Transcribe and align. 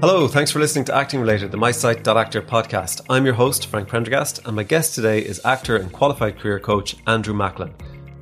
Hello, 0.00 0.26
thanks 0.26 0.50
for 0.50 0.60
listening 0.60 0.86
to 0.86 0.94
Acting 0.94 1.20
Related, 1.20 1.50
the 1.50 1.58
MySite.actor 1.58 2.40
podcast. 2.40 3.02
I'm 3.10 3.26
your 3.26 3.34
host, 3.34 3.66
Frank 3.66 3.86
Prendergast, 3.86 4.40
and 4.46 4.56
my 4.56 4.62
guest 4.62 4.94
today 4.94 5.18
is 5.18 5.44
actor 5.44 5.76
and 5.76 5.92
qualified 5.92 6.38
career 6.38 6.58
coach 6.58 6.96
Andrew 7.06 7.34
Macklin. 7.34 7.74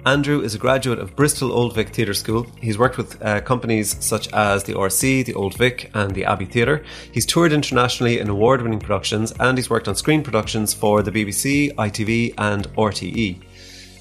Andrew 0.05 0.41
is 0.41 0.57
a 0.57 0.59
graduate 0.59 0.99
of 0.99 1.15
Bristol 1.15 1.53
Old 1.53 1.77
Vic 1.77 1.91
Theatre 1.91 2.15
School. 2.15 2.49
He's 2.61 2.79
worked 2.79 2.99
with 2.99 3.23
uh, 3.23 3.43
companies 3.43 3.97
such 4.05 4.27
as 4.33 4.65
the 4.65 4.75
RSC, 4.75 5.25
the 5.25 5.35
Old 5.35 5.57
Vic, 5.57 5.93
and 5.95 6.13
the 6.17 6.25
Abbey 6.25 6.47
Theatre. 6.47 6.85
He's 7.13 7.25
toured 7.25 7.53
internationally 7.53 8.19
in 8.19 8.29
award 8.29 8.61
winning 8.61 8.81
productions 8.81 9.33
and 9.39 9.57
he's 9.57 9.71
worked 9.71 9.87
on 9.87 9.95
screen 9.95 10.25
productions 10.25 10.75
for 10.75 11.03
the 11.03 11.13
BBC, 11.13 11.73
ITV, 11.77 12.35
and 12.39 12.67
RTE. 12.75 13.41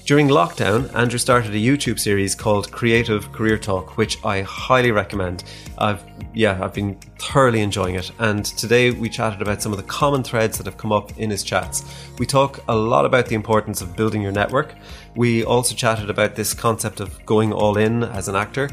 During 0.08 0.28
lockdown, 0.28 0.90
Andrew 0.94 1.18
started 1.18 1.50
a 1.54 1.58
YouTube 1.58 1.98
series 1.98 2.34
called 2.34 2.72
Creative 2.72 3.30
Career 3.30 3.58
Talk, 3.58 3.98
which 3.98 4.16
I 4.24 4.40
highly 4.40 4.90
recommend. 4.90 5.44
I've 5.76 6.02
yeah, 6.32 6.58
I've 6.64 6.72
been 6.72 6.94
thoroughly 7.18 7.60
enjoying 7.60 7.96
it. 7.96 8.10
And 8.18 8.42
today 8.42 8.90
we 8.90 9.10
chatted 9.10 9.42
about 9.42 9.60
some 9.60 9.70
of 9.70 9.76
the 9.76 9.84
common 9.84 10.22
threads 10.22 10.56
that 10.56 10.64
have 10.64 10.78
come 10.78 10.92
up 10.92 11.18
in 11.18 11.28
his 11.28 11.42
chats. 11.42 11.84
We 12.18 12.24
talk 12.24 12.60
a 12.68 12.74
lot 12.74 13.04
about 13.04 13.26
the 13.26 13.34
importance 13.34 13.82
of 13.82 13.96
building 13.96 14.22
your 14.22 14.32
network. 14.32 14.74
We 15.14 15.44
also 15.44 15.74
chatted 15.74 16.08
about 16.08 16.36
this 16.36 16.54
concept 16.54 17.00
of 17.00 17.26
going 17.26 17.52
all 17.52 17.76
in 17.76 18.04
as 18.04 18.28
an 18.28 18.36
actor. 18.36 18.70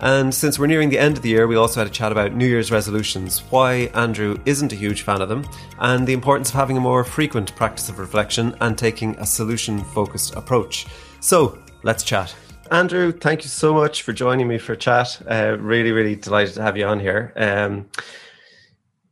And 0.00 0.34
since 0.34 0.58
we're 0.58 0.66
nearing 0.66 0.90
the 0.90 0.98
end 0.98 1.16
of 1.16 1.22
the 1.22 1.30
year, 1.30 1.46
we 1.46 1.56
also 1.56 1.80
had 1.80 1.86
a 1.86 1.90
chat 1.90 2.12
about 2.12 2.34
New 2.34 2.46
Year's 2.46 2.70
resolutions, 2.70 3.40
why 3.50 3.90
Andrew 3.94 4.36
isn't 4.44 4.72
a 4.72 4.76
huge 4.76 5.02
fan 5.02 5.22
of 5.22 5.28
them, 5.28 5.48
and 5.78 6.06
the 6.06 6.12
importance 6.12 6.50
of 6.50 6.54
having 6.54 6.76
a 6.76 6.80
more 6.80 7.02
frequent 7.02 7.56
practice 7.56 7.88
of 7.88 7.98
reflection 7.98 8.54
and 8.60 8.76
taking 8.76 9.16
a 9.18 9.24
solution 9.24 9.82
focused 9.82 10.34
approach. 10.34 10.86
So, 11.20 11.58
let's 11.82 12.02
chat. 12.02 12.34
Andrew, 12.70 13.10
thank 13.10 13.42
you 13.42 13.48
so 13.48 13.72
much 13.72 14.02
for 14.02 14.12
joining 14.12 14.48
me 14.48 14.58
for 14.58 14.76
chat. 14.76 15.20
Uh, 15.30 15.56
really, 15.58 15.92
really 15.92 16.16
delighted 16.16 16.54
to 16.54 16.62
have 16.62 16.76
you 16.76 16.84
on 16.84 17.00
here. 17.00 17.32
Um, 17.36 17.88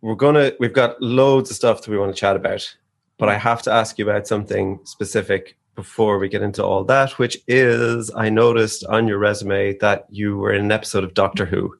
we're 0.02 0.16
gonna, 0.16 0.52
we've 0.60 0.74
got 0.74 1.00
loads 1.00 1.50
of 1.50 1.56
stuff 1.56 1.80
that 1.80 1.90
we 1.90 1.96
want 1.96 2.14
to 2.14 2.20
chat 2.20 2.36
about, 2.36 2.76
but 3.16 3.30
I 3.30 3.38
have 3.38 3.62
to 3.62 3.72
ask 3.72 3.98
you 3.98 4.08
about 4.08 4.26
something 4.26 4.80
specific 4.84 5.56
before 5.74 6.18
we 6.18 6.28
get 6.28 6.42
into 6.42 6.64
all 6.64 6.84
that, 6.84 7.18
which 7.18 7.38
is 7.48 8.10
I 8.14 8.30
noticed 8.30 8.84
on 8.86 9.08
your 9.08 9.18
resume 9.18 9.76
that 9.78 10.06
you 10.08 10.36
were 10.36 10.52
in 10.52 10.64
an 10.64 10.72
episode 10.72 11.04
of 11.04 11.14
Doctor 11.14 11.46
Who. 11.46 11.76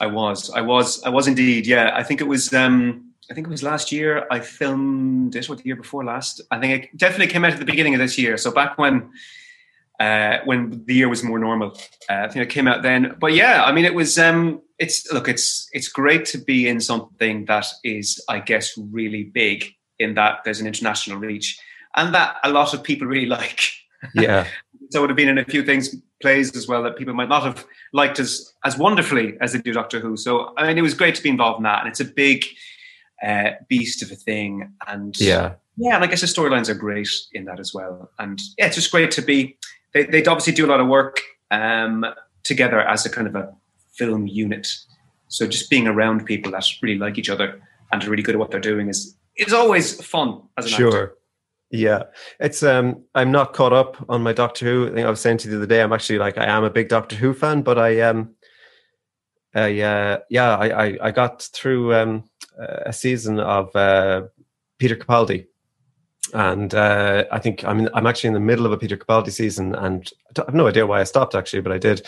I 0.00 0.06
was, 0.06 0.50
I 0.50 0.60
was, 0.60 1.02
I 1.04 1.10
was 1.10 1.28
indeed. 1.28 1.66
Yeah, 1.66 1.92
I 1.94 2.02
think 2.02 2.20
it 2.20 2.28
was. 2.28 2.52
um 2.52 3.08
I 3.30 3.34
think 3.34 3.46
it 3.46 3.50
was 3.50 3.62
last 3.62 3.92
year. 3.92 4.26
I 4.30 4.40
filmed 4.40 5.32
this 5.32 5.48
What 5.48 5.58
the 5.58 5.64
year 5.64 5.76
before 5.76 6.04
last? 6.04 6.40
I 6.50 6.58
think 6.58 6.84
it 6.84 6.98
definitely 6.98 7.28
came 7.28 7.44
out 7.44 7.52
at 7.52 7.58
the 7.58 7.64
beginning 7.64 7.94
of 7.94 8.00
this 8.00 8.18
year. 8.18 8.36
So 8.36 8.50
back 8.50 8.76
when, 8.76 9.10
uh, 10.00 10.38
when 10.44 10.82
the 10.86 10.94
year 10.94 11.08
was 11.08 11.22
more 11.22 11.38
normal, 11.38 11.70
uh, 12.10 12.24
I 12.24 12.28
think 12.28 12.44
it 12.44 12.50
came 12.50 12.68
out 12.68 12.82
then. 12.82 13.16
But 13.18 13.32
yeah, 13.32 13.64
I 13.64 13.72
mean, 13.72 13.84
it 13.84 13.94
was. 13.94 14.18
um 14.18 14.60
It's 14.78 15.10
look, 15.12 15.28
it's 15.28 15.68
it's 15.72 15.88
great 15.88 16.24
to 16.32 16.38
be 16.38 16.66
in 16.66 16.80
something 16.80 17.46
that 17.46 17.66
is, 17.84 18.22
I 18.28 18.40
guess, 18.40 18.76
really 18.76 19.24
big 19.24 19.72
in 19.98 20.14
that 20.14 20.40
there's 20.44 20.60
an 20.60 20.66
international 20.66 21.18
reach 21.18 21.58
and 21.96 22.14
that 22.14 22.36
a 22.44 22.50
lot 22.50 22.74
of 22.74 22.82
people 22.82 23.06
really 23.06 23.26
like. 23.26 23.70
Yeah. 24.14 24.46
so 24.90 24.98
it 24.98 25.00
would 25.00 25.10
have 25.10 25.16
been 25.16 25.28
in 25.28 25.38
a 25.38 25.44
few 25.44 25.64
things 25.64 25.94
plays 26.22 26.56
as 26.56 26.66
well 26.68 26.82
that 26.84 26.96
people 26.96 27.12
might 27.12 27.28
not 27.28 27.42
have 27.42 27.66
liked 27.92 28.18
as 28.18 28.54
as 28.64 28.78
wonderfully 28.78 29.36
as 29.40 29.52
they 29.52 29.58
do 29.58 29.72
Doctor 29.72 30.00
Who. 30.00 30.16
So 30.16 30.54
I 30.56 30.68
mean, 30.68 30.78
it 30.78 30.82
was 30.82 30.94
great 30.94 31.14
to 31.16 31.22
be 31.22 31.28
involved 31.28 31.58
in 31.58 31.64
that, 31.64 31.80
and 31.80 31.88
it's 31.88 32.00
a 32.00 32.04
big 32.04 32.44
uh, 33.22 33.50
beast 33.68 34.02
of 34.02 34.10
a 34.10 34.14
thing. 34.14 34.72
And 34.86 35.18
yeah, 35.20 35.54
yeah, 35.76 35.96
and 35.96 36.04
I 36.04 36.06
guess 36.06 36.20
the 36.20 36.26
storylines 36.26 36.68
are 36.68 36.74
great 36.74 37.10
in 37.32 37.44
that 37.46 37.60
as 37.60 37.74
well. 37.74 38.10
And 38.18 38.40
yeah, 38.56 38.66
it's 38.66 38.76
just 38.76 38.90
great 38.90 39.10
to 39.12 39.22
be. 39.22 39.58
They 39.92 40.04
they 40.04 40.24
obviously 40.24 40.54
do 40.54 40.64
a 40.64 40.70
lot 40.70 40.80
of 40.80 40.88
work 40.88 41.20
um, 41.50 42.06
together 42.44 42.80
as 42.80 43.04
a 43.04 43.10
kind 43.10 43.26
of 43.26 43.34
a 43.34 43.52
film 43.92 44.26
unit. 44.26 44.68
So 45.28 45.46
just 45.46 45.70
being 45.70 45.86
around 45.86 46.24
people 46.24 46.52
that 46.52 46.66
really 46.82 46.98
like 46.98 47.18
each 47.18 47.30
other 47.30 47.60
and 47.90 48.04
are 48.04 48.10
really 48.10 48.22
good 48.22 48.34
at 48.34 48.38
what 48.38 48.50
they're 48.50 48.60
doing 48.60 48.88
is 48.88 49.16
is 49.36 49.52
always 49.52 50.04
fun 50.04 50.42
as 50.56 50.66
an 50.66 50.72
sure. 50.72 50.88
actor. 50.88 51.16
Yeah, 51.72 52.02
it's 52.38 52.62
um 52.62 53.02
I'm 53.14 53.32
not 53.32 53.54
caught 53.54 53.72
up 53.72 53.96
on 54.10 54.22
my 54.22 54.34
Doctor 54.34 54.66
Who. 54.66 54.88
I 54.88 54.94
think 54.94 55.06
I 55.06 55.10
was 55.10 55.20
saying 55.20 55.38
to 55.38 55.48
you 55.48 55.52
the 55.52 55.56
other 55.56 55.66
day. 55.66 55.80
I'm 55.82 55.92
actually 55.92 56.18
like 56.18 56.36
I 56.36 56.44
am 56.44 56.64
a 56.64 56.70
big 56.70 56.90
Doctor 56.90 57.16
Who 57.16 57.32
fan, 57.32 57.62
but 57.62 57.78
I 57.78 57.98
um 58.02 58.34
I 59.54 59.80
uh 59.80 60.18
yeah 60.28 60.54
I 60.54 60.84
I, 60.86 60.98
I 61.04 61.10
got 61.12 61.42
through 61.54 61.94
um 61.94 62.24
a 62.58 62.92
season 62.92 63.40
of 63.40 63.74
uh 63.74 64.24
Peter 64.78 64.96
Capaldi, 64.96 65.46
and 66.34 66.74
uh 66.74 67.24
I 67.32 67.38
think 67.38 67.64
I'm 67.64 67.80
in, 67.80 67.88
I'm 67.94 68.06
actually 68.06 68.28
in 68.28 68.34
the 68.34 68.40
middle 68.40 68.66
of 68.66 68.72
a 68.72 68.76
Peter 68.76 68.98
Capaldi 68.98 69.30
season, 69.32 69.74
and 69.74 70.10
I 70.38 70.42
have 70.44 70.54
no 70.54 70.68
idea 70.68 70.86
why 70.86 71.00
I 71.00 71.04
stopped 71.04 71.34
actually, 71.34 71.62
but 71.62 71.72
I 71.72 71.78
did. 71.78 72.06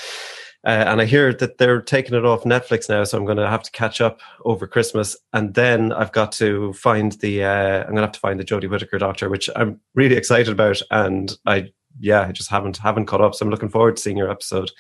Uh, 0.64 0.84
and 0.86 1.00
I 1.00 1.04
hear 1.04 1.32
that 1.34 1.58
they're 1.58 1.82
taking 1.82 2.14
it 2.14 2.24
off 2.24 2.44
Netflix 2.44 2.88
now, 2.88 3.04
so 3.04 3.18
I'm 3.18 3.24
going 3.24 3.36
to 3.36 3.48
have 3.48 3.62
to 3.62 3.70
catch 3.72 4.00
up 4.00 4.20
over 4.44 4.66
Christmas. 4.66 5.16
And 5.32 5.54
then 5.54 5.92
I've 5.92 6.12
got 6.12 6.32
to 6.32 6.72
find 6.72 7.12
the 7.12 7.44
uh, 7.44 7.80
I'm 7.80 7.86
going 7.86 7.96
to 7.96 8.02
have 8.02 8.12
to 8.12 8.20
find 8.20 8.40
the 8.40 8.44
Jodie 8.44 8.70
Whittaker 8.70 8.98
Doctor, 8.98 9.28
which 9.28 9.50
I'm 9.56 9.80
really 9.94 10.16
excited 10.16 10.52
about. 10.52 10.80
And 10.90 11.36
I 11.46 11.72
yeah, 12.00 12.22
I 12.22 12.32
just 12.32 12.50
haven't 12.50 12.78
haven't 12.78 13.06
caught 13.06 13.20
up, 13.20 13.34
so 13.34 13.44
I'm 13.44 13.50
looking 13.50 13.68
forward 13.68 13.96
to 13.96 14.02
seeing 14.02 14.16
your 14.16 14.30
episode. 14.30 14.70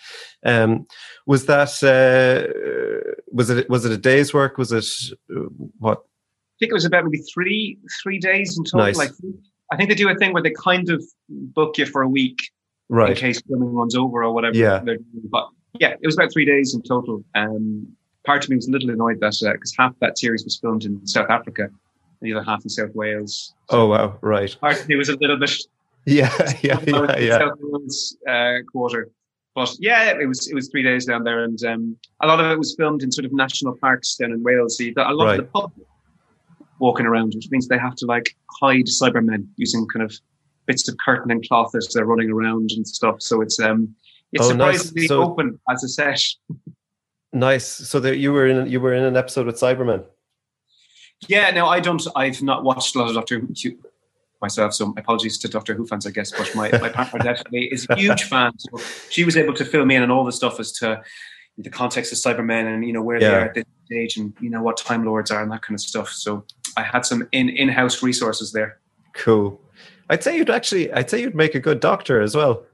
Um, 0.44 0.86
was 1.26 1.46
that 1.46 1.82
uh, 1.82 3.14
was 3.32 3.50
it 3.50 3.68
was 3.68 3.84
it 3.84 3.92
a 3.92 3.98
day's 3.98 4.32
work? 4.32 4.58
Was 4.58 4.72
it 4.72 4.86
uh, 5.30 5.48
what? 5.78 5.98
I 5.98 6.56
think 6.60 6.70
it 6.70 6.74
was 6.74 6.84
about 6.84 7.04
maybe 7.04 7.22
three 7.32 7.78
three 8.02 8.18
days 8.18 8.56
in 8.56 8.64
total. 8.64 8.86
Nice. 8.86 8.96
Like 8.96 9.10
I 9.70 9.76
think 9.76 9.88
they 9.90 9.94
do 9.94 10.08
a 10.08 10.14
thing 10.14 10.32
where 10.32 10.42
they 10.42 10.52
kind 10.52 10.88
of 10.90 11.04
book 11.28 11.78
you 11.78 11.86
for 11.86 12.02
a 12.02 12.08
week 12.08 12.38
right? 12.88 13.10
in 13.10 13.16
case 13.16 13.40
filming 13.46 13.72
runs 13.74 13.94
over 13.94 14.24
or 14.24 14.32
whatever. 14.32 14.56
Yeah. 14.56 14.82
But 15.30 15.48
yeah, 15.80 15.90
it 15.90 16.00
was 16.04 16.16
about 16.16 16.32
three 16.32 16.44
days 16.44 16.74
in 16.74 16.82
total. 16.82 17.24
Um, 17.34 17.86
part 18.24 18.44
of 18.44 18.50
me 18.50 18.56
was 18.56 18.68
a 18.68 18.70
little 18.70 18.90
annoyed 18.90 19.20
that 19.20 19.38
because 19.40 19.74
half 19.78 19.92
that 20.00 20.18
series 20.18 20.44
was 20.44 20.58
filmed 20.58 20.84
in 20.84 21.06
South 21.06 21.30
Africa, 21.30 21.64
and 21.64 21.72
the 22.20 22.32
other 22.34 22.44
half 22.44 22.62
in 22.64 22.68
South 22.70 22.94
Wales. 22.94 23.54
Oh 23.70 23.86
wow! 23.86 24.18
Right. 24.20 24.56
Part 24.60 24.80
of 24.80 24.88
me 24.88 24.96
was 24.96 25.08
a 25.08 25.16
little 25.16 25.38
bit 25.38 25.52
Yeah. 26.06 26.30
Yeah. 26.62 26.78
Yeah. 26.86 27.18
Yeah. 27.18 27.38
South 27.38 27.58
Wales 27.60 28.16
uh, 28.28 28.54
quarter. 28.70 29.10
But 29.54 29.74
yeah, 29.78 30.10
it 30.18 30.26
was 30.26 30.48
it 30.48 30.54
was 30.54 30.68
three 30.68 30.82
days 30.82 31.06
down 31.06 31.22
there, 31.24 31.44
and 31.44 31.62
um, 31.64 31.96
a 32.22 32.26
lot 32.26 32.40
of 32.40 32.50
it 32.50 32.58
was 32.58 32.74
filmed 32.76 33.02
in 33.02 33.12
sort 33.12 33.24
of 33.24 33.32
national 33.32 33.76
parks 33.78 34.16
down 34.16 34.32
in 34.32 34.42
Wales. 34.42 34.78
So 34.78 34.84
got 34.92 35.10
a 35.10 35.14
lot 35.14 35.24
Right. 35.26 35.38
of 35.40 35.46
the 35.46 35.50
public 35.52 35.86
walking 36.80 37.06
around, 37.06 37.34
which 37.34 37.48
means 37.50 37.68
they 37.68 37.78
have 37.78 37.94
to 37.96 38.06
like 38.06 38.34
hide 38.60 38.86
Cybermen 38.86 39.46
using 39.56 39.86
kind 39.86 40.04
of 40.04 40.12
bits 40.66 40.88
of 40.88 40.96
curtain 40.98 41.30
and 41.30 41.46
cloth 41.46 41.72
as 41.76 41.88
they're 41.94 42.04
running 42.04 42.30
around 42.30 42.70
and 42.72 42.86
stuff. 42.86 43.22
So 43.22 43.40
it's 43.42 43.60
um 43.60 43.94
it's 44.34 44.44
Oh, 44.50 44.52
nice. 44.52 44.82
surprisingly 44.82 45.06
So- 45.06 45.22
open 45.22 45.58
as 45.70 45.82
a 45.84 45.88
set. 45.88 46.20
Nice. 47.32 47.66
So 47.66 47.98
that 48.00 48.18
you 48.18 48.32
were 48.32 48.46
in 48.46 48.68
you 48.70 48.80
were 48.80 48.92
in 48.94 49.02
an 49.04 49.16
episode 49.16 49.46
with 49.46 49.56
Cybermen. 49.56 50.04
Yeah, 51.28 51.50
no, 51.50 51.66
I 51.66 51.80
don't. 51.80 52.02
I've 52.14 52.42
not 52.42 52.64
watched 52.64 52.94
a 52.94 52.98
lot 52.98 53.08
of 53.08 53.14
Doctor 53.14 53.38
Who 53.40 53.48
myself, 54.42 54.74
so 54.74 54.92
apologies 54.98 55.38
to 55.38 55.48
Doctor 55.48 55.74
Who 55.74 55.86
fans, 55.86 56.06
I 56.06 56.10
guess. 56.10 56.30
But 56.30 56.54
my, 56.54 56.70
my 56.78 56.90
partner 56.90 57.18
definitely 57.20 57.66
is 57.72 57.86
a 57.88 57.96
huge 57.96 58.24
fan. 58.32 58.52
So 58.58 58.78
she 59.10 59.24
was 59.24 59.36
able 59.36 59.54
to 59.54 59.64
fill 59.64 59.84
me 59.86 59.96
in 59.96 60.02
on 60.02 60.10
all 60.10 60.24
the 60.24 60.32
stuff 60.32 60.60
as 60.60 60.70
to 60.72 61.02
the 61.56 61.70
context 61.70 62.12
of 62.12 62.18
Cybermen 62.18 62.66
and 62.72 62.84
you 62.86 62.92
know 62.92 63.02
where 63.02 63.18
they 63.20 63.26
are 63.26 63.40
at 63.46 63.54
this 63.54 63.64
stage 63.86 64.16
and 64.16 64.32
you 64.40 64.50
know 64.50 64.60
what 64.62 64.76
Time 64.76 65.04
Lords 65.04 65.30
are 65.30 65.42
and 65.42 65.50
that 65.52 65.62
kind 65.62 65.74
of 65.74 65.80
stuff. 65.80 66.10
So 66.10 66.44
I 66.76 66.82
had 66.82 67.06
some 67.06 67.26
in 67.32 67.48
in 67.48 67.68
house 67.68 68.02
resources 68.02 68.52
there. 68.52 68.78
Cool. 69.14 69.60
I'd 70.10 70.22
say 70.22 70.36
you'd 70.36 70.50
actually. 70.50 70.92
I'd 70.92 71.08
say 71.10 71.20
you'd 71.20 71.34
make 71.34 71.54
a 71.54 71.60
good 71.60 71.80
doctor 71.80 72.20
as 72.20 72.36
well. 72.36 72.64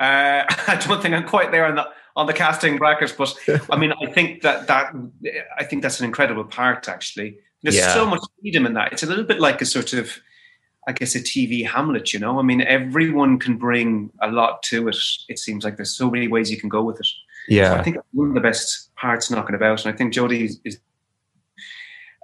Uh, 0.00 0.44
I 0.68 0.80
don't 0.86 1.02
think 1.02 1.14
I'm 1.14 1.26
quite 1.26 1.50
there 1.50 1.66
on 1.66 1.74
the 1.76 1.86
on 2.16 2.26
the 2.26 2.32
casting 2.32 2.78
brackets, 2.78 3.12
but 3.12 3.34
I 3.70 3.76
mean, 3.76 3.92
I 3.92 4.06
think 4.10 4.42
that 4.42 4.66
that 4.66 4.92
I 5.58 5.64
think 5.64 5.82
that's 5.82 6.00
an 6.00 6.06
incredible 6.06 6.44
part. 6.44 6.88
Actually, 6.88 7.38
there's 7.62 7.76
Yeah. 7.76 7.94
so 7.94 8.06
much 8.06 8.20
freedom 8.40 8.66
in 8.66 8.74
that. 8.74 8.92
It's 8.92 9.02
a 9.02 9.06
little 9.06 9.24
bit 9.24 9.38
like 9.40 9.60
a 9.62 9.64
sort 9.64 9.92
of, 9.92 10.18
I 10.88 10.92
guess, 10.92 11.14
a 11.14 11.20
TV 11.20 11.64
Hamlet. 11.66 12.12
You 12.12 12.18
know, 12.18 12.38
I 12.38 12.42
mean, 12.42 12.60
everyone 12.62 13.38
can 13.38 13.56
bring 13.56 14.10
a 14.20 14.30
lot 14.30 14.62
to 14.64 14.88
it. 14.88 14.96
It 15.28 15.38
seems 15.38 15.64
like 15.64 15.76
there's 15.76 15.94
so 15.96 16.10
many 16.10 16.26
ways 16.28 16.50
you 16.50 16.56
can 16.58 16.68
go 16.68 16.82
with 16.82 16.98
it. 17.00 17.06
So 17.74 17.80
I 17.80 17.82
think 17.82 17.96
one 18.12 18.28
of 18.28 18.34
the 18.34 18.40
best 18.40 18.94
parts 18.96 19.30
knocking 19.30 19.54
about, 19.54 19.84
and 19.84 19.94
I 19.94 19.96
think 19.96 20.12
Jodie 20.12 20.44
is, 20.44 20.60
is 20.64 20.78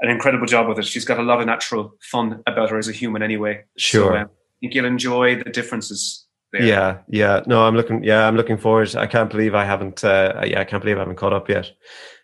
an 0.01 0.11
incredible 0.11 0.47
job 0.47 0.69
with 0.69 0.79
it. 0.79 0.85
She's 0.85 1.05
got 1.05 1.19
a 1.19 1.23
lot 1.23 1.41
of 1.41 1.47
natural 1.47 1.95
fun 2.03 2.43
about 2.47 2.71
her 2.71 2.79
as 2.79 2.89
a 2.89 2.93
human, 2.93 3.23
anyway. 3.23 3.65
Sure. 3.77 4.13
So, 4.13 4.17
um, 4.17 4.25
I 4.27 4.29
think 4.61 4.75
you'll 4.75 4.85
enjoy 4.87 5.37
the 5.43 5.51
differences 5.51 6.24
there. 6.55 6.67
Yeah, 6.67 6.99
yeah. 7.09 7.43
No, 7.47 7.65
I'm 7.67 7.77
looking. 7.77 8.03
Yeah, 8.03 8.27
I'm 8.27 8.37
looking 8.37 8.59
forward. 8.59 8.95
I 8.97 9.07
can't 9.07 9.31
believe 9.31 9.55
I 9.55 9.65
haven't. 9.65 10.03
Uh, 10.05 10.43
yeah, 10.47 10.61
I 10.61 10.65
can't 10.65 10.83
believe 10.83 10.97
I 10.97 11.01
haven't 11.01 11.17
caught 11.17 11.33
up 11.33 11.49
yet. 11.49 11.71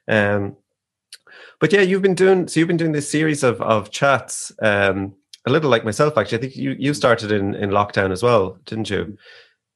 Um, 0.09 0.57
but 1.61 1.73
yeah, 1.73 1.83
you've 1.83 2.03
been 2.03 2.15
doing. 2.15 2.49
So 2.49 2.61
you've 2.61 2.69
been 2.69 2.77
doing 2.77 2.93
this 2.93 3.11
series 3.11 3.43
of 3.43 3.61
of 3.61 3.91
chats. 3.91 4.53
Um, 4.63 5.15
a 5.47 5.51
little 5.51 5.71
like 5.71 5.85
myself, 5.85 6.17
actually. 6.17 6.39
I 6.39 6.41
think 6.43 6.57
you 6.57 6.77
you 6.79 6.95
started 6.95 7.33
in 7.33 7.55
in 7.55 7.71
lockdown 7.71 8.11
as 8.13 8.23
well, 8.23 8.59
didn't 8.65 8.91
you? 8.91 9.17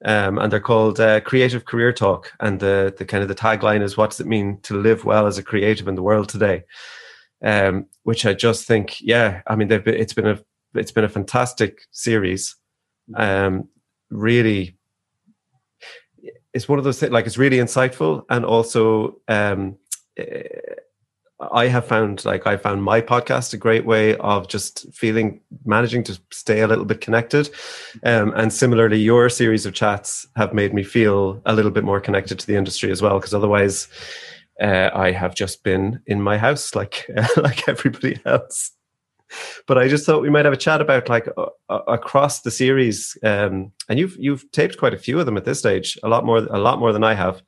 Um, 0.05 0.39
and 0.39 0.53
they're 0.53 0.61
called 0.61 1.01
uh, 1.01 1.21
Creative 1.21 1.65
Career 1.65 1.93
Talk. 1.93 2.33
And 2.41 2.61
the 2.61 2.95
the 2.97 3.05
kind 3.05 3.23
of 3.23 3.29
the 3.29 3.35
tagline 3.35 3.83
is, 3.83 3.97
"What 3.97 4.11
does 4.11 4.21
it 4.21 4.27
mean 4.27 4.61
to 4.63 4.75
live 4.77 5.05
well 5.05 5.27
as 5.27 5.39
a 5.39 5.43
creative 5.43 5.89
in 5.89 5.95
the 5.95 6.03
world 6.03 6.29
today?" 6.29 6.65
Um, 7.43 7.87
which 8.05 8.25
I 8.25 8.33
just 8.33 8.67
think, 8.67 9.01
yeah. 9.03 9.43
I 9.47 9.57
mean, 9.57 9.69
they've 9.69 9.85
been, 9.85 9.97
it's 9.97 10.15
been 10.15 10.27
a 10.27 10.39
it's 10.75 10.93
been 10.93 11.05
a 11.05 11.09
fantastic 11.09 11.83
series. 11.91 12.57
Um, 13.15 13.69
really 14.15 14.77
it's 16.53 16.69
one 16.69 16.79
of 16.79 16.85
those 16.85 17.01
things 17.01 17.13
like 17.13 17.27
it's 17.27 17.39
really 17.39 17.59
insightful 17.59 18.25
and 18.31 18.45
also 18.45 19.21
um 19.29 19.77
eh, 20.17 20.43
I 21.53 21.67
have 21.67 21.87
found 21.87 22.25
like 22.25 22.47
I 22.47 22.57
found 22.57 22.85
my 22.85 23.01
podcast 23.01 23.53
a 23.53 23.57
great 23.57 23.85
way 23.85 24.17
of 24.17 24.49
just 24.49 24.93
feeling 24.95 25.41
managing 25.65 26.05
to 26.05 26.19
stay 26.31 26.61
a 26.61 26.69
little 26.69 26.85
bit 26.85 27.01
connected. 27.01 27.51
Um, 28.05 28.33
and 28.37 28.53
similarly, 28.53 28.99
your 28.99 29.29
series 29.29 29.67
of 29.67 29.75
chats 29.75 30.27
have 30.37 30.55
made 30.55 30.73
me 30.73 30.85
feel 30.85 31.43
a 31.45 31.55
little 31.55 31.71
bit 31.71 31.85
more 31.85 32.01
connected 32.01 32.39
to 32.39 32.47
the 32.47 32.57
industry 32.57 32.91
as 32.91 33.03
well. 33.03 33.19
Because 33.19 33.35
otherwise, 33.35 33.89
uh, 34.61 34.91
I 34.95 35.11
have 35.11 35.35
just 35.35 35.65
been 35.65 36.01
in 36.07 36.23
my 36.23 36.39
house 36.39 36.75
like 36.75 37.05
like 37.37 37.69
everybody 37.69 38.21
else. 38.25 38.71
But 39.67 39.79
I 39.79 39.89
just 39.89 40.05
thought 40.07 40.23
we 40.23 40.31
might 40.31 40.45
have 40.45 40.55
a 40.55 40.59
chat 40.59 40.81
about 40.81 41.09
like 41.09 41.29
uh, 41.37 41.47
across 41.89 42.43
the 42.43 42.51
series, 42.51 43.17
um, 43.23 43.73
and 43.89 43.99
you've 43.99 44.17
you've 44.19 44.51
taped 44.53 44.79
quite 44.79 44.95
a 44.95 44.99
few 44.99 45.19
of 45.19 45.27
them 45.27 45.37
at 45.37 45.45
this 45.45 45.59
stage, 45.59 45.99
a 46.03 46.09
lot 46.09 46.25
more 46.25 46.39
a 46.39 46.59
lot 46.59 46.79
more 46.79 46.93
than 46.93 47.05
I 47.05 47.15
have. 47.15 47.43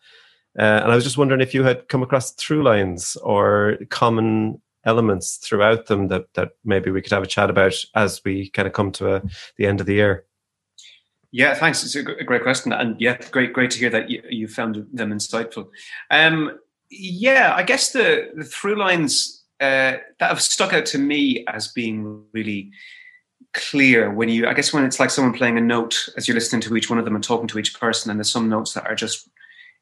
Uh, 0.59 0.81
and 0.83 0.91
I 0.91 0.95
was 0.95 1.05
just 1.05 1.19
wondering 1.19 1.43
if 1.43 1.53
you 1.53 1.65
had 1.65 1.89
come 1.89 2.03
across 2.03 2.33
through 2.33 2.63
lines 2.63 3.17
or 3.17 3.77
common 3.91 4.61
elements 4.87 5.37
throughout 5.37 5.87
them 5.87 6.09
that, 6.09 6.33
that 6.35 6.53
maybe 6.65 6.91
we 6.91 7.03
could 7.03 7.13
have 7.13 7.23
a 7.23 7.27
chat 7.27 7.51
about 7.51 7.75
as 7.95 8.23
we 8.25 8.49
kind 8.51 8.67
of 8.67 8.73
come 8.73 8.91
to 8.93 9.17
a, 9.17 9.23
the 9.59 9.67
end 9.67 9.81
of 9.81 9.87
the 9.87 9.95
year. 9.95 10.25
Yeah, 11.33 11.55
thanks. 11.55 11.85
It's 11.85 11.95
a 11.95 12.03
great 12.03 12.43
question, 12.43 12.73
and 12.73 12.99
yeah, 12.99 13.19
great, 13.31 13.53
great 13.53 13.71
to 13.73 13.79
hear 13.79 13.91
that 13.91 14.09
you, 14.09 14.23
you 14.31 14.49
found 14.49 14.87
them 14.93 15.11
insightful. 15.13 15.69
Um, 16.11 16.59
yeah, 16.89 17.53
I 17.55 17.63
guess 17.63 17.93
the, 17.93 18.31
the 18.35 18.45
through 18.45 18.77
lines 18.77 19.45
uh, 19.61 19.97
that 20.19 20.29
have 20.29 20.41
stuck 20.41 20.73
out 20.73 20.87
to 20.87 20.99
me 20.99 21.45
as 21.49 21.69
being 21.69 22.25
really 22.33 22.71
clear 23.55 24.11
when 24.11 24.29
you, 24.29 24.47
I 24.47 24.55
guess, 24.55 24.73
when 24.73 24.85
it's 24.85 25.01
like 25.01 25.11
someone 25.11 25.33
playing 25.33 25.57
a 25.57 25.63
note 25.63 26.09
as 26.17 26.29
you're 26.29 26.35
listening 26.35 26.61
to 26.63 26.77
each 26.77 26.91
one 26.91 26.99
of 26.99 27.05
them 27.05 27.15
and 27.15 27.25
talking 27.25 27.49
to 27.49 27.59
each 27.59 27.79
person, 27.79 28.11
and 28.11 28.19
there's 28.21 28.31
some 28.31 28.49
notes 28.49 28.75
that 28.75 28.87
are 28.87 28.95
just 28.95 29.29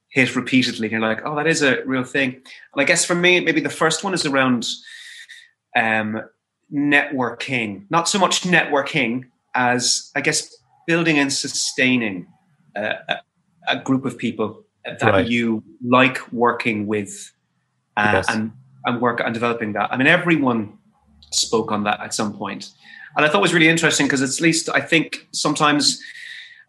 hit 0.09 0.37
repeatedly. 0.37 0.87
and 0.87 0.93
You're 0.93 1.01
like, 1.01 1.23
oh, 1.25 1.35
that 1.37 1.47
is 1.47 1.63
a 1.63 1.83
real 1.85 2.05
thing. 2.05 2.35
And 2.35 2.81
I 2.81 2.85
guess 2.85 3.05
for 3.05 3.17
me, 3.17 3.41
maybe 3.41 3.61
the 3.61 3.69
first 3.69 4.05
one 4.05 4.15
is 4.15 4.25
around 4.25 4.67
um, 5.77 6.23
networking, 6.73 7.87
not 7.91 8.09
so 8.09 8.19
much 8.19 8.43
networking 8.43 9.25
as 9.55 10.11
I 10.15 10.21
guess 10.21 10.55
building 10.87 11.19
and 11.19 11.33
sustaining 11.33 12.27
a, 12.77 13.21
a 13.69 13.79
group 13.79 14.05
of 14.05 14.19
people 14.19 14.65
that 14.85 15.03
right. 15.03 15.27
you 15.27 15.63
like 15.85 16.33
working 16.33 16.87
with 16.87 17.33
uh, 17.97 18.11
yes. 18.15 18.27
and 18.29 18.53
and 18.85 19.01
work 19.01 19.21
and 19.21 19.35
developing 19.35 19.73
that. 19.73 19.93
I 19.93 19.97
mean, 19.97 20.07
everyone 20.07 20.79
spoke 21.33 21.73
on 21.73 21.85
that 21.85 22.01
at 22.01 22.15
some 22.15 22.33
point, 22.33 22.71
and 23.17 23.25
I 23.25 23.29
thought 23.29 23.39
it 23.39 23.43
was 23.43 23.55
really 23.55 23.69
interesting 23.69 24.07
because 24.07 24.23
at 24.23 24.41
least 24.41 24.69
I 24.69 24.81
think 24.81 25.29
sometimes 25.33 26.01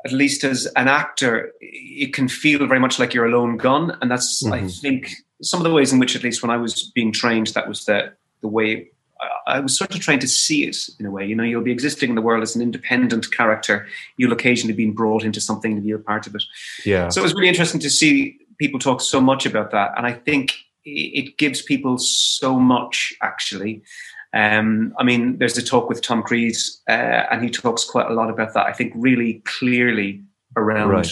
at 0.06 0.12
least 0.12 0.44
as 0.44 0.68
an 0.76 0.88
actor, 0.88 1.52
it 1.60 2.14
can 2.14 2.28
feel 2.28 2.66
very 2.68 2.80
much 2.80 3.00
like 3.00 3.14
you're 3.14 3.26
a 3.26 3.32
lone 3.32 3.58
gun. 3.58 3.98
And 4.02 4.12
that's, 4.12 4.44
mm-hmm. 4.44 4.54
I 4.54 4.68
think, 4.68 5.10
some 5.42 5.60
of 5.60 5.64
the 5.64 5.72
ways 5.72 5.92
in 5.92 5.98
which, 5.98 6.16
at 6.16 6.24
least 6.24 6.44
when 6.44 6.52
I 6.52 6.58
was 6.58 6.92
being 6.94 7.12
trained, 7.12 7.48
that 7.48 7.68
was 7.68 7.86
the, 7.86 8.14
the 8.42 8.48
way 8.48 8.88
I 9.48 9.60
was 9.60 9.76
sort 9.76 9.96
of 9.96 10.02
trying 10.02 10.20
to 10.20 10.28
see 10.28 10.64
it 10.68 10.78
in 11.00 11.08
a 11.08 11.12
way. 11.12 11.26
You 11.26 11.36
know, 11.36 11.44
you'll 11.44 11.64
be 11.64 11.72
existing 11.72 12.10
in 12.10 12.16
the 12.16 12.22
world 12.22 12.44
as 12.44 12.56
an 12.56 12.62
independent 12.62 13.32
character. 13.32 13.88
You'll 14.18 14.34
occasionally 14.34 14.76
be 14.76 14.92
brought 14.92 15.24
into 15.24 15.42
something 15.42 15.76
to 15.76 15.82
be 15.82 15.92
a 15.92 15.98
part 15.98 16.28
of 16.28 16.36
it. 16.36 16.44
Yeah. 16.86 17.10
So 17.10 17.22
it 17.22 17.24
was 17.24 17.34
really 17.34 17.50
interesting 17.50 17.82
to 17.82 17.90
see 17.90 18.38
people 18.60 18.80
talk 18.80 19.02
so 19.02 19.20
much 19.20 19.48
about 19.48 19.72
that. 19.72 19.94
And 19.98 20.06
I 20.06 20.14
think 20.14 20.54
it 20.86 21.38
gives 21.38 21.62
people 21.62 21.98
so 21.98 22.60
much, 22.60 23.14
actually. 23.22 23.84
Um, 24.34 24.94
I 25.00 25.04
mean, 25.04 25.38
there's 25.38 25.58
a 25.58 25.64
talk 25.64 25.90
with 25.90 26.02
Tom 26.02 26.22
Cruise, 26.22 26.82
uh, 26.90 27.24
and 27.32 27.44
he 27.44 27.50
talks 27.50 27.86
quite 27.86 28.10
a 28.10 28.14
lot 28.14 28.30
about 28.30 28.54
that. 28.54 28.66
I 28.66 28.74
think 28.74 28.94
really 28.96 29.42
clearly 29.46 30.24
around 30.58 30.90
right. 30.90 31.12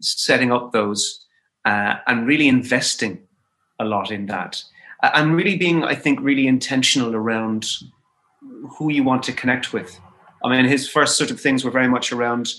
setting 0.00 0.52
up 0.52 0.72
those 0.72 1.24
uh, 1.64 1.96
and 2.06 2.26
really 2.26 2.48
investing 2.48 3.20
a 3.78 3.84
lot 3.84 4.10
in 4.10 4.26
that, 4.26 4.62
uh, 5.02 5.10
and 5.14 5.34
really 5.34 5.56
being, 5.56 5.84
I 5.84 5.94
think, 5.94 6.20
really 6.20 6.46
intentional 6.46 7.14
around 7.14 7.66
who 8.78 8.90
you 8.90 9.02
want 9.02 9.22
to 9.24 9.32
connect 9.32 9.72
with. 9.72 9.98
I 10.44 10.48
mean, 10.48 10.64
his 10.64 10.88
first 10.88 11.16
sort 11.16 11.30
of 11.30 11.40
things 11.40 11.64
were 11.64 11.70
very 11.70 11.88
much 11.88 12.12
around 12.12 12.52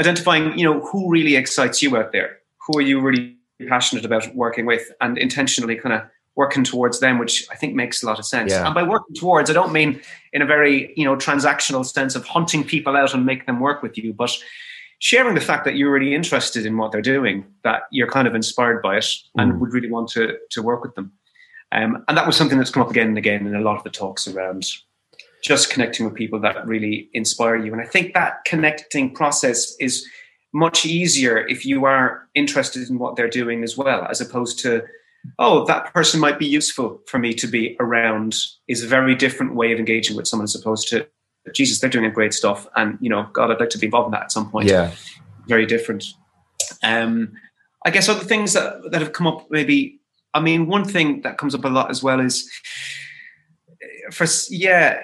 identifying, 0.00 0.58
you 0.58 0.64
know, 0.64 0.80
who 0.80 1.10
really 1.10 1.36
excites 1.36 1.82
you 1.82 1.96
out 1.96 2.12
there. 2.12 2.38
Who 2.66 2.78
are 2.78 2.82
you 2.82 3.00
really 3.00 3.36
passionate 3.68 4.04
about 4.04 4.34
working 4.34 4.66
with, 4.66 4.90
and 5.00 5.18
intentionally 5.18 5.76
kind 5.76 5.94
of 5.94 6.02
working 6.36 6.64
towards 6.64 7.00
them, 7.00 7.18
which 7.18 7.46
I 7.50 7.54
think 7.54 7.74
makes 7.74 8.02
a 8.02 8.06
lot 8.06 8.18
of 8.18 8.26
sense. 8.26 8.52
Yeah. 8.52 8.66
And 8.66 8.74
by 8.74 8.82
working 8.82 9.14
towards, 9.14 9.50
I 9.50 9.52
don't 9.52 9.72
mean 9.72 10.00
in 10.32 10.42
a 10.42 10.46
very 10.46 10.92
you 10.96 11.04
know 11.04 11.16
transactional 11.16 11.84
sense 11.84 12.14
of 12.14 12.24
hunting 12.24 12.64
people 12.64 12.96
out 12.96 13.14
and 13.14 13.24
make 13.24 13.46
them 13.46 13.60
work 13.60 13.82
with 13.82 13.96
you, 13.96 14.12
but 14.12 14.36
sharing 14.98 15.34
the 15.34 15.40
fact 15.40 15.64
that 15.64 15.76
you're 15.76 15.92
really 15.92 16.14
interested 16.14 16.64
in 16.66 16.76
what 16.76 16.92
they're 16.92 17.02
doing, 17.02 17.44
that 17.62 17.82
you're 17.90 18.10
kind 18.10 18.26
of 18.26 18.34
inspired 18.34 18.82
by 18.82 18.96
it, 18.96 19.06
and 19.36 19.52
mm. 19.52 19.58
would 19.58 19.72
really 19.72 19.90
want 19.90 20.08
to 20.10 20.36
to 20.50 20.62
work 20.62 20.82
with 20.82 20.94
them. 20.94 21.12
Um, 21.72 22.04
and 22.08 22.16
that 22.16 22.26
was 22.26 22.36
something 22.36 22.58
that's 22.58 22.70
come 22.70 22.82
up 22.82 22.90
again 22.90 23.08
and 23.08 23.18
again 23.18 23.46
in 23.46 23.54
a 23.54 23.60
lot 23.60 23.76
of 23.76 23.82
the 23.82 23.90
talks 23.90 24.28
around 24.28 24.64
just 25.42 25.70
connecting 25.70 26.06
with 26.06 26.14
people 26.14 26.40
that 26.40 26.66
really 26.66 27.10
inspire 27.12 27.56
you. 27.56 27.72
And 27.72 27.82
I 27.82 27.84
think 27.84 28.14
that 28.14 28.44
connecting 28.46 29.14
process 29.14 29.76
is 29.78 30.08
much 30.54 30.86
easier 30.86 31.46
if 31.46 31.66
you 31.66 31.84
are 31.84 32.28
interested 32.34 32.88
in 32.88 32.98
what 32.98 33.16
they're 33.16 33.28
doing 33.28 33.62
as 33.62 33.76
well, 33.76 34.06
as 34.08 34.20
opposed 34.20 34.58
to 34.60 34.84
oh, 35.38 35.64
that 35.66 35.92
person 35.92 36.20
might 36.20 36.38
be 36.38 36.46
useful 36.46 37.00
for 37.06 37.18
me 37.18 37.32
to 37.34 37.46
be 37.46 37.76
around 37.80 38.36
is 38.68 38.82
a 38.82 38.86
very 38.86 39.14
different 39.14 39.54
way 39.54 39.72
of 39.72 39.78
engaging 39.78 40.16
with 40.16 40.26
someone 40.26 40.44
as 40.44 40.54
opposed 40.54 40.88
to, 40.88 41.06
Jesus, 41.52 41.80
they're 41.80 41.90
doing 41.90 42.10
great 42.12 42.32
stuff. 42.32 42.66
And, 42.76 42.98
you 43.00 43.10
know, 43.10 43.28
God, 43.32 43.50
I'd 43.50 43.60
like 43.60 43.70
to 43.70 43.78
be 43.78 43.86
involved 43.86 44.06
in 44.06 44.12
that 44.12 44.24
at 44.24 44.32
some 44.32 44.50
point. 44.50 44.68
Yeah. 44.68 44.92
Very 45.46 45.66
different. 45.66 46.04
Um, 46.82 47.32
I 47.84 47.90
guess 47.90 48.08
other 48.08 48.24
things 48.24 48.54
that, 48.54 48.90
that 48.90 49.00
have 49.00 49.12
come 49.12 49.26
up 49.26 49.50
maybe, 49.50 50.00
I 50.32 50.40
mean, 50.40 50.66
one 50.66 50.84
thing 50.84 51.22
that 51.22 51.38
comes 51.38 51.54
up 51.54 51.64
a 51.64 51.68
lot 51.68 51.90
as 51.90 52.02
well 52.02 52.20
is 52.20 52.50
for, 54.10 54.26
yeah, 54.50 55.00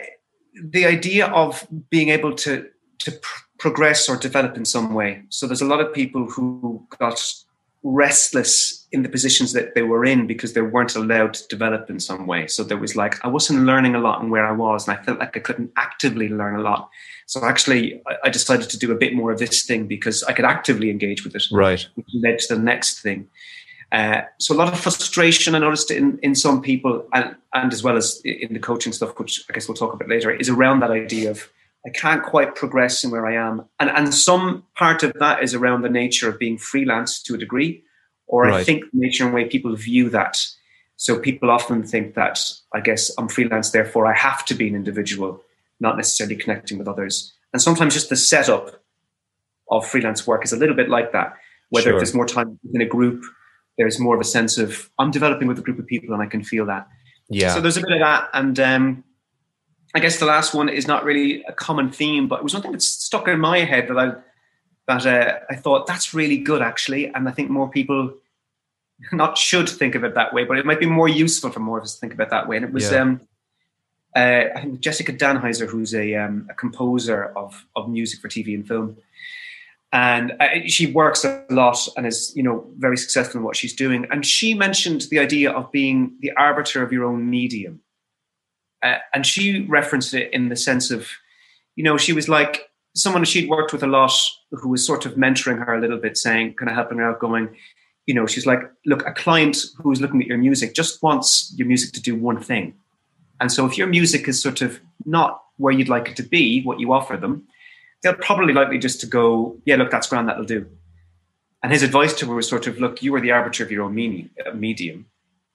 the 0.62 0.86
idea 0.86 1.26
of 1.26 1.66
being 1.90 2.08
able 2.08 2.34
to, 2.36 2.68
to 2.98 3.12
pr- 3.12 3.44
progress 3.60 4.08
or 4.08 4.16
develop 4.16 4.56
in 4.56 4.64
some 4.64 4.94
way. 4.94 5.22
So 5.28 5.46
there's 5.46 5.60
a 5.60 5.66
lot 5.66 5.80
of 5.80 5.92
people 5.92 6.28
who 6.28 6.84
got 6.98 7.22
restless 7.82 8.86
in 8.92 9.02
the 9.02 9.08
positions 9.08 9.52
that 9.52 9.74
they 9.74 9.82
were 9.82 10.04
in 10.04 10.26
because 10.26 10.52
they 10.54 10.60
weren't 10.60 10.96
allowed 10.96 11.34
to 11.34 11.46
develop 11.48 11.88
in 11.88 12.00
some 12.00 12.26
way. 12.26 12.46
So 12.46 12.64
there 12.64 12.76
was 12.78 12.96
like 12.96 13.22
I 13.24 13.28
wasn't 13.28 13.64
learning 13.64 13.94
a 13.94 14.00
lot 14.00 14.22
in 14.22 14.30
where 14.30 14.46
I 14.46 14.52
was, 14.52 14.88
and 14.88 14.98
I 14.98 15.02
felt 15.02 15.18
like 15.18 15.36
I 15.36 15.40
couldn't 15.40 15.72
actively 15.76 16.28
learn 16.28 16.56
a 16.56 16.62
lot. 16.62 16.88
So 17.26 17.44
actually, 17.44 18.02
I 18.24 18.30
decided 18.30 18.70
to 18.70 18.78
do 18.78 18.90
a 18.90 18.96
bit 18.96 19.14
more 19.14 19.30
of 19.30 19.38
this 19.38 19.64
thing 19.64 19.86
because 19.86 20.24
I 20.24 20.32
could 20.32 20.44
actively 20.44 20.90
engage 20.90 21.22
with 21.22 21.36
it. 21.36 21.44
Right, 21.52 21.86
which 21.94 22.08
led 22.14 22.38
to 22.40 22.56
the 22.56 22.62
next 22.62 23.02
thing. 23.02 23.28
Uh, 23.92 24.22
so 24.38 24.54
a 24.54 24.56
lot 24.56 24.72
of 24.72 24.80
frustration 24.80 25.54
I 25.54 25.58
noticed 25.58 25.90
in 25.90 26.18
in 26.22 26.34
some 26.34 26.62
people, 26.62 27.06
and 27.12 27.36
and 27.52 27.72
as 27.72 27.82
well 27.82 27.96
as 27.96 28.20
in 28.24 28.54
the 28.54 28.60
coaching 28.60 28.92
stuff, 28.92 29.18
which 29.18 29.44
I 29.48 29.52
guess 29.52 29.68
we'll 29.68 29.76
talk 29.76 29.92
about 29.92 30.08
later, 30.08 30.30
is 30.30 30.48
around 30.48 30.80
that 30.80 30.90
idea 30.90 31.30
of 31.30 31.48
I 31.86 31.90
can't 31.90 32.22
quite 32.22 32.54
progress 32.54 33.04
in 33.04 33.10
where 33.10 33.26
I 33.26 33.34
am. 33.34 33.66
And, 33.78 33.90
and 33.90 34.14
some 34.14 34.64
part 34.76 35.02
of 35.02 35.14
that 35.14 35.42
is 35.42 35.54
around 35.54 35.82
the 35.82 35.88
nature 35.88 36.28
of 36.28 36.38
being 36.38 36.58
freelance 36.58 37.22
to 37.22 37.34
a 37.34 37.38
degree, 37.38 37.82
or 38.26 38.42
right. 38.42 38.54
I 38.54 38.64
think 38.64 38.84
the 38.92 39.00
nature 39.00 39.24
and 39.24 39.34
way 39.34 39.46
people 39.46 39.74
view 39.76 40.10
that. 40.10 40.44
So 40.96 41.18
people 41.18 41.50
often 41.50 41.82
think 41.82 42.14
that, 42.14 42.38
I 42.74 42.80
guess, 42.80 43.10
I'm 43.16 43.28
freelance, 43.28 43.70
therefore 43.70 44.06
I 44.06 44.14
have 44.14 44.44
to 44.46 44.54
be 44.54 44.68
an 44.68 44.74
individual, 44.74 45.42
not 45.80 45.96
necessarily 45.96 46.36
connecting 46.36 46.76
with 46.78 46.86
others. 46.86 47.32
And 47.52 47.62
sometimes 47.62 47.94
just 47.94 48.10
the 48.10 48.16
setup 48.16 48.82
of 49.70 49.86
freelance 49.86 50.26
work 50.26 50.44
is 50.44 50.52
a 50.52 50.56
little 50.56 50.76
bit 50.76 50.90
like 50.90 51.12
that. 51.12 51.34
Whether 51.70 51.90
sure. 51.90 51.98
there's 51.98 52.14
more 52.14 52.26
time 52.26 52.58
in 52.74 52.82
a 52.82 52.86
group, 52.86 53.24
there's 53.78 53.98
more 53.98 54.14
of 54.14 54.20
a 54.20 54.24
sense 54.24 54.58
of 54.58 54.90
I'm 54.98 55.10
developing 55.10 55.48
with 55.48 55.58
a 55.58 55.62
group 55.62 55.78
of 55.78 55.86
people 55.86 56.12
and 56.12 56.22
I 56.22 56.26
can 56.26 56.44
feel 56.44 56.66
that. 56.66 56.86
Yeah. 57.30 57.54
So 57.54 57.60
there's 57.60 57.76
a 57.76 57.80
bit 57.80 57.92
of 57.92 58.00
that. 58.00 58.28
And 58.34 58.60
um, 58.60 59.04
I 59.94 60.00
guess 60.00 60.18
the 60.18 60.26
last 60.26 60.54
one 60.54 60.68
is 60.68 60.86
not 60.86 61.04
really 61.04 61.42
a 61.44 61.52
common 61.52 61.90
theme, 61.90 62.28
but 62.28 62.40
it 62.40 62.42
was 62.42 62.52
something 62.52 62.72
that 62.72 62.82
stuck 62.82 63.26
in 63.26 63.40
my 63.40 63.58
head 63.58 63.88
that 63.88 63.98
I 63.98 64.12
that 64.86 65.06
uh, 65.06 65.38
I 65.48 65.56
thought 65.56 65.86
that's 65.86 66.14
really 66.14 66.38
good 66.38 66.62
actually, 66.62 67.06
and 67.06 67.28
I 67.28 67.32
think 67.32 67.50
more 67.50 67.68
people 67.68 68.14
not 69.12 69.38
should 69.38 69.68
think 69.68 69.94
of 69.94 70.04
it 70.04 70.14
that 70.14 70.32
way, 70.32 70.44
but 70.44 70.58
it 70.58 70.66
might 70.66 70.80
be 70.80 70.86
more 70.86 71.08
useful 71.08 71.50
for 71.50 71.60
more 71.60 71.78
of 71.78 71.84
us 71.84 71.94
to 71.94 72.00
think 72.00 72.14
about 72.14 72.30
that 72.30 72.48
way. 72.48 72.56
And 72.56 72.64
it 72.64 72.72
was 72.72 72.90
yeah. 72.90 72.98
um, 72.98 73.20
uh, 74.14 74.44
I 74.54 74.60
think 74.62 74.80
Jessica 74.80 75.12
Dannheisser, 75.12 75.68
who's 75.68 75.94
a, 75.94 76.14
um, 76.16 76.46
a 76.50 76.54
composer 76.54 77.32
of 77.36 77.66
of 77.76 77.88
music 77.88 78.20
for 78.20 78.28
TV 78.28 78.54
and 78.54 78.66
film, 78.66 78.96
and 79.92 80.32
uh, 80.40 80.66
she 80.66 80.86
works 80.86 81.24
a 81.24 81.44
lot 81.50 81.78
and 81.96 82.06
is 82.06 82.32
you 82.36 82.42
know 82.42 82.66
very 82.76 82.96
successful 82.96 83.38
in 83.38 83.44
what 83.44 83.56
she's 83.56 83.74
doing. 83.74 84.06
And 84.10 84.24
she 84.24 84.54
mentioned 84.54 85.02
the 85.10 85.18
idea 85.18 85.50
of 85.50 85.70
being 85.72 86.16
the 86.20 86.32
arbiter 86.32 86.82
of 86.82 86.92
your 86.92 87.04
own 87.04 87.28
medium 87.28 87.80
uh, 88.82 88.96
and 89.12 89.26
she 89.26 89.66
referenced 89.66 90.14
it 90.14 90.32
in 90.32 90.48
the 90.48 90.56
sense 90.56 90.90
of, 90.90 91.08
you 91.76 91.84
know, 91.84 91.96
she 91.96 92.12
was 92.12 92.28
like 92.28 92.70
someone 92.94 93.24
she'd 93.24 93.48
worked 93.48 93.72
with 93.72 93.82
a 93.82 93.86
lot 93.86 94.12
who 94.50 94.68
was 94.68 94.84
sort 94.84 95.06
of 95.06 95.14
mentoring 95.14 95.64
her 95.64 95.74
a 95.74 95.80
little 95.80 95.98
bit, 95.98 96.16
saying, 96.16 96.54
kind 96.54 96.68
of 96.68 96.74
helping 96.74 96.98
her 96.98 97.10
out, 97.10 97.20
going, 97.20 97.48
you 98.06 98.14
know, 98.14 98.26
she's 98.26 98.46
like, 98.46 98.60
look, 98.86 99.06
a 99.06 99.12
client 99.12 99.56
who's 99.78 100.00
looking 100.00 100.20
at 100.20 100.26
your 100.26 100.38
music 100.38 100.74
just 100.74 101.02
wants 101.02 101.52
your 101.56 101.68
music 101.68 101.92
to 101.92 102.02
do 102.02 102.16
one 102.16 102.40
thing. 102.40 102.74
And 103.40 103.52
so 103.52 103.66
if 103.66 103.78
your 103.78 103.86
music 103.86 104.28
is 104.28 104.42
sort 104.42 104.60
of 104.60 104.80
not 105.04 105.42
where 105.56 105.72
you'd 105.72 105.88
like 105.88 106.08
it 106.08 106.16
to 106.16 106.22
be, 106.22 106.62
what 106.62 106.80
you 106.80 106.92
offer 106.92 107.16
them, 107.16 107.46
they'll 108.02 108.14
probably 108.14 108.52
likely 108.52 108.78
just 108.78 109.00
to 109.00 109.06
go, 109.06 109.56
yeah, 109.64 109.76
look, 109.76 109.90
that's 109.90 110.08
grand, 110.08 110.28
that'll 110.28 110.44
do. 110.44 110.66
And 111.62 111.70
his 111.72 111.82
advice 111.82 112.14
to 112.14 112.26
her 112.26 112.34
was 112.34 112.48
sort 112.48 112.66
of, 112.66 112.80
look, 112.80 113.02
you 113.02 113.14
are 113.14 113.20
the 113.20 113.32
arbiter 113.32 113.62
of 113.62 113.70
your 113.70 113.84
own 113.84 113.94
medium. 113.94 115.06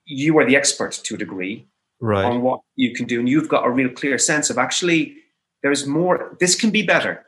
You 0.05 0.37
are 0.37 0.45
the 0.45 0.55
expert 0.55 0.91
to 0.91 1.15
a 1.15 1.17
degree 1.17 1.65
right. 2.05 2.25
on 2.25 2.41
what 2.41 2.61
you 2.75 2.93
can 2.93 3.05
do, 3.05 3.19
and 3.19 3.27
you've 3.27 3.49
got 3.49 3.65
a 3.65 3.69
real 3.69 3.89
clear 3.89 4.17
sense 4.17 4.49
of 4.49 4.57
actually 4.57 5.15
there's 5.63 5.85
more. 5.85 6.37
This 6.39 6.55
can 6.55 6.69
be 6.69 6.83
better. 6.83 7.25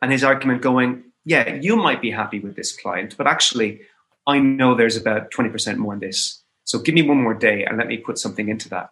And 0.00 0.12
his 0.12 0.22
argument 0.22 0.62
going, 0.62 1.02
yeah, 1.24 1.54
you 1.54 1.74
might 1.76 2.00
be 2.00 2.10
happy 2.10 2.38
with 2.38 2.54
this 2.54 2.76
client, 2.76 3.16
but 3.18 3.26
actually, 3.26 3.80
I 4.26 4.38
know 4.38 4.74
there's 4.74 4.96
about 4.96 5.30
twenty 5.30 5.50
percent 5.50 5.78
more 5.78 5.94
in 5.94 6.00
this. 6.00 6.42
So 6.64 6.78
give 6.78 6.94
me 6.94 7.02
one 7.02 7.22
more 7.22 7.34
day 7.34 7.64
and 7.64 7.78
let 7.78 7.86
me 7.86 7.96
put 7.96 8.18
something 8.18 8.48
into 8.48 8.68
that. 8.68 8.90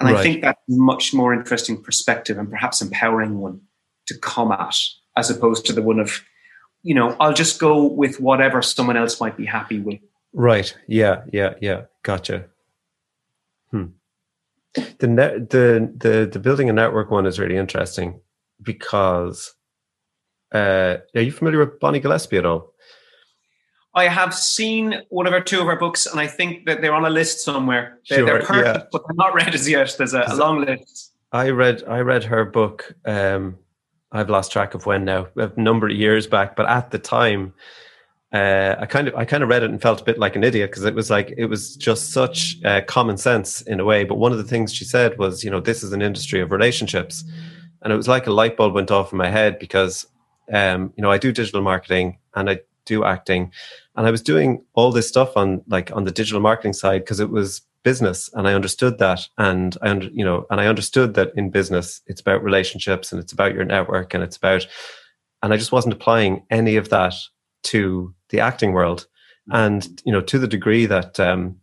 And 0.00 0.08
Right. 0.08 0.18
I 0.18 0.22
think 0.22 0.42
that's 0.42 0.60
a 0.68 0.72
much 0.72 1.12
more 1.12 1.34
interesting 1.34 1.82
perspective 1.82 2.38
and 2.38 2.50
perhaps 2.50 2.80
empowering 2.80 3.38
one 3.38 3.60
to 4.06 4.16
come 4.18 4.50
at, 4.50 4.76
as 5.16 5.28
opposed 5.30 5.66
to 5.66 5.72
the 5.72 5.82
one 5.82 6.00
of, 6.00 6.24
you 6.82 6.94
know, 6.94 7.16
I'll 7.20 7.34
just 7.34 7.60
go 7.60 7.84
with 7.84 8.18
whatever 8.18 8.62
someone 8.62 8.96
else 8.96 9.20
might 9.20 9.36
be 9.36 9.44
happy 9.44 9.78
with. 9.78 10.00
Right. 10.32 10.74
Yeah. 10.86 11.24
Yeah. 11.32 11.54
Yeah. 11.60 11.82
Gotcha. 12.02 12.46
Hmm. 13.70 13.88
The 14.74 15.06
net, 15.06 15.50
the 15.50 15.92
the 15.96 16.28
the 16.30 16.38
building 16.38 16.68
a 16.68 16.72
network 16.72 17.10
one 17.10 17.26
is 17.26 17.38
really 17.38 17.56
interesting 17.56 18.20
because. 18.62 19.54
Uh, 20.50 20.96
are 21.14 21.20
you 21.20 21.30
familiar 21.30 21.58
with 21.58 21.78
Bonnie 21.78 22.00
Gillespie 22.00 22.38
at 22.38 22.46
all? 22.46 22.72
I 23.94 24.08
have 24.08 24.34
seen 24.34 25.02
one 25.08 25.26
of 25.26 25.32
our 25.32 25.42
two 25.42 25.60
of 25.60 25.66
her 25.66 25.76
books, 25.76 26.06
and 26.06 26.20
I 26.20 26.26
think 26.26 26.66
that 26.66 26.80
they're 26.80 26.94
on 26.94 27.04
a 27.04 27.10
list 27.10 27.44
somewhere. 27.44 27.98
They're, 28.08 28.18
Sure, 28.18 28.26
they're 28.26 28.42
perfect, 28.42 28.76
yeah. 28.78 28.84
but 28.92 29.02
they're 29.06 29.16
not 29.16 29.34
read 29.34 29.54
as 29.54 29.68
yet. 29.68 29.94
There's 29.98 30.14
a, 30.14 30.24
a 30.28 30.36
long 30.36 30.64
list. 30.64 31.12
I 31.32 31.50
read 31.50 31.82
I 31.86 32.00
read 32.00 32.24
her 32.24 32.44
book. 32.44 32.94
Um, 33.04 33.58
I've 34.12 34.30
lost 34.30 34.52
track 34.52 34.74
of 34.74 34.86
when 34.86 35.04
now, 35.04 35.28
a 35.36 35.50
number 35.56 35.88
of 35.88 35.96
years 35.96 36.26
back. 36.26 36.56
But 36.56 36.68
at 36.68 36.90
the 36.90 36.98
time, 36.98 37.52
uh, 38.32 38.76
I 38.78 38.84
kind 38.86 39.08
of 39.08 39.14
I 39.14 39.24
kind 39.24 39.42
of 39.42 39.48
read 39.48 39.62
it 39.62 39.70
and 39.70 39.80
felt 39.80 40.02
a 40.02 40.04
bit 40.04 40.18
like 40.18 40.36
an 40.36 40.44
idiot 40.44 40.70
because 40.70 40.84
it 40.84 40.94
was 40.94 41.08
like 41.08 41.32
it 41.38 41.46
was 41.46 41.76
just 41.76 42.10
such 42.12 42.62
uh, 42.62 42.82
common 42.82 43.16
sense 43.16 43.62
in 43.62 43.80
a 43.80 43.84
way. 43.84 44.04
But 44.04 44.16
one 44.16 44.32
of 44.32 44.38
the 44.38 44.44
things 44.44 44.74
she 44.74 44.84
said 44.84 45.18
was, 45.18 45.42
you 45.42 45.50
know, 45.50 45.60
this 45.60 45.82
is 45.82 45.92
an 45.92 46.02
industry 46.02 46.40
of 46.40 46.52
relationships, 46.52 47.24
and 47.82 47.92
it 47.92 47.96
was 47.96 48.08
like 48.08 48.26
a 48.26 48.32
light 48.32 48.56
bulb 48.56 48.74
went 48.74 48.90
off 48.90 49.12
in 49.12 49.18
my 49.18 49.30
head 49.30 49.58
because, 49.58 50.06
um, 50.52 50.92
you 50.96 51.02
know, 51.02 51.10
I 51.10 51.16
do 51.16 51.32
digital 51.32 51.62
marketing 51.62 52.18
and 52.34 52.50
I 52.50 52.60
do 52.84 53.02
acting, 53.02 53.50
and 53.96 54.06
I 54.06 54.10
was 54.10 54.20
doing 54.20 54.62
all 54.74 54.92
this 54.92 55.08
stuff 55.08 55.34
on 55.34 55.62
like 55.66 55.90
on 55.96 56.04
the 56.04 56.12
digital 56.12 56.40
marketing 56.40 56.74
side 56.74 57.04
because 57.04 57.20
it 57.20 57.30
was 57.30 57.62
business 57.82 58.28
and 58.34 58.46
I 58.46 58.52
understood 58.52 58.98
that. 58.98 59.26
And 59.38 59.74
I 59.80 59.88
under, 59.88 60.08
you 60.08 60.24
know 60.24 60.46
and 60.50 60.60
I 60.60 60.66
understood 60.66 61.14
that 61.14 61.32
in 61.34 61.48
business 61.48 62.02
it's 62.06 62.20
about 62.20 62.44
relationships 62.44 63.10
and 63.10 63.22
it's 63.22 63.32
about 63.32 63.54
your 63.54 63.64
network 63.64 64.12
and 64.12 64.22
it's 64.22 64.36
about 64.36 64.66
and 65.42 65.54
I 65.54 65.56
just 65.56 65.72
wasn't 65.72 65.94
applying 65.94 66.42
any 66.50 66.76
of 66.76 66.90
that 66.90 67.14
to 67.64 68.14
the 68.30 68.40
acting 68.40 68.72
world. 68.72 69.06
And 69.50 70.02
you 70.04 70.12
know 70.12 70.20
to 70.20 70.38
the 70.38 70.48
degree 70.48 70.86
that 70.86 71.18
um 71.18 71.56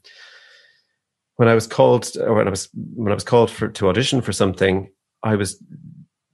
when 1.36 1.48
I 1.48 1.54
was 1.54 1.68
called 1.68 2.12
or 2.20 2.34
when 2.34 2.48
I 2.48 2.50
was 2.50 2.70
when 2.96 3.12
I 3.12 3.16
was 3.16 3.24
called 3.24 3.52
for 3.52 3.68
to 3.68 3.90
audition 3.90 4.22
for 4.22 4.32
something 4.32 4.90
I 5.24 5.36
was 5.36 5.62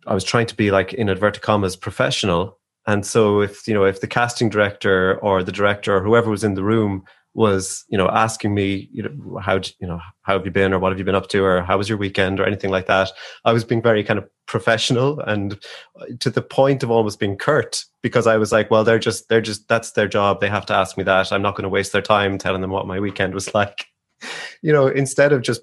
I 0.08 0.14
was 0.14 0.24
trying 0.24 0.48
to 0.48 0.56
be 0.56 0.72
like 0.72 0.94
in 0.94 1.10
inverted 1.10 1.42
commas 1.42 1.76
professional. 1.76 2.58
And 2.88 3.06
so 3.06 3.42
if 3.42 3.68
you 3.68 3.74
know 3.74 3.84
if 3.86 4.02
the 4.02 4.08
casting 4.08 4.50
director 4.50 5.20
or 5.20 5.44
the 5.44 5.52
director 5.52 5.96
or 5.96 6.04
whoever 6.04 6.30
was 6.30 6.44
in 6.44 6.56
the 6.56 6.64
room 6.64 7.04
was 7.34 7.86
you 7.88 7.98
know 7.98 8.10
asking 8.10 8.54
me 8.54 8.90
you 8.92 9.04
know 9.04 9.40
how 9.40 9.56
you 9.80 9.88
know 9.88 10.00
how 10.24 10.34
have 10.34 10.46
you 10.46 10.52
been 10.52 10.74
or 10.74 10.80
what 10.80 10.92
have 10.92 11.00
you 11.00 11.06
been 11.06 11.16
up 11.16 11.30
to 11.30 11.44
or 11.44 11.62
how 11.62 11.78
was 11.78 11.88
your 11.88 11.98
weekend 11.98 12.40
or 12.40 12.46
anything 12.46 12.70
like 12.70 12.88
that. 12.88 13.12
I 13.46 13.54
was 13.54 13.64
being 13.64 13.82
very 13.82 14.04
kind 14.04 14.20
of 14.20 14.30
professional 14.48 15.20
and 15.22 15.54
uh, 16.00 16.06
to 16.20 16.30
the 16.30 16.42
point 16.42 16.84
of 16.84 16.92
almost 16.92 17.20
being 17.20 17.38
curt 17.38 17.86
because 18.02 18.28
i 18.28 18.36
was 18.36 18.52
like 18.52 18.70
well 18.70 18.84
they're 18.84 19.00
just 19.00 19.30
they're 19.30 19.40
just 19.42 19.68
that's 19.68 19.92
their 19.92 20.08
job. 20.08 20.42
They 20.42 20.50
have 20.50 20.66
to 20.68 20.74
ask 20.74 20.98
me 20.98 21.04
that. 21.06 21.32
I'm 21.32 21.42
not 21.42 21.56
going 21.56 21.64
to 21.64 21.70
waste 21.70 21.94
their 21.94 22.02
time 22.02 22.38
telling 22.38 22.62
them 22.62 22.72
what 22.72 22.88
my 22.88 23.00
weekend 23.00 23.34
was 23.34 23.54
like. 23.54 23.86
You 24.62 24.74
know 24.74 24.88
instead 24.88 25.32
of 25.32 25.42
just 25.42 25.62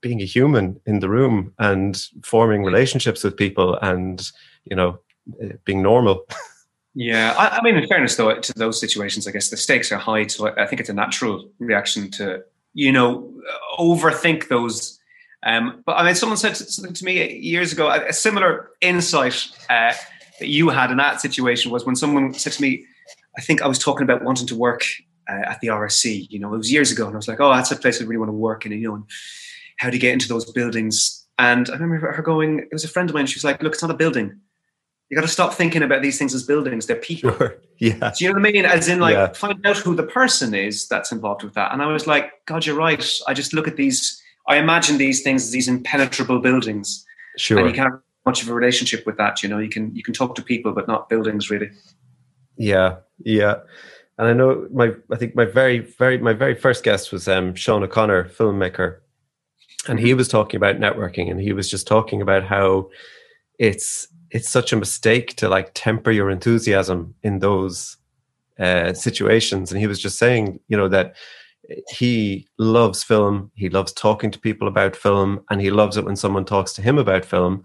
being 0.00 0.20
a 0.20 0.26
human 0.26 0.78
in 0.86 1.00
the 1.00 1.08
room 1.08 1.52
and 1.58 2.02
forming 2.22 2.64
relationships 2.64 3.24
with 3.24 3.36
people 3.36 3.78
and 3.80 4.30
you 4.64 4.76
know 4.76 4.98
eh, 5.40 5.52
being 5.64 5.82
normal 5.82 6.26
Yeah, 6.94 7.34
I, 7.36 7.58
I 7.58 7.62
mean, 7.62 7.76
in 7.76 7.86
fairness, 7.88 8.14
though, 8.16 8.38
to 8.38 8.52
those 8.54 8.78
situations, 8.78 9.26
I 9.26 9.32
guess 9.32 9.50
the 9.50 9.56
stakes 9.56 9.90
are 9.90 9.98
high. 9.98 10.26
So 10.28 10.54
I 10.56 10.66
think 10.66 10.80
it's 10.80 10.88
a 10.88 10.94
natural 10.94 11.48
reaction 11.58 12.10
to, 12.12 12.44
you 12.72 12.92
know, 12.92 13.32
overthink 13.78 14.48
those. 14.48 14.98
Um, 15.42 15.82
but 15.84 15.96
I 15.96 16.04
mean, 16.04 16.14
someone 16.14 16.38
said 16.38 16.56
something 16.56 16.94
to 16.94 17.04
me 17.04 17.36
years 17.38 17.72
ago. 17.72 17.90
A, 17.90 18.12
similar 18.12 18.70
insight 18.80 19.48
uh, 19.68 19.92
that 20.38 20.48
you 20.48 20.68
had 20.68 20.90
in 20.90 20.96
that 20.98 21.20
situation 21.20 21.72
was 21.72 21.84
when 21.84 21.96
someone 21.96 22.32
said 22.32 22.52
to 22.54 22.62
me, 22.62 22.86
"I 23.36 23.40
think 23.42 23.60
I 23.60 23.66
was 23.66 23.78
talking 23.78 24.04
about 24.04 24.22
wanting 24.22 24.46
to 24.46 24.56
work 24.56 24.84
uh, 25.28 25.50
at 25.50 25.60
the 25.60 25.68
RSC." 25.68 26.28
You 26.30 26.38
know, 26.38 26.54
it 26.54 26.58
was 26.58 26.72
years 26.72 26.92
ago, 26.92 27.06
and 27.06 27.14
I 27.14 27.18
was 27.18 27.28
like, 27.28 27.40
"Oh, 27.40 27.52
that's 27.52 27.72
a 27.72 27.76
place 27.76 28.00
I 28.00 28.04
really 28.04 28.18
want 28.18 28.30
to 28.30 28.34
work 28.34 28.64
in." 28.64 28.72
And 28.72 28.80
you 28.80 28.88
know, 28.88 28.94
and 28.94 29.04
how 29.78 29.90
to 29.90 29.98
get 29.98 30.12
into 30.12 30.28
those 30.28 30.50
buildings. 30.52 31.26
And 31.38 31.68
I 31.68 31.72
remember 31.74 32.12
her 32.12 32.22
going. 32.22 32.60
It 32.60 32.72
was 32.72 32.84
a 32.84 32.88
friend 32.88 33.10
of 33.10 33.14
mine. 33.14 33.26
She 33.26 33.36
was 33.36 33.44
like, 33.44 33.62
"Look, 33.62 33.74
it's 33.74 33.82
not 33.82 33.90
a 33.90 33.94
building." 33.94 34.40
You 35.10 35.16
got 35.16 35.22
to 35.22 35.28
stop 35.28 35.52
thinking 35.54 35.82
about 35.82 36.02
these 36.02 36.18
things 36.18 36.34
as 36.34 36.42
buildings. 36.44 36.86
They're 36.86 36.96
people. 36.96 37.36
Sure. 37.36 37.56
yeah 37.78 38.12
Do 38.16 38.24
you 38.24 38.30
know 38.32 38.40
what 38.40 38.48
I 38.48 38.52
mean? 38.52 38.64
As 38.64 38.88
in, 38.88 39.00
like, 39.00 39.14
Yeah. 39.14 39.32
find 39.32 39.64
out 39.66 39.76
who 39.76 39.94
the 39.94 40.02
person 40.02 40.54
is 40.54 40.88
that's 40.88 41.12
involved 41.12 41.42
with 41.42 41.54
that. 41.54 41.72
And 41.72 41.82
I 41.82 41.86
was 41.86 42.06
like, 42.06 42.32
God, 42.46 42.64
you're 42.64 42.76
right. 42.76 43.04
I 43.28 43.34
just 43.34 43.52
look 43.52 43.68
at 43.68 43.76
these. 43.76 44.20
I 44.48 44.56
imagine 44.56 44.98
these 44.98 45.22
things 45.22 45.44
as 45.44 45.50
these 45.52 45.68
impenetrable 45.68 46.38
buildings, 46.38 47.04
sure 47.38 47.58
and 47.58 47.68
you 47.68 47.74
can't 47.74 47.90
have 47.90 48.00
much 48.26 48.42
of 48.42 48.48
a 48.50 48.54
relationship 48.54 49.06
with 49.06 49.16
that. 49.16 49.42
You 49.42 49.48
know, 49.48 49.58
you 49.58 49.70
can 49.70 49.94
you 49.94 50.02
can 50.02 50.12
talk 50.12 50.34
to 50.34 50.42
people, 50.42 50.72
but 50.72 50.86
not 50.86 51.08
buildings, 51.08 51.48
really. 51.50 51.70
Yeah, 52.58 52.96
yeah. 53.24 53.56
And 54.18 54.28
I 54.28 54.32
know 54.34 54.68
my 54.70 54.92
I 55.10 55.16
think 55.16 55.34
my 55.34 55.46
very 55.46 55.78
very 55.78 56.18
my 56.18 56.34
very 56.34 56.54
first 56.54 56.84
guest 56.84 57.10
was 57.10 57.26
um 57.26 57.54
Sean 57.54 57.82
O'Connor, 57.82 58.24
filmmaker. 58.28 58.98
And 59.88 59.98
he 59.98 60.12
was 60.14 60.28
talking 60.28 60.56
about 60.58 60.76
networking 60.76 61.30
and 61.30 61.40
he 61.40 61.52
was 61.52 61.70
just 61.70 61.86
talking 61.86 62.20
about 62.22 62.44
how 62.44 62.90
it's 63.58 64.08
it's 64.34 64.50
such 64.50 64.72
a 64.72 64.76
mistake 64.76 65.36
to 65.36 65.48
like 65.48 65.70
temper 65.74 66.10
your 66.10 66.28
enthusiasm 66.28 67.14
in 67.22 67.38
those 67.38 67.96
uh 68.58 68.92
situations. 68.92 69.70
And 69.70 69.80
he 69.80 69.86
was 69.86 70.00
just 70.00 70.18
saying, 70.18 70.60
you 70.68 70.76
know, 70.76 70.88
that 70.88 71.14
he 71.88 72.46
loves 72.58 73.02
film, 73.02 73.50
he 73.54 73.68
loves 73.70 73.92
talking 73.92 74.30
to 74.32 74.38
people 74.38 74.68
about 74.68 74.96
film 74.96 75.40
and 75.48 75.60
he 75.60 75.70
loves 75.70 75.96
it 75.96 76.04
when 76.04 76.16
someone 76.16 76.44
talks 76.44 76.72
to 76.74 76.82
him 76.82 76.98
about 76.98 77.24
film, 77.24 77.62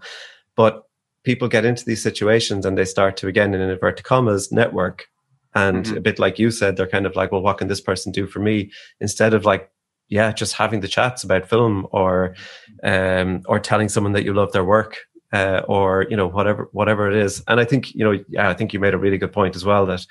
but 0.56 0.84
people 1.22 1.48
get 1.48 1.66
into 1.66 1.84
these 1.84 2.02
situations 2.02 2.64
and 2.64 2.78
they 2.78 2.86
start 2.86 3.16
to 3.18 3.28
again 3.28 3.52
in 3.52 3.60
inverted 3.60 4.04
commas 4.04 4.50
network. 4.50 5.06
And 5.54 5.84
Mhm. 5.84 5.96
a 5.96 6.00
bit 6.00 6.18
like 6.18 6.38
you 6.38 6.50
said 6.50 6.76
they're 6.76 6.94
kind 6.96 7.06
of 7.06 7.16
like 7.16 7.32
well 7.32 7.42
what 7.42 7.58
can 7.58 7.68
this 7.68 7.80
person 7.82 8.12
do 8.12 8.26
for 8.26 8.38
me? 8.40 8.70
Instead 9.00 9.34
of 9.34 9.44
like 9.44 9.70
yeah 10.08 10.32
just 10.32 10.54
having 10.54 10.80
the 10.80 10.88
chats 10.96 11.24
about 11.24 11.48
film 11.48 11.86
or 11.92 12.34
um 12.92 13.42
or 13.50 13.58
telling 13.60 13.88
someone 13.88 14.14
that 14.14 14.24
you 14.24 14.34
love 14.34 14.52
their 14.52 14.64
work 14.64 14.96
uh, 15.32 15.62
or 15.68 16.06
you 16.10 16.16
know 16.16 16.26
whatever 16.26 16.68
whatever 16.72 17.10
it 17.10 17.16
is. 17.16 17.42
And 17.48 17.60
i 17.60 17.64
think 17.64 17.94
you 17.94 18.04
know 18.04 18.24
yeah 18.28 18.48
i 18.48 18.54
think 18.54 18.72
you 18.72 18.80
made 18.80 18.94
a 18.94 18.98
really 18.98 19.18
good 19.18 19.32
point 19.32 19.56
as 19.56 19.64
well 19.64 19.86
that 19.86 20.06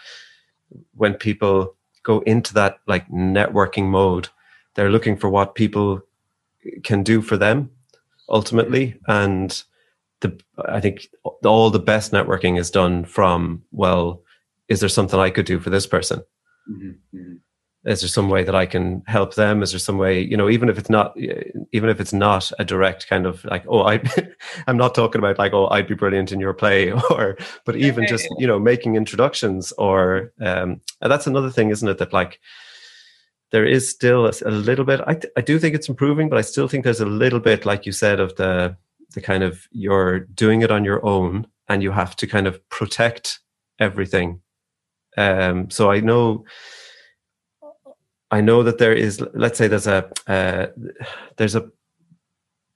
when 0.96 1.14
people 1.14 1.76
go 2.04 2.20
into 2.22 2.54
that 2.54 2.80
like 2.88 3.08
networking 3.10 3.86
mode 3.86 4.30
they're 4.76 4.92
looking 4.92 5.18
for 5.18 5.30
what 5.30 5.56
people 5.56 6.02
can 6.84 7.04
do 7.04 7.22
for 7.22 7.38
them 7.38 7.72
ultimately. 8.30 9.00
And 9.08 9.64
the 10.22 10.38
i 10.68 10.80
think 10.80 11.08
all 11.44 11.70
the 11.70 11.80
best 11.80 12.12
networking 12.12 12.60
is 12.60 12.72
done 12.72 13.06
from 13.06 13.64
well 13.72 14.22
is 14.68 14.80
there 14.80 14.90
something 14.90 15.20
i 15.20 15.30
could 15.30 15.46
do 15.46 15.60
for 15.60 15.70
this 15.70 15.88
person 15.88 16.22
is 17.90 18.02
there 18.02 18.08
some 18.08 18.30
way 18.30 18.44
that 18.44 18.56
i 18.56 18.66
can 18.66 19.02
help 19.08 19.34
them? 19.34 19.64
Is 19.64 19.72
there 19.72 19.80
some 19.80 19.98
way 19.98 20.22
you 20.22 20.38
know 20.38 20.50
even 20.50 20.70
if 20.70 20.78
it's 20.78 20.90
not 20.90 21.18
even 21.72 21.90
if 21.90 22.00
it's 22.00 22.14
not 22.14 22.52
a 22.60 22.64
direct 22.64 23.08
kind 23.08 23.26
of 23.26 23.44
like 23.46 23.66
oh 23.68 23.84
i 23.84 24.02
i'm 24.68 24.78
not 24.78 24.94
talking 24.94 25.20
about 25.20 25.40
like 25.40 25.54
oh 25.54 25.68
i'd 25.72 25.88
be 25.88 25.96
brilliant 25.96 26.32
in 26.32 26.40
your 26.40 26.54
play 26.54 26.92
or 27.10 27.38
but 27.66 27.76
even 27.76 28.06
just 28.08 28.28
you 28.38 28.48
know 28.48 28.60
making 28.60 28.96
introductions 28.96 29.74
or 29.78 30.32
um 30.42 30.80
that's 31.02 31.28
another 31.28 31.50
thing 31.50 31.70
isn't 31.70 31.90
it 31.90 31.98
that 31.98 32.14
like 32.14 32.40
there 33.52 33.66
is 33.66 33.90
still 33.90 34.28
a, 34.28 34.34
a 34.46 34.52
little 34.52 34.86
bit 34.86 35.02
I, 35.08 35.20
I 35.36 35.42
do 35.42 35.58
think 35.58 35.74
it's 35.76 35.90
improving 35.90 36.30
but 36.30 36.38
i 36.38 36.42
still 36.42 36.68
think 36.68 36.84
there's 36.84 37.02
a 37.02 37.06
little 37.06 37.40
bit 37.40 37.66
like 37.66 37.86
you 37.86 37.92
said 37.92 38.20
of 38.20 38.36
the 38.36 38.78
the 39.16 39.22
kind 39.22 39.44
of 39.44 39.68
you're 39.72 40.20
doing 40.20 40.62
it 40.62 40.70
on 40.70 40.86
your 40.86 41.04
own 41.04 41.48
and 41.68 41.82
you 41.82 41.92
have 41.92 42.16
to 42.18 42.28
kind 42.28 42.48
of 42.48 42.68
protect 42.70 43.40
everything. 43.80 44.42
Um 45.18 45.70
so 45.72 45.90
i 45.90 46.00
know 46.00 46.46
I 48.32 48.42
know 48.42 48.64
that 48.64 48.78
there 48.78 48.94
is, 48.94 49.22
let's 49.34 49.58
say 49.58 49.68
there's 49.68 49.88
a, 49.88 50.10
uh, 50.28 50.68
there's 51.38 51.56
a, 51.56 51.70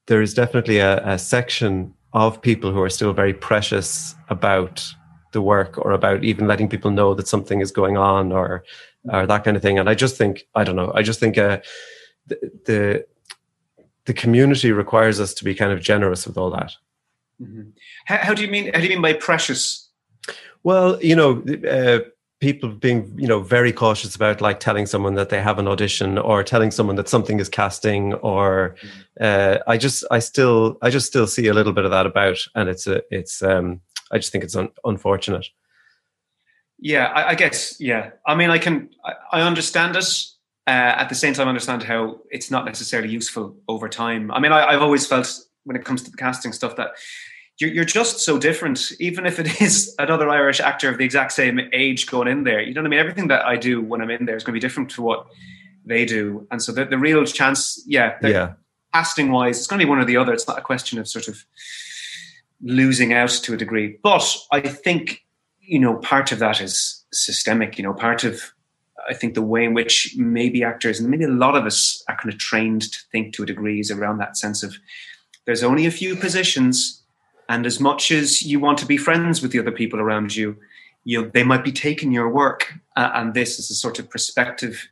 there 0.07 0.22
is 0.22 0.33
definitely 0.33 0.79
a, 0.79 1.05
a 1.05 1.19
section 1.19 1.93
of 2.13 2.41
people 2.41 2.72
who 2.72 2.81
are 2.81 2.89
still 2.89 3.13
very 3.13 3.33
precious 3.33 4.15
about 4.29 4.86
the 5.31 5.41
work 5.41 5.77
or 5.77 5.91
about 5.91 6.24
even 6.24 6.48
letting 6.48 6.69
people 6.69 6.91
know 6.91 7.13
that 7.13 7.27
something 7.27 7.62
is 7.62 7.72
going 7.72 7.98
on 7.98 8.31
or, 8.31 8.63
or 9.12 9.25
that 9.27 9.43
kind 9.43 9.57
of 9.57 9.63
thing. 9.63 9.79
And 9.79 9.89
I 9.89 9.95
just 9.95 10.17
think, 10.17 10.45
I 10.55 10.63
don't 10.63 10.75
know, 10.75 10.91
I 10.95 11.01
just 11.01 11.19
think 11.19 11.38
uh, 11.38 11.60
the, 12.27 12.51
the, 12.65 13.05
the 14.05 14.13
community 14.13 14.72
requires 14.72 15.19
us 15.19 15.33
to 15.36 15.43
be 15.43 15.55
kind 15.55 15.72
of 15.72 15.81
generous 15.81 16.27
with 16.27 16.38
all 16.38 16.51
that. 16.51 16.74
Mm-hmm. 17.41 17.69
How, 18.05 18.17
how 18.17 18.33
do 18.33 18.41
you 18.41 18.48
mean? 18.48 18.72
How 18.74 18.79
do 18.79 18.83
you 18.83 18.89
mean 18.89 19.01
by 19.01 19.13
precious? 19.13 19.89
Well, 20.63 21.01
you 21.01 21.15
know, 21.15 21.43
uh, 21.67 22.00
people 22.44 22.68
being 22.68 23.10
you 23.18 23.26
know 23.26 23.40
very 23.40 23.72
cautious 23.72 24.18
about 24.18 24.42
like 24.42 24.60
telling 24.60 24.86
someone 24.86 25.16
that 25.16 25.30
they 25.30 25.42
have 25.42 25.60
an 25.60 25.66
audition 25.66 26.18
or 26.18 26.44
telling 26.44 26.72
someone 26.72 26.98
that 26.98 27.08
something 27.08 27.40
is 27.40 27.48
casting 27.48 28.14
or 28.16 28.76
uh, 29.22 29.60
i 29.66 29.78
just 29.78 30.04
i 30.12 30.20
still 30.20 30.78
i 30.82 30.90
just 30.90 31.08
still 31.08 31.26
see 31.26 31.48
a 31.48 31.54
little 31.54 31.72
bit 31.72 31.86
of 31.86 31.92
that 31.92 32.06
about 32.06 32.38
and 32.54 32.68
it's 32.68 32.86
a 32.86 33.02
it's 33.10 33.42
um 33.42 33.80
i 34.12 34.18
just 34.18 34.34
think 34.34 34.44
it's 34.44 34.58
un- 34.58 34.74
unfortunate. 34.84 35.48
Yeah 36.80 37.06
I, 37.06 37.30
I, 37.30 37.36
guess 37.36 37.80
yeah. 37.80 38.10
I 38.28 38.36
mean 38.36 38.50
i 38.50 38.58
can 38.58 38.90
i, 39.06 39.14
I 39.38 39.42
understand 39.42 39.96
it 39.96 40.10
uh, 40.68 41.02
at 41.02 41.08
the 41.08 41.16
same 41.16 41.34
time 41.34 41.48
I 41.48 41.50
understand 41.50 41.84
how 41.84 42.20
it's 42.30 42.52
not 42.52 42.66
necessarily 42.66 43.10
useful 43.10 43.56
over 43.70 43.88
time. 43.88 44.32
I 44.32 44.40
mean 44.42 44.52
I, 44.52 44.66
i've 44.72 44.82
always 44.82 45.08
felt 45.08 45.30
when 45.64 45.78
it 45.78 45.86
comes 45.86 46.04
to 46.04 46.12
the 46.12 46.18
casting 46.18 46.52
stuff 46.52 46.76
that 46.76 46.90
you're, 47.60 47.72
you're 47.72 47.86
just 47.86 48.19
so 48.19 48.38
different. 48.38 48.91
Even 49.00 49.25
if 49.25 49.39
it 49.39 49.62
is 49.62 49.95
another 50.00 50.29
Irish 50.29 50.60
actor 50.60 50.89
of 50.89 50.98
the 50.98 51.05
exact 51.05 51.31
same 51.31 51.60
age 51.72 52.07
going 52.07 52.27
in 52.27 52.43
there, 52.43 52.62
you 52.62 52.74
know 52.74 52.81
what 52.81 52.88
I 52.88 52.89
mean. 52.89 53.00
Everything 53.00 53.27
that 53.27 53.45
I 53.45 53.55
do 53.55 53.81
when 53.81 54.01
I'm 54.01 54.10
in 54.10 54.25
there 54.25 54.36
is 54.36 54.43
going 54.43 54.53
to 54.53 54.60
be 54.60 54.65
different 54.65 54.89
to 54.91 55.01
what 55.01 55.27
they 55.86 56.05
do, 56.05 56.48
and 56.50 56.62
so 56.62 56.72
the, 56.72 56.86
the 56.86 56.98
real 56.98 57.25
chance, 57.25 57.83
yeah, 57.86 58.17
yeah, 58.22 58.53
casting 58.93 59.31
wise, 59.31 59.57
it's 59.57 59.67
going 59.67 59.79
to 59.79 59.86
be 59.86 59.89
one 59.89 60.00
or 60.00 60.05
the 60.05 60.17
other. 60.17 60.33
It's 60.33 60.48
not 60.48 60.57
a 60.57 60.62
question 60.62 60.98
of 60.98 61.07
sort 61.07 61.27
of 61.27 61.45
losing 62.62 63.13
out 63.13 63.31
to 63.31 63.53
a 63.53 63.57
degree, 63.57 63.98
but 64.01 64.38
I 64.51 64.62
think 64.62 65.25
you 65.60 65.79
know 65.79 65.95
part 65.95 66.31
of 66.31 66.39
that 66.39 66.62
is 66.62 67.03
systemic. 67.12 67.77
You 67.77 67.83
know, 67.83 67.93
part 67.93 68.24
of 68.24 68.53
I 69.10 69.13
think 69.13 69.33
the 69.33 69.41
way 69.41 69.65
in 69.65 69.74
which 69.74 70.15
maybe 70.17 70.63
actors 70.63 71.00
and 71.00 71.10
maybe 71.10 71.25
a 71.25 71.29
lot 71.29 71.55
of 71.55 71.65
us 71.65 72.03
are 72.07 72.15
kind 72.15 72.33
of 72.33 72.39
trained 72.39 72.83
to 72.83 73.00
think 73.12 73.33
to 73.33 73.43
a 73.43 73.45
degree 73.45 73.79
is 73.79 73.91
around 73.91 74.19
that 74.19 74.38
sense 74.38 74.63
of 74.63 74.75
there's 75.45 75.63
only 75.63 75.86
a 75.86 75.91
few 75.91 76.15
positions 76.15 77.02
and 77.50 77.66
as 77.66 77.80
much 77.80 78.12
as 78.12 78.44
you 78.44 78.60
want 78.60 78.78
to 78.80 78.86
be 78.86 78.98
friends 78.98 79.42
with 79.42 79.52
the 79.52 79.60
other 79.60 79.72
people 79.72 80.00
around 80.00 80.36
you, 80.36 80.58
you 81.04 81.30
they 81.32 81.44
might 81.44 81.64
be 81.64 81.72
taking 81.72 82.12
your 82.12 82.30
work. 82.30 82.74
Uh, 82.96 83.12
and 83.16 83.34
this 83.34 83.60
is 83.60 83.70
a 83.70 83.76
sort 83.76 84.00
of 84.00 84.10
perspective 84.10 84.88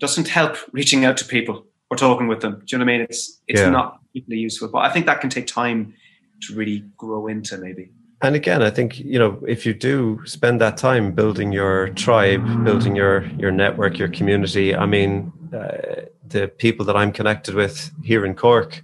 doesn't 0.00 0.28
help 0.28 0.56
reaching 0.72 1.04
out 1.04 1.16
to 1.18 1.24
people 1.24 1.66
or 1.90 1.96
talking 1.96 2.26
with 2.26 2.40
them. 2.40 2.62
Do 2.64 2.64
you 2.68 2.78
know 2.78 2.84
what 2.84 2.92
I 2.92 2.98
mean? 2.98 3.06
It's 3.08 3.40
it's 3.46 3.60
yeah. 3.60 3.70
not 3.70 4.00
particularly 4.06 4.42
useful. 4.42 4.68
But 4.68 4.78
I 4.78 4.90
think 4.90 5.06
that 5.06 5.20
can 5.20 5.30
take 5.30 5.46
time 5.46 5.94
to 6.42 6.54
really 6.54 6.84
grow 6.96 7.26
into 7.26 7.58
maybe. 7.58 7.90
And 8.22 8.34
again, 8.34 8.62
I 8.62 8.70
think 8.70 8.98
you 8.98 9.18
know 9.18 9.42
if 9.46 9.64
you 9.64 9.74
do 9.74 10.20
spend 10.24 10.60
that 10.60 10.76
time 10.76 11.12
building 11.12 11.52
your 11.52 11.90
tribe, 11.90 12.64
building 12.64 12.96
your 12.96 13.24
your 13.38 13.50
network, 13.50 13.98
your 13.98 14.08
community. 14.08 14.74
I 14.74 14.86
mean, 14.86 15.32
uh, 15.52 16.06
the 16.26 16.48
people 16.48 16.84
that 16.86 16.96
I'm 16.96 17.12
connected 17.12 17.54
with 17.54 17.90
here 18.02 18.24
in 18.24 18.34
Cork, 18.34 18.82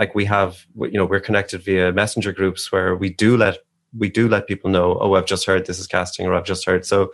like 0.00 0.14
we 0.14 0.24
have 0.24 0.66
you 0.76 0.98
know 0.98 1.04
we're 1.04 1.20
connected 1.28 1.62
via 1.62 1.92
messenger 1.92 2.32
groups 2.32 2.72
where 2.72 2.96
we 2.96 3.10
do 3.10 3.36
let 3.36 3.58
we 3.96 4.08
do 4.08 4.28
let 4.28 4.48
people 4.48 4.70
know 4.70 4.98
oh 5.00 5.14
i've 5.14 5.26
just 5.26 5.46
heard 5.46 5.66
this 5.66 5.78
is 5.78 5.86
casting 5.86 6.26
or 6.26 6.34
i've 6.34 6.50
just 6.52 6.64
heard 6.64 6.86
so 6.86 7.12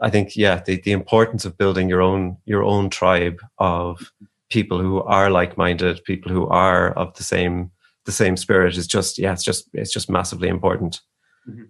i 0.00 0.10
think 0.10 0.36
yeah 0.36 0.60
the, 0.66 0.76
the 0.82 0.92
importance 0.92 1.46
of 1.46 1.56
building 1.56 1.88
your 1.88 2.02
own 2.02 2.36
your 2.44 2.62
own 2.62 2.90
tribe 2.90 3.40
of 3.58 4.12
people 4.50 4.78
who 4.78 5.00
are 5.02 5.30
like-minded 5.30 6.04
people 6.04 6.30
who 6.30 6.46
are 6.48 6.92
of 6.92 7.14
the 7.14 7.22
same 7.22 7.70
the 8.04 8.12
same 8.12 8.36
spirit 8.36 8.76
is 8.76 8.86
just 8.86 9.18
yeah 9.18 9.32
it's 9.32 9.44
just 9.44 9.68
it's 9.72 9.92
just 9.92 10.10
massively 10.10 10.48
important 10.48 11.00
mm-hmm. 11.48 11.64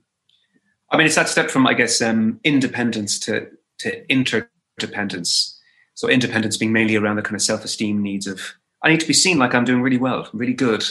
i 0.91 0.97
mean 0.97 1.07
it's 1.07 1.15
that 1.15 1.29
step 1.29 1.51
from 1.51 1.69
i 1.69 1.73
guess 1.73 2.03
um, 2.03 2.41
independence 2.43 3.21
to 3.21 3.47
to 3.79 3.89
interdependence 4.11 5.55
so 5.95 6.09
independence 6.09 6.57
being 6.57 6.73
mainly 6.73 6.97
around 6.97 7.15
the 7.15 7.23
kind 7.23 7.37
of 7.37 7.43
self-esteem 7.43 8.03
needs 8.03 8.27
of 8.27 8.41
I 8.83 8.91
need 8.91 9.01
to 9.01 9.07
be 9.07 9.13
seen 9.13 9.39
like 9.39 9.55
I'm 9.55 9.65
doing 9.65 9.83
really 9.83 9.99
well, 9.99 10.29
really 10.33 10.55
good. 10.55 10.85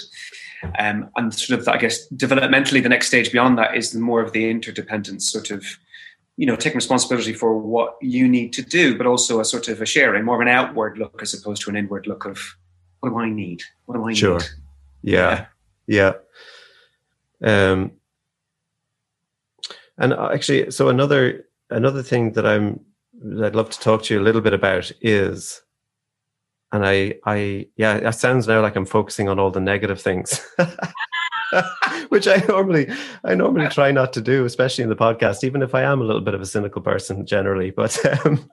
Um, 0.79 1.09
and 1.15 1.33
sort 1.33 1.59
of, 1.59 1.67
I 1.67 1.77
guess, 1.77 2.07
developmentally, 2.09 2.81
the 2.81 2.89
next 2.89 3.07
stage 3.07 3.31
beyond 3.31 3.57
that 3.57 3.75
is 3.75 3.91
the 3.91 3.99
more 3.99 4.21
of 4.21 4.33
the 4.33 4.49
interdependence, 4.49 5.31
sort 5.31 5.51
of, 5.51 5.65
you 6.35 6.45
know, 6.45 6.55
taking 6.55 6.77
responsibility 6.77 7.33
for 7.33 7.57
what 7.57 7.95
you 8.01 8.27
need 8.27 8.53
to 8.53 8.61
do, 8.61 8.97
but 8.97 9.05
also 9.05 9.39
a 9.39 9.45
sort 9.45 9.67
of 9.67 9.81
a 9.81 9.85
sharing, 9.85 10.25
more 10.25 10.35
of 10.35 10.41
an 10.41 10.47
outward 10.47 10.97
look 10.97 11.21
as 11.21 11.33
opposed 11.33 11.61
to 11.63 11.69
an 11.69 11.75
inward 11.75 12.07
look 12.07 12.25
of 12.25 12.57
what 12.99 13.09
do 13.09 13.19
I 13.19 13.29
need? 13.29 13.61
What 13.85 13.95
do 13.95 14.03
I 14.03 14.13
sure. 14.13 14.39
need? 14.39 14.47
Yeah. 15.03 15.45
Yeah. 15.85 16.13
yeah. 17.41 17.71
Um, 17.71 17.91
and 19.97 20.13
actually, 20.13 20.71
so 20.71 20.89
another 20.89 21.47
another 21.69 22.03
thing 22.03 22.33
that 22.33 22.45
I'm 22.45 22.79
that 23.13 23.45
I'd 23.45 23.55
love 23.55 23.69
to 23.71 23.79
talk 23.79 24.03
to 24.03 24.13
you 24.13 24.19
a 24.19 24.23
little 24.23 24.41
bit 24.41 24.53
about 24.53 24.91
is 25.01 25.61
and 26.71 26.85
I, 26.85 27.15
I, 27.25 27.67
yeah, 27.77 27.95
it 27.95 28.13
sounds 28.13 28.47
now 28.47 28.61
like 28.61 28.75
I'm 28.75 28.85
focusing 28.85 29.29
on 29.29 29.39
all 29.39 29.51
the 29.51 29.61
negative 29.61 30.01
things, 30.01 30.41
which 32.09 32.27
I 32.27 32.43
normally, 32.47 32.89
I 33.23 33.35
normally 33.35 33.69
try 33.69 33.91
not 33.91 34.13
to 34.13 34.21
do, 34.21 34.45
especially 34.45 34.83
in 34.83 34.89
the 34.89 34.95
podcast, 34.95 35.43
even 35.43 35.61
if 35.61 35.73
I 35.73 35.83
am 35.83 36.01
a 36.01 36.03
little 36.03 36.21
bit 36.21 36.33
of 36.33 36.41
a 36.41 36.45
cynical 36.45 36.81
person 36.81 37.25
generally. 37.25 37.71
But 37.71 37.97
um, 38.25 38.49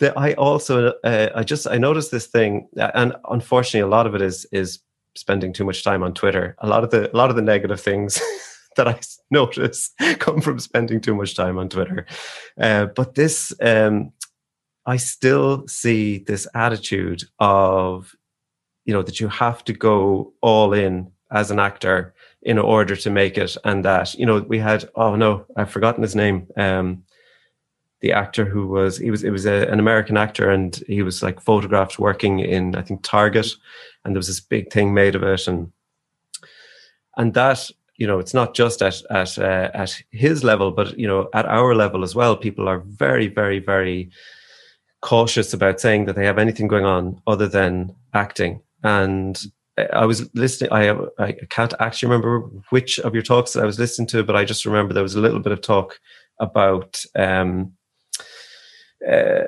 I 0.00 0.32
also, 0.34 0.94
uh, 1.04 1.28
I 1.34 1.42
just, 1.42 1.66
I 1.68 1.76
noticed 1.76 2.10
this 2.10 2.26
thing, 2.26 2.68
and 2.76 3.14
unfortunately, 3.30 3.80
a 3.80 3.88
lot 3.88 4.06
of 4.06 4.14
it 4.14 4.22
is 4.22 4.46
is 4.52 4.80
spending 5.14 5.52
too 5.52 5.64
much 5.64 5.82
time 5.82 6.02
on 6.02 6.14
Twitter. 6.14 6.56
A 6.60 6.68
lot 6.68 6.84
of 6.84 6.90
the, 6.90 7.14
a 7.14 7.16
lot 7.16 7.30
of 7.30 7.36
the 7.36 7.42
negative 7.42 7.80
things. 7.80 8.20
that 8.76 8.86
I 8.86 9.00
notice 9.30 9.90
come 10.20 10.40
from 10.40 10.60
spending 10.60 11.00
too 11.00 11.14
much 11.14 11.34
time 11.34 11.58
on 11.58 11.68
Twitter. 11.68 12.06
Uh, 12.58 12.86
but 12.86 13.16
this 13.16 13.52
um, 13.60 14.12
I 14.88 14.96
still 14.96 15.68
see 15.68 16.16
this 16.16 16.48
attitude 16.54 17.24
of, 17.38 18.16
you 18.86 18.94
know, 18.94 19.02
that 19.02 19.20
you 19.20 19.28
have 19.28 19.62
to 19.64 19.74
go 19.74 20.32
all 20.40 20.72
in 20.72 21.12
as 21.30 21.50
an 21.50 21.58
actor 21.58 22.14
in 22.40 22.58
order 22.58 22.96
to 22.96 23.10
make 23.10 23.36
it. 23.36 23.54
And 23.64 23.84
that, 23.84 24.14
you 24.14 24.24
know, 24.24 24.40
we 24.40 24.58
had, 24.58 24.88
oh 24.94 25.14
no, 25.14 25.44
I've 25.56 25.70
forgotten 25.70 26.02
his 26.02 26.16
name. 26.16 26.46
Um, 26.56 27.02
the 28.00 28.12
actor 28.12 28.46
who 28.46 28.66
was, 28.66 28.96
he 28.96 29.10
was, 29.10 29.24
it 29.24 29.30
was 29.30 29.44
a, 29.44 29.70
an 29.70 29.78
American 29.78 30.16
actor 30.16 30.48
and 30.48 30.74
he 30.86 31.02
was 31.02 31.22
like 31.22 31.38
photographed 31.38 31.98
working 31.98 32.38
in, 32.38 32.74
I 32.74 32.80
think, 32.80 33.02
Target. 33.02 33.48
And 34.04 34.14
there 34.14 34.20
was 34.20 34.28
this 34.28 34.40
big 34.40 34.72
thing 34.72 34.94
made 34.94 35.14
of 35.14 35.22
it. 35.22 35.46
And, 35.48 35.70
and 37.18 37.34
that, 37.34 37.70
you 37.96 38.06
know, 38.06 38.20
it's 38.20 38.32
not 38.32 38.54
just 38.54 38.80
at, 38.80 39.02
at, 39.10 39.38
uh, 39.38 39.70
at 39.74 40.02
his 40.12 40.44
level, 40.44 40.70
but, 40.70 40.98
you 40.98 41.06
know, 41.06 41.28
at 41.34 41.44
our 41.44 41.74
level 41.74 42.04
as 42.04 42.14
well, 42.14 42.38
people 42.38 42.70
are 42.70 42.78
very, 42.86 43.26
very, 43.26 43.58
very, 43.58 44.10
cautious 45.00 45.52
about 45.52 45.80
saying 45.80 46.06
that 46.06 46.16
they 46.16 46.26
have 46.26 46.38
anything 46.38 46.68
going 46.68 46.84
on 46.84 47.20
other 47.26 47.46
than 47.46 47.94
acting. 48.14 48.60
And 48.82 49.40
I 49.92 50.06
was 50.06 50.32
listening. 50.34 50.72
I 50.72 50.96
I 51.18 51.32
can't 51.50 51.74
actually 51.80 52.08
remember 52.08 52.40
which 52.70 52.98
of 53.00 53.14
your 53.14 53.22
talks 53.22 53.52
that 53.52 53.62
I 53.62 53.66
was 53.66 53.78
listening 53.78 54.08
to, 54.08 54.24
but 54.24 54.36
I 54.36 54.44
just 54.44 54.64
remember 54.64 54.92
there 54.92 55.02
was 55.02 55.14
a 55.14 55.20
little 55.20 55.40
bit 55.40 55.52
of 55.52 55.60
talk 55.60 56.00
about 56.40 57.04
um, 57.14 57.72
uh, 59.08 59.44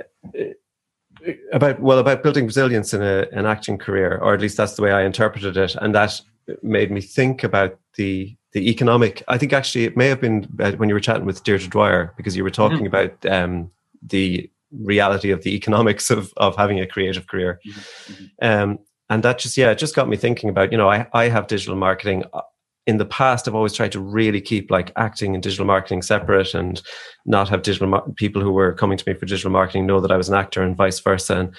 about 1.52 1.80
well 1.80 1.98
about 1.98 2.22
building 2.22 2.46
resilience 2.46 2.94
in 2.94 3.02
a, 3.02 3.26
an 3.32 3.46
acting 3.46 3.78
career, 3.78 4.18
or 4.18 4.34
at 4.34 4.40
least 4.40 4.56
that's 4.56 4.74
the 4.74 4.82
way 4.82 4.92
I 4.92 5.02
interpreted 5.02 5.56
it, 5.56 5.74
and 5.76 5.94
that 5.94 6.20
made 6.62 6.90
me 6.90 7.00
think 7.00 7.42
about 7.42 7.78
the 7.96 8.36
the 8.52 8.70
economic. 8.70 9.22
I 9.28 9.38
think 9.38 9.52
actually 9.52 9.84
it 9.84 9.96
may 9.96 10.08
have 10.08 10.20
been 10.20 10.48
uh, 10.60 10.72
when 10.72 10.88
you 10.88 10.94
were 10.94 11.00
chatting 11.00 11.26
with 11.26 11.42
Deirdre 11.44 11.68
Dwyer 11.68 12.14
because 12.16 12.36
you 12.36 12.44
were 12.44 12.50
talking 12.50 12.86
mm-hmm. 12.86 12.86
about 12.86 13.26
um, 13.26 13.70
the 14.02 14.50
reality 14.72 15.30
of 15.30 15.42
the 15.42 15.54
economics 15.54 16.11
of 16.11 16.33
of 16.37 16.56
having 16.56 16.80
a 16.80 16.87
creative 16.87 17.26
career. 17.26 17.61
Mm-hmm. 17.66 18.12
mm-hmm. 18.12 18.24
Um, 18.46 18.78
and 19.09 19.24
that 19.24 19.38
just 19.40 19.56
yeah, 19.56 19.70
it 19.70 19.78
just 19.78 19.96
got 19.96 20.09
me 20.09 20.16
thinking 20.16 20.48
about 20.48 20.72
you 20.72 20.78
know 20.78 20.88
I 20.88 21.06
I 21.12 21.28
have 21.28 21.46
digital 21.46 21.76
marketing. 21.76 22.24
Uh, 22.33 22.42
in 22.87 22.96
the 22.96 23.04
past, 23.04 23.46
I've 23.46 23.54
always 23.54 23.74
tried 23.74 23.92
to 23.92 24.00
really 24.00 24.40
keep 24.40 24.70
like 24.70 24.90
acting 24.96 25.35
and 25.35 25.42
digital 25.42 25.66
marketing 25.66 26.02
separate, 26.02 26.54
and 26.54 26.80
not 27.26 27.48
have 27.48 27.62
digital 27.62 27.88
mar- 27.88 28.09
people 28.16 28.40
who 28.40 28.52
were 28.52 28.72
coming 28.72 28.96
to 28.96 29.04
me 29.06 29.14
for 29.14 29.26
digital 29.26 29.50
marketing 29.50 29.87
know 29.87 30.00
that 30.00 30.11
I 30.11 30.16
was 30.16 30.28
an 30.28 30.35
actor, 30.37 30.62
and 30.62 30.76
vice 30.76 30.98
versa. 31.00 31.37
And 31.37 31.54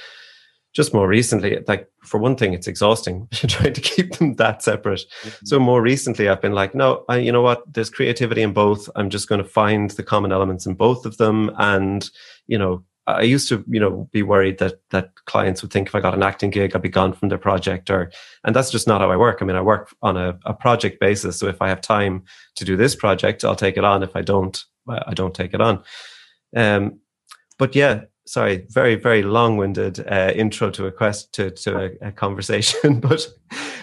just 0.74 0.93
more 0.93 1.08
recently, 1.08 1.60
like 1.67 1.89
for 2.06 2.17
one 2.17 2.36
thing, 2.36 2.54
it's 2.54 2.67
exhausting 2.67 3.28
trying 3.34 3.74
to 3.74 3.82
keep 3.82 4.15
them 4.15 4.36
that 4.36 4.63
separate. 4.63 5.02
Mm-hmm. 5.24 5.45
So 5.45 5.60
more 5.60 5.82
recently, 5.82 6.30
I've 6.30 6.41
been 6.41 6.54
like, 6.54 6.74
no, 6.74 7.04
I, 7.10 7.17
you 7.17 7.32
know 7.32 7.41
what? 7.41 7.62
There's 7.71 7.89
creativity 7.89 8.41
in 8.41 8.54
both. 8.54 8.89
I'm 8.95 9.10
just 9.10 9.28
going 9.28 9.43
to 9.43 9.47
find 9.47 9.89
the 9.91 10.04
common 10.04 10.32
elements 10.32 10.65
in 10.65 10.76
both 10.76 11.06
of 11.06 11.17
them, 11.17 11.52
and 11.58 12.10
you 12.47 12.58
know, 12.58 12.84
I 13.15 13.21
used 13.21 13.50
to, 13.50 13.63
you 13.67 13.80
know, 13.80 14.10
be 14.12 14.24
worried 14.24 14.60
that 14.60 14.82
that 14.89 15.13
clients 15.26 15.62
would 15.62 15.71
think 15.71 15.88
if 15.88 15.95
I 15.95 16.00
got 16.00 16.13
an 16.13 16.24
acting 16.24 16.50
gig, 16.50 16.76
I'd 16.76 16.82
be 16.82 16.89
gone 16.89 17.13
from 17.13 17.30
their 17.30 17.38
project, 17.38 17.89
or 17.89 18.12
and 18.43 18.56
that's 18.56 18.71
just 18.71 18.88
not 18.88 19.02
how 19.02 19.12
I 19.12 19.17
work. 19.17 19.39
I 19.41 19.45
mean, 19.45 19.56
I 19.56 19.62
work 19.62 19.93
on 20.02 20.17
a, 20.17 20.38
a 20.45 20.54
project 20.54 21.00
basis. 21.00 21.38
So 21.38 21.47
if 21.47 21.62
I 21.62 21.69
have 21.69 21.82
time 21.82 22.24
to 22.56 22.65
do 22.65 22.76
this 22.76 22.95
project, 22.95 23.43
I'll 23.43 23.56
take 23.56 23.78
it 23.78 23.84
on. 23.84 24.04
If 24.04 24.15
I 24.15 24.21
don't, 24.21 24.63
I 24.88 25.13
don't 25.13 25.34
take 25.36 25.54
it 25.54 25.62
on. 25.62 25.84
Um, 26.56 27.00
but 27.58 27.76
yeah, 27.76 28.02
sorry, 28.26 28.65
very 28.69 28.95
very 28.95 29.24
long 29.24 29.58
winded 29.58 30.00
uh, 30.08 30.32
intro 30.36 30.69
to 30.71 30.86
a 30.86 30.91
quest 30.91 31.34
to 31.34 31.52
to 31.52 31.78
a, 31.78 32.08
a 32.08 32.12
conversation. 32.12 33.00
but 33.02 33.28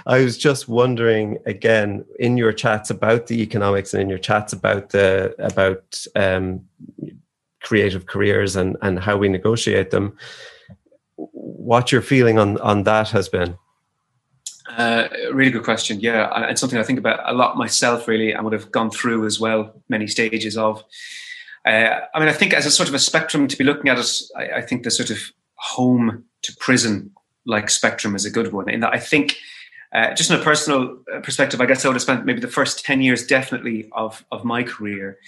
I 0.07 0.21
was 0.21 0.39
just 0.39 0.69
wondering 0.69 1.39
again 1.47 2.05
in 2.19 2.37
your 2.37 2.53
chats 2.53 2.91
about 2.91 3.27
the 3.27 3.43
economics 3.43 3.93
and 3.93 4.03
in 4.03 4.09
your 4.09 4.19
chats 4.19 4.53
about 4.53 4.91
the 4.91 5.35
about 5.39 6.05
um, 6.17 6.65
creative 7.63 8.07
careers 8.07 8.57
and 8.57 8.77
and 8.83 8.99
how 8.99 9.17
we 9.17 9.29
negotiate 9.29 9.91
them. 9.91 10.17
What 11.17 11.93
your 11.93 12.03
feeling 12.03 12.39
on 12.39 12.59
on 12.59 12.85
that 12.85 13.11
has 13.11 13.29
been? 13.29 13.57
Uh, 14.77 15.09
really 15.33 15.51
good 15.51 15.65
question. 15.65 15.99
Yeah 16.01 16.31
and 16.49 16.59
something 16.59 16.79
i 16.79 16.83
think 16.83 16.99
about 16.99 17.21
a 17.25 17.33
lot 17.33 17.57
myself 17.57 18.07
really 18.07 18.33
and 18.33 18.45
would 18.45 18.53
have 18.53 18.71
gone 18.71 18.91
through 18.91 19.27
as 19.27 19.41
well 19.41 19.83
many 19.89 20.07
stages 20.07 20.57
of. 20.57 20.85
Uh, 21.65 22.01
I 22.15 22.19
mean, 22.19 22.29
I 22.29 22.33
think 22.33 22.55
as 22.55 22.65
a 22.65 22.71
sort 22.71 22.89
of 22.89 22.95
a 22.95 22.99
spectrum 22.99 23.47
to 23.47 23.57
be 23.57 23.65
looking 23.65 23.91
at 23.91 23.99
it, 23.99 24.11
I, 24.37 24.59
I 24.59 24.63
think 24.63 24.85
the 24.85 24.91
sort 24.91 25.11
of 25.11 25.19
home 25.57 26.25
to 26.43 26.57
prison 26.59 27.11
like 27.45 27.69
spectrum 27.69 28.15
is 28.15 28.25
a 28.25 28.31
good 28.31 28.53
one. 28.53 28.71
In 28.71 28.81
that, 28.81 28.95
I 28.95 28.99
think, 28.99 29.37
uh, 29.93 30.15
just 30.15 30.31
in 30.31 30.41
a 30.41 30.43
personal 30.43 30.99
uh, 31.13 31.21
perspective, 31.21 31.61
I 31.61 31.67
guess 31.67 31.85
I 31.85 31.89
would 31.89 31.95
have 31.95 32.03
spent 32.03 32.25
maybe 32.25 32.41
the 32.41 32.49
first 32.49 32.85
ten 32.85 33.03
years 33.03 33.27
definitely 33.27 33.89
of 33.93 34.25
of 34.31 34.45
my 34.45 34.63
career 34.63 35.19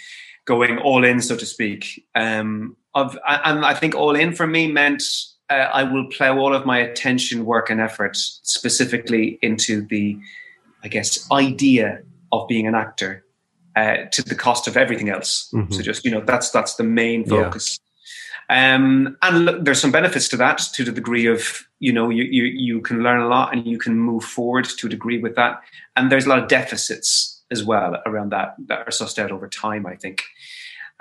going 0.45 0.79
all 0.79 1.05
in, 1.05 1.21
so 1.21 1.37
to 1.37 1.47
speak. 1.47 2.07
Um, 2.15 2.77
of 2.95 3.17
and 3.27 3.65
I 3.65 3.75
think 3.75 3.95
all 3.95 4.17
in 4.17 4.35
for 4.35 4.47
me 4.47 4.71
meant 4.71 5.03
uh, 5.49 5.69
I 5.73 5.83
will 5.85 6.07
plow 6.07 6.39
all 6.39 6.55
of 6.55 6.65
my 6.65 6.79
attention, 6.79 7.45
work, 7.45 7.71
and 7.71 7.81
effort 7.81 8.17
specifically 8.17 9.39
into 9.43 9.83
the, 9.83 10.19
I 10.83 10.89
guess, 10.89 11.31
idea 11.31 12.03
of 12.33 12.47
being 12.49 12.67
an 12.67 12.75
actor 12.75 13.25
uh, 13.77 13.97
to 14.13 14.23
the 14.23 14.35
cost 14.35 14.67
of 14.67 14.77
everything 14.77 15.09
else. 15.09 15.51
Mm-hmm. 15.53 15.73
So 15.73 15.83
just 15.83 16.05
you 16.05 16.11
know 16.11 16.21
that's 16.21 16.51
that's 16.51 16.77
the 16.77 16.85
main 16.85 17.25
focus. 17.27 17.79
Yeah. 17.79 17.87
Um, 18.51 19.17
and 19.23 19.45
look, 19.45 19.65
there's 19.65 19.81
some 19.81 19.93
benefits 19.93 20.29
to 20.29 20.37
that 20.39 20.59
to 20.75 20.85
the 20.85 20.93
degree 20.93 21.27
of 21.27 21.65
you 21.79 21.93
know 21.93 22.11
you, 22.11 22.25
you 22.25 22.45
you 22.45 22.81
can 22.81 23.03
learn 23.03 23.21
a 23.21 23.29
lot 23.29 23.53
and 23.55 23.67
you 23.67 23.79
can 23.79 23.99
move 23.99 24.25
forward 24.25 24.65
to 24.65 24.87
a 24.87 24.91
degree 24.91 25.19
with 25.19 25.37
that. 25.37 25.61
And 25.97 26.11
there's 26.11 26.27
a 26.27 26.29
lot 26.29 26.41
of 26.41 26.49
deficits 26.49 27.30
as 27.51 27.65
well 27.65 28.01
around 28.07 28.31
that 28.31 28.55
that 28.67 28.81
are 28.81 28.91
sussed 28.91 29.19
out 29.19 29.33
over 29.33 29.49
time. 29.49 29.87
I 29.87 29.97
think. 29.97 30.23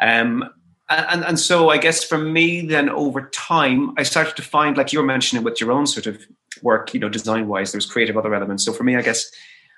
Um, 0.02 0.50
and, 0.92 1.24
and 1.24 1.40
so 1.40 1.70
I 1.70 1.78
guess 1.78 2.04
for 2.04 2.18
me, 2.18 2.62
then 2.62 2.90
over 2.90 3.30
time, 3.30 3.94
I 3.98 4.02
started 4.02 4.36
to 4.38 4.42
find, 4.42 4.76
like 4.76 4.92
you 4.92 4.98
were 4.98 5.06
mentioning 5.06 5.44
with 5.44 5.62
your 5.62 5.72
own 5.72 5.86
sort 5.86 6.08
of 6.08 6.20
work, 6.64 6.96
you 6.96 7.00
know, 7.00 7.10
design 7.10 7.48
wise, 7.48 7.72
there's 7.72 7.86
creative 7.86 8.18
other 8.18 8.34
elements. 8.34 8.66
So 8.66 8.74
for 8.74 8.84
me, 8.84 8.96
I 8.96 9.04
guess 9.04 9.30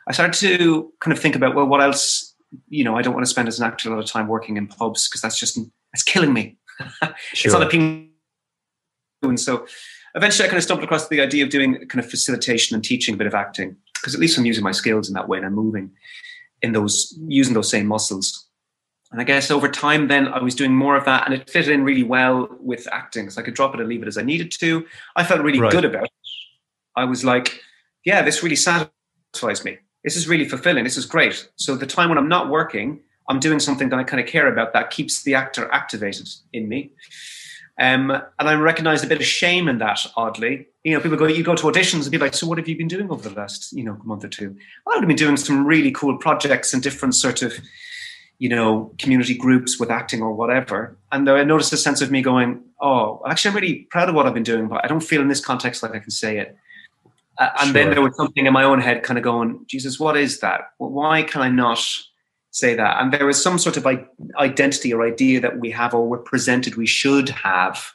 I 0.08 0.14
started 0.14 0.40
to 0.40 0.94
kind 1.02 1.12
of 1.12 1.22
think 1.22 1.36
about, 1.36 1.54
well, 1.54 1.66
what 1.66 1.82
else 1.82 2.32
you 2.70 2.84
know, 2.84 2.96
I 2.96 3.02
don't 3.02 3.14
want 3.14 3.26
to 3.26 3.30
spend 3.30 3.48
as 3.48 3.60
an 3.60 3.66
actor 3.66 3.90
a 3.90 3.94
lot 3.94 4.04
of 4.04 4.10
time 4.10 4.28
working 4.28 4.58
in 4.58 4.68
pubs 4.68 5.08
because 5.08 5.22
that's 5.22 5.40
just 5.40 5.58
that's 5.94 6.04
killing 6.04 6.34
me. 6.34 6.58
sure. 6.80 7.12
It's 7.34 7.54
not 7.54 7.64
appealing. 7.64 8.10
And 9.24 9.40
so 9.40 9.66
eventually 10.16 10.48
I 10.48 10.50
kind 10.50 10.58
of 10.58 10.64
stumbled 10.64 10.84
across 10.84 11.08
the 11.08 11.22
idea 11.22 11.44
of 11.44 11.50
doing 11.50 11.88
kind 11.88 12.04
of 12.04 12.10
facilitation 12.10 12.76
and 12.76 12.84
teaching 12.84 13.16
a 13.16 13.18
bit 13.18 13.28
of 13.28 13.34
acting 13.34 13.76
because 13.96 14.16
at 14.16 14.20
least 14.20 14.38
I'm 14.38 14.46
using 14.46 14.64
my 14.64 14.72
skills 14.72 15.08
in 15.08 15.14
that 15.14 15.30
way 15.30 15.38
and 15.38 15.46
I'm 15.46 15.54
moving 15.54 15.92
in 16.62 16.74
those 16.74 17.18
using 17.28 17.54
those 17.54 17.70
same 17.70 17.88
muscles. 17.88 18.48
And 19.12 19.20
I 19.20 19.26
guess 19.26 19.52
over 19.52 19.68
time, 19.68 20.08
then 20.08 20.30
I 20.30 20.42
was 20.42 20.56
doing 20.56 20.74
more 20.74 20.96
of 20.96 21.04
that, 21.06 21.26
and 21.26 21.34
it 21.34 21.50
fit 21.50 21.68
in 21.68 21.84
really 21.84 22.04
well 22.04 22.48
with 22.62 22.88
acting. 22.92 23.30
So 23.30 23.42
I 23.42 23.44
could 23.44 23.56
drop 23.56 23.74
it 23.74 23.82
and 23.82 23.90
leave 23.90 24.02
it 24.02 24.08
as 24.08 24.18
I 24.18 24.22
needed 24.22 24.52
to. 24.60 24.86
I 25.18 25.26
felt 25.26 25.42
really 25.42 25.60
right. 25.60 25.72
good 25.72 25.84
about 25.84 26.06
it. 26.06 26.12
I 26.96 27.04
was 27.04 27.26
like, 27.26 27.60
yeah, 28.06 28.22
this 28.22 28.42
really 28.42 28.56
satisfies 28.56 29.66
me 29.66 29.80
this 30.04 30.16
is 30.16 30.28
really 30.28 30.46
fulfilling. 30.46 30.84
This 30.84 30.98
is 30.98 31.06
great. 31.06 31.50
So 31.56 31.76
the 31.76 31.86
time 31.86 32.10
when 32.10 32.18
I'm 32.18 32.30
not 32.30 32.50
working, 32.50 33.02
I'm 33.30 33.40
doing 33.40 33.60
something 33.60 33.90
that 33.90 34.00
I 34.00 34.04
kind 34.04 34.22
of 34.22 34.28
care 34.28 34.52
about 34.52 34.74
that 34.74 34.90
keeps 34.90 35.24
the 35.24 35.36
actor 35.36 35.72
activated 35.72 36.28
in 36.54 36.68
me. 36.68 36.92
Um, 37.80 38.12
and 38.12 38.50
I 38.50 38.54
recognize 38.56 39.04
a 39.04 39.08
bit 39.08 39.20
of 39.20 39.26
shame 39.26 39.68
in 39.68 39.78
that, 39.78 40.06
oddly. 40.16 40.68
You 40.84 40.94
know, 40.94 41.00
people 41.00 41.18
go, 41.18 41.28
you 41.28 41.44
go 41.44 41.56
to 41.56 41.64
auditions 41.64 42.04
and 42.04 42.12
be 42.12 42.18
like, 42.18 42.34
so 42.34 42.48
what 42.48 42.58
have 42.58 42.68
you 42.68 42.76
been 42.76 42.88
doing 42.88 43.12
over 43.12 43.30
the 43.30 43.36
last, 43.36 43.72
you 43.72 43.84
know, 43.84 43.98
month 44.04 44.24
or 44.24 44.30
two? 44.30 44.56
Well, 44.86 44.98
I've 44.98 45.08
been 45.08 45.16
doing 45.16 45.38
some 45.38 45.66
really 45.66 45.92
cool 45.92 46.18
projects 46.18 46.74
and 46.74 46.82
different 46.82 47.14
sort 47.14 47.44
of, 47.44 47.54
you 48.40 48.50
know, 48.50 48.92
community 48.98 49.36
groups 49.36 49.80
with 49.80 49.92
acting 49.92 50.24
or 50.24 50.34
whatever. 50.34 50.98
And 51.12 51.30
I 51.30 51.44
noticed 51.44 51.72
a 51.72 51.78
sense 51.78 52.02
of 52.02 52.10
me 52.10 52.24
going, 52.24 52.64
oh, 52.82 53.22
actually, 53.28 53.50
I'm 53.50 53.56
really 53.56 53.76
proud 53.92 54.10
of 54.10 54.16
what 54.16 54.26
I've 54.26 54.34
been 54.34 54.42
doing, 54.42 54.68
but 54.68 54.84
I 54.84 54.88
don't 54.88 55.04
feel 55.04 55.22
in 55.22 55.28
this 55.28 55.44
context 55.44 55.84
like 55.84 55.94
I 55.94 56.00
can 56.00 56.10
say 56.10 56.40
it. 56.40 56.58
Uh, 57.38 57.50
and 57.60 57.68
sure. 57.68 57.74
then 57.74 57.90
there 57.92 58.02
was 58.02 58.16
something 58.18 58.46
in 58.46 58.54
my 58.54 58.64
own 58.64 58.82
head 58.82 59.04
kind 59.04 59.18
of 59.18 59.24
going, 59.24 59.64
Jesus, 59.68 60.00
what 60.00 60.18
is 60.18 60.40
that? 60.40 60.72
Why 60.78 61.24
can 61.24 61.42
I 61.42 61.50
not 61.50 61.84
say 62.52 62.76
that? 62.76 63.02
And 63.02 63.14
there 63.14 63.26
was 63.26 63.42
some 63.42 63.58
sort 63.58 63.78
of 63.78 63.88
identity 64.38 64.94
or 64.94 65.04
idea 65.04 65.40
that 65.40 65.60
we 65.60 65.72
have 65.72 65.94
or 65.94 66.08
we're 66.08 66.18
presented 66.18 66.76
we 66.76 66.88
should 66.88 67.30
have 67.30 67.94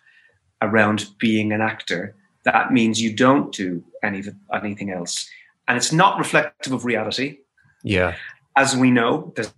around 0.63 1.07
being 1.19 1.53
an 1.53 1.61
actor. 1.61 2.17
That 2.47 2.73
means 2.73 3.01
you 3.01 3.15
don't 3.15 3.53
do 3.53 3.85
any, 4.03 4.23
anything 4.55 4.91
else. 4.91 5.29
And 5.69 5.77
it's 5.77 5.93
not 5.93 6.19
reflective 6.19 6.73
of 6.73 6.85
reality. 6.85 7.39
Yeah. 7.83 8.15
As 8.57 8.75
we 8.75 8.91
know, 8.91 9.33
there's 9.37 9.49
a 9.49 9.53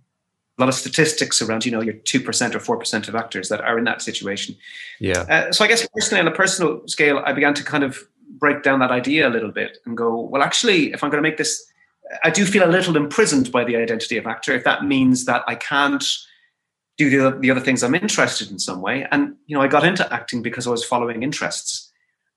lot 0.57 0.69
of 0.69 0.75
statistics 0.75 1.41
around, 1.41 1.65
you 1.65 1.71
know, 1.71 1.81
your 1.81 1.93
2% 1.93 2.55
or 2.55 2.77
4% 2.77 3.07
of 3.07 3.15
actors 3.15 3.47
that 3.49 3.61
are 3.61 3.77
in 3.77 3.85
that 3.85 4.01
situation. 4.01 4.55
Yeah. 4.99 5.21
Uh, 5.21 5.51
so 5.51 5.63
I 5.63 5.67
guess 5.67 5.87
personally, 5.93 6.19
on 6.19 6.27
a 6.27 6.35
personal 6.35 6.85
scale, 6.87 7.21
I 7.25 7.31
began 7.31 7.53
to 7.53 7.63
kind 7.63 7.83
of 7.83 7.99
break 8.27 8.63
down 8.63 8.79
that 8.79 8.91
idea 8.91 9.27
a 9.27 9.31
little 9.31 9.51
bit 9.51 9.77
and 9.85 9.95
go, 9.95 10.19
well, 10.19 10.41
actually, 10.41 10.91
if 10.91 11.03
I'm 11.03 11.09
going 11.09 11.23
to 11.23 11.29
make 11.29 11.37
this, 11.37 11.63
I 12.23 12.31
do 12.31 12.45
feel 12.45 12.67
a 12.67 12.71
little 12.71 12.97
imprisoned 12.97 13.51
by 13.51 13.63
the 13.63 13.77
identity 13.77 14.17
of 14.17 14.25
actor. 14.25 14.53
If 14.53 14.63
that 14.63 14.83
means 14.83 15.25
that 15.25 15.43
I 15.47 15.55
can't 15.55 16.03
do 16.97 17.09
the, 17.09 17.37
the 17.39 17.49
other 17.49 17.61
things 17.61 17.81
I'm 17.81 17.95
interested 17.95 18.51
in 18.51 18.59
some 18.59 18.81
way. 18.81 19.07
And, 19.09 19.35
you 19.47 19.55
know, 19.55 19.61
I 19.61 19.67
got 19.67 19.85
into 19.85 20.11
acting 20.13 20.41
because 20.41 20.67
I 20.67 20.71
was 20.71 20.83
following 20.83 21.23
interests. 21.23 21.88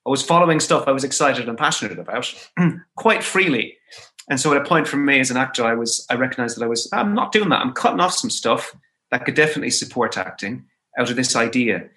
I 0.07 0.11
was 0.11 0.23
following 0.23 0.61
stuff 0.61 0.89
I 0.89 0.93
was 0.93 1.05
excited 1.05 1.49
and 1.49 1.57
passionate 1.57 1.99
about 1.99 2.35
quite 2.97 3.23
freely. 3.23 3.77
And 4.29 4.41
so 4.41 4.53
at 4.53 4.61
a 4.61 4.65
point 4.65 4.89
for 4.89 4.97
me 4.97 5.21
as 5.21 5.31
an 5.31 5.37
actor, 5.37 5.65
I 5.65 5.75
was, 5.75 6.07
I 6.09 6.15
recognized 6.15 6.57
that 6.57 6.65
I 6.65 6.69
was, 6.69 6.89
I'm 6.93 7.15
not 7.15 7.33
doing 7.33 7.49
that. 7.51 7.61
I'm 7.61 7.73
cutting 7.73 8.01
off 8.01 8.15
some 8.15 8.31
stuff 8.31 8.75
that 9.11 9.25
could 9.25 9.35
definitely 9.35 9.71
support 9.71 10.17
acting 10.17 10.65
out 10.99 11.11
of 11.11 11.17
this 11.17 11.37
idea 11.37 11.89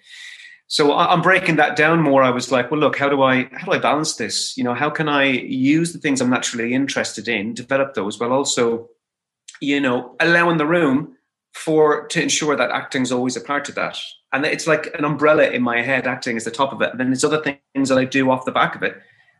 so 0.68 0.92
i'm 0.94 1.22
breaking 1.22 1.56
that 1.56 1.76
down 1.76 2.00
more 2.00 2.22
i 2.22 2.30
was 2.30 2.50
like 2.50 2.70
well 2.70 2.80
look 2.80 2.98
how 2.98 3.08
do 3.08 3.22
i 3.22 3.48
how 3.52 3.66
do 3.66 3.72
i 3.72 3.78
balance 3.78 4.16
this 4.16 4.56
you 4.56 4.64
know 4.64 4.74
how 4.74 4.90
can 4.90 5.08
i 5.08 5.24
use 5.24 5.92
the 5.92 5.98
things 5.98 6.20
i'm 6.20 6.30
naturally 6.30 6.74
interested 6.74 7.28
in 7.28 7.54
develop 7.54 7.94
those 7.94 8.18
while 8.18 8.32
also 8.32 8.88
you 9.60 9.80
know 9.80 10.14
allowing 10.20 10.56
the 10.56 10.66
room 10.66 11.15
for 11.56 12.06
to 12.08 12.22
ensure 12.22 12.56
that 12.56 12.70
acting 12.70 13.02
is 13.02 13.12
always 13.12 13.36
a 13.36 13.40
part 13.40 13.68
of 13.68 13.74
that 13.74 13.98
and 14.32 14.44
it's 14.44 14.66
like 14.66 14.94
an 14.98 15.04
umbrella 15.04 15.48
in 15.48 15.62
my 15.62 15.82
head 15.82 16.06
acting 16.06 16.36
is 16.36 16.44
the 16.44 16.50
top 16.50 16.72
of 16.72 16.82
it 16.82 16.90
and 16.90 17.00
then 17.00 17.08
there's 17.08 17.24
other 17.24 17.42
things 17.42 17.88
that 17.88 17.98
i 17.98 18.04
do 18.04 18.30
off 18.30 18.44
the 18.44 18.52
back 18.52 18.74
of 18.74 18.82
it 18.82 18.96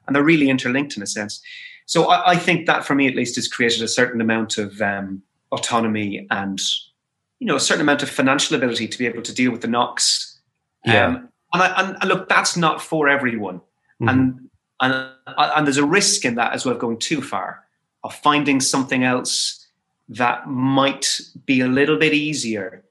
and 0.07 0.15
they're 0.15 0.23
really 0.23 0.49
interlinked 0.49 0.97
in 0.97 1.03
a 1.03 1.07
sense 1.07 1.43
so 1.85 2.09
i, 2.11 2.33
I 2.33 2.37
think 2.37 2.67
that 2.67 2.85
for 2.85 2.95
me 2.95 3.07
at 3.07 3.15
least 3.15 3.37
has 3.37 3.49
created 3.49 3.83
a 3.83 3.89
certain 3.89 4.21
amount 4.21 4.59
of 4.59 4.81
um, 4.81 5.23
autonomy 5.53 6.27
and 6.31 6.61
you 7.39 7.47
know 7.47 7.57
a 7.57 7.61
certain 7.61 7.83
amount 7.83 8.03
of 8.03 8.09
financial 8.11 8.57
ability 8.57 8.89
to 8.89 8.99
be 8.99 9.07
able 9.07 9.23
to 9.23 9.35
deal 9.35 9.53
with 9.53 9.61
the 9.61 9.69
knocks 9.69 10.37
yeah. 10.87 11.07
Um, 11.07 11.29
and, 11.53 11.63
I, 11.63 11.83
and, 11.83 11.97
and, 12.01 12.09
look, 12.09 12.29
that's 12.29 12.57
not 12.57 12.81
for 12.81 13.09
everyone. 13.09 13.61
Mm-hmm. 14.01 14.09
And, 14.09 14.51
and, 14.81 15.11
and 15.27 15.67
there's 15.67 15.79
a 15.79 15.85
risk 15.85 16.25
in 16.25 16.37
that 16.37 16.53
as 16.53 16.65
well, 16.65 16.75
of 16.75 16.81
going 16.81 16.99
too 16.99 17.21
far, 17.21 17.65
of 18.05 18.15
finding 18.15 18.61
something 18.61 19.03
else 19.03 19.66
that 20.09 20.47
might 20.49 21.21
be 21.45 21.61
a 21.61 21.67
little 21.67 21.99
bit 21.99 22.15
easier 22.15 22.85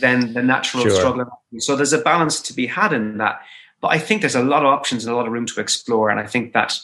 than 0.00 0.32
the 0.32 0.42
natural 0.42 0.82
sure. 0.84 0.92
struggle. 0.92 1.26
So 1.58 1.76
there's 1.76 1.92
a 1.92 1.98
balance 1.98 2.40
to 2.42 2.52
be 2.52 2.66
had 2.66 2.92
in 2.92 3.18
that. 3.18 3.40
But 3.80 3.88
I 3.88 3.98
think 3.98 4.22
there's 4.22 4.34
a 4.34 4.42
lot 4.42 4.64
of 4.64 4.68
options 4.68 5.04
and 5.04 5.12
a 5.12 5.16
lot 5.16 5.26
of 5.26 5.32
room 5.32 5.46
to 5.46 5.60
explore. 5.60 6.10
And 6.10 6.18
I 6.18 6.26
think 6.26 6.52
that, 6.54 6.78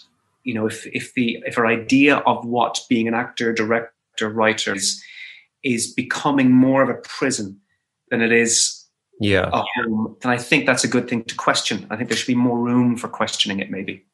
you 0.44 0.54
know, 0.54 0.66
if 0.66 0.86
if 0.86 1.14
the 1.14 1.42
if 1.46 1.58
our 1.58 1.66
idea 1.66 2.18
of 2.18 2.44
what 2.44 2.80
being 2.88 3.08
an 3.08 3.14
actor, 3.14 3.52
director, 3.52 4.28
writer 4.28 4.74
is 4.74 5.02
is 5.64 5.92
becoming 5.92 6.50
more 6.50 6.82
of 6.82 6.88
a 6.88 6.94
prison 6.94 7.60
than 8.10 8.20
it 8.20 8.32
is 8.32 8.82
yeah, 9.20 9.48
um, 9.52 10.16
then 10.20 10.32
I 10.32 10.36
think 10.36 10.66
that's 10.66 10.82
a 10.82 10.88
good 10.88 11.08
thing 11.08 11.22
to 11.24 11.34
question. 11.36 11.86
I 11.90 11.96
think 11.96 12.08
there 12.08 12.16
should 12.16 12.26
be 12.26 12.34
more 12.34 12.58
room 12.58 12.96
for 12.96 13.06
questioning 13.06 13.60
it, 13.60 13.70
maybe. 13.70 14.04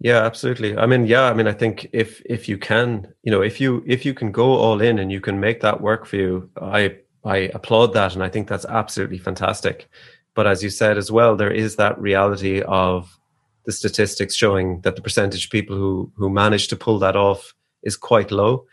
Yeah, 0.00 0.24
absolutely. 0.24 0.76
I 0.76 0.86
mean, 0.86 1.06
yeah, 1.06 1.24
I 1.24 1.34
mean, 1.34 1.48
I 1.48 1.52
think 1.52 1.88
if 1.92 2.22
if 2.26 2.48
you 2.48 2.56
can, 2.56 3.12
you 3.22 3.32
know, 3.32 3.42
if 3.42 3.60
you 3.60 3.82
if 3.86 4.04
you 4.06 4.14
can 4.14 4.30
go 4.30 4.52
all 4.54 4.80
in 4.80 4.98
and 4.98 5.10
you 5.10 5.20
can 5.20 5.40
make 5.40 5.60
that 5.60 5.80
work 5.80 6.06
for 6.06 6.16
you, 6.16 6.50
I 6.60 6.96
I 7.24 7.50
applaud 7.54 7.94
that, 7.94 8.14
and 8.14 8.22
I 8.22 8.28
think 8.28 8.48
that's 8.48 8.64
absolutely 8.66 9.18
fantastic. 9.18 9.88
But 10.34 10.46
as 10.46 10.62
you 10.62 10.70
said 10.70 10.98
as 10.98 11.10
well, 11.10 11.34
there 11.34 11.50
is 11.50 11.76
that 11.76 12.00
reality 12.00 12.62
of 12.62 13.18
the 13.66 13.72
statistics 13.72 14.36
showing 14.36 14.80
that 14.82 14.94
the 14.96 15.02
percentage 15.02 15.46
of 15.46 15.50
people 15.50 15.76
who 15.76 16.12
who 16.16 16.30
manage 16.30 16.68
to 16.68 16.76
pull 16.76 17.00
that 17.00 17.16
off 17.16 17.52
is 17.82 17.96
quite 17.96 18.30
low. 18.30 18.66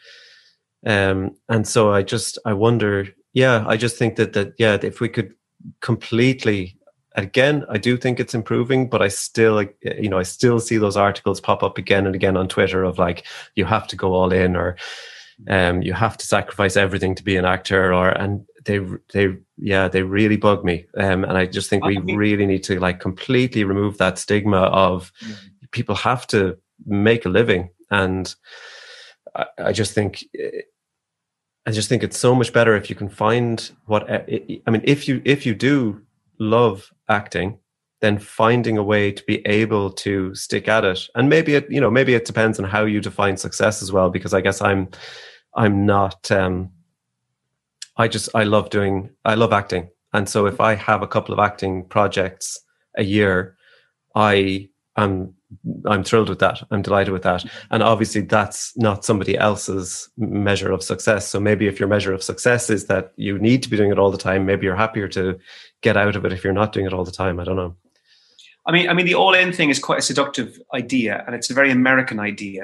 Um, 0.85 1.35
and 1.49 1.67
so 1.67 1.91
I 1.91 2.03
just 2.03 2.37
I 2.45 2.53
wonder, 2.53 3.07
yeah, 3.33 3.65
I 3.67 3.77
just 3.77 3.97
think 3.97 4.15
that 4.17 4.33
that 4.33 4.53
yeah, 4.59 4.77
if 4.83 5.01
we 5.01 5.09
could 5.09 5.33
completely 5.81 6.74
again 7.15 7.65
i 7.69 7.77
do 7.77 7.97
think 7.97 8.19
it's 8.19 8.33
improving 8.33 8.89
but 8.89 9.01
i 9.01 9.07
still 9.07 9.61
you 9.81 10.09
know 10.09 10.19
i 10.19 10.23
still 10.23 10.59
see 10.59 10.77
those 10.77 10.97
articles 10.97 11.41
pop 11.41 11.63
up 11.63 11.77
again 11.77 12.05
and 12.05 12.15
again 12.15 12.37
on 12.37 12.47
twitter 12.47 12.83
of 12.83 12.99
like 12.99 13.25
you 13.55 13.65
have 13.65 13.87
to 13.87 13.95
go 13.95 14.13
all 14.13 14.31
in 14.31 14.55
or 14.55 14.75
um, 15.49 15.81
you 15.81 15.91
have 15.91 16.15
to 16.15 16.25
sacrifice 16.25 16.77
everything 16.77 17.13
to 17.13 17.23
be 17.23 17.35
an 17.35 17.43
actor 17.43 17.93
or 17.93 18.09
and 18.09 18.45
they 18.63 18.79
they 19.13 19.35
yeah 19.57 19.87
they 19.89 20.01
really 20.01 20.37
bug 20.37 20.63
me. 20.63 20.85
Um, 20.97 21.25
and 21.25 21.37
i 21.37 21.45
just 21.45 21.69
think 21.69 21.83
we 21.83 21.97
really 21.97 22.45
need 22.45 22.63
to 22.63 22.79
like 22.79 23.01
completely 23.01 23.65
remove 23.65 23.97
that 23.97 24.17
stigma 24.17 24.57
of 24.57 25.11
people 25.71 25.93
have 25.93 26.25
to 26.27 26.57
make 26.85 27.25
a 27.25 27.29
living. 27.29 27.69
And 27.91 28.33
I, 29.35 29.45
I 29.57 29.71
just 29.71 29.93
think 29.93 30.25
I 31.67 31.71
just 31.71 31.89
think 31.89 32.03
it's 32.03 32.17
so 32.17 32.33
much 32.33 32.53
better 32.53 32.75
if 32.75 32.89
you 32.89 32.95
can 32.95 33.09
find 33.09 33.71
what 33.85 34.09
I 34.09 34.71
mean. 34.71 34.81
If 34.83 35.07
you 35.07 35.21
if 35.25 35.45
you 35.45 35.53
do 35.53 36.01
love 36.39 36.91
acting, 37.09 37.59
then 38.01 38.17
finding 38.19 38.77
a 38.77 38.83
way 38.83 39.11
to 39.11 39.23
be 39.25 39.45
able 39.47 39.91
to 39.91 40.33
stick 40.35 40.67
at 40.67 40.85
it, 40.85 41.07
and 41.15 41.29
maybe 41.29 41.55
it 41.55 41.69
you 41.69 41.81
know 41.81 41.91
maybe 41.91 42.13
it 42.13 42.25
depends 42.25 42.59
on 42.59 42.65
how 42.65 42.85
you 42.85 43.01
define 43.01 43.37
success 43.37 43.81
as 43.81 43.91
well. 43.91 44.09
Because 44.09 44.33
I 44.33 44.41
guess 44.41 44.61
I'm 44.61 44.89
I'm 45.55 45.85
not. 45.85 46.31
Um, 46.31 46.71
I 47.97 48.07
just 48.07 48.29
I 48.35 48.43
love 48.43 48.69
doing 48.69 49.09
I 49.23 49.35
love 49.35 49.53
acting, 49.53 49.89
And 50.13 50.27
so 50.27 50.45
if 50.45 50.59
I 50.59 50.75
have 50.75 51.01
a 51.01 51.07
couple 51.07 51.33
of 51.33 51.39
acting 51.39 51.85
projects 51.85 52.59
a 52.97 53.03
year, 53.03 53.55
I 54.15 54.69
am 54.97 55.33
I'm 55.85 56.03
thrilled 56.03 56.29
with 56.29 56.39
that. 56.39 56.61
I'm 56.71 56.81
delighted 56.81 57.13
with 57.13 57.23
that. 57.23 57.45
And 57.71 57.81
obviously 57.83 58.21
that's 58.21 58.75
not 58.77 59.05
somebody 59.05 59.37
else's 59.37 60.09
measure 60.17 60.71
of 60.71 60.83
success. 60.83 61.27
So 61.27 61.39
maybe 61.39 61.67
if 61.67 61.79
your 61.79 61.87
measure 61.87 62.13
of 62.13 62.23
success 62.23 62.69
is 62.69 62.87
that 62.87 63.13
you 63.15 63.37
need 63.39 63.63
to 63.63 63.69
be 63.69 63.77
doing 63.77 63.91
it 63.91 63.99
all 63.99 64.11
the 64.11 64.17
time, 64.17 64.45
maybe 64.45 64.65
you're 64.65 64.75
happier 64.75 65.07
to 65.09 65.37
get 65.85 65.95
out 65.95 66.15
of 66.15 66.25
it 66.25 66.33
if 66.33 66.43
you're 66.43 66.61
not 66.61 66.73
doing 66.73 66.87
it 66.87 66.93
all 66.93 67.05
the 67.05 67.19
time. 67.23 67.39
I 67.39 67.45
don't 67.45 67.61
know. 67.61 67.75
I 68.67 68.71
mean, 68.71 68.89
I 68.89 68.93
mean, 68.95 69.05
the 69.05 69.19
all-in 69.23 69.53
thing 69.53 69.69
is 69.69 69.79
quite 69.79 69.99
a 69.99 70.09
seductive 70.11 70.59
idea, 70.73 71.23
and 71.25 71.35
it's 71.35 71.51
a 71.51 71.53
very 71.59 71.71
American 71.71 72.19
idea. 72.19 72.63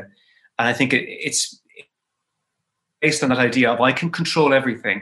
And 0.57 0.67
I 0.71 0.73
think 0.73 0.93
it, 0.93 1.03
it's 1.07 1.61
based 2.99 3.23
on 3.23 3.29
that 3.29 3.37
idea 3.37 3.71
of 3.71 3.79
I 3.79 3.93
can 3.99 4.09
control 4.09 4.53
everything 4.53 4.99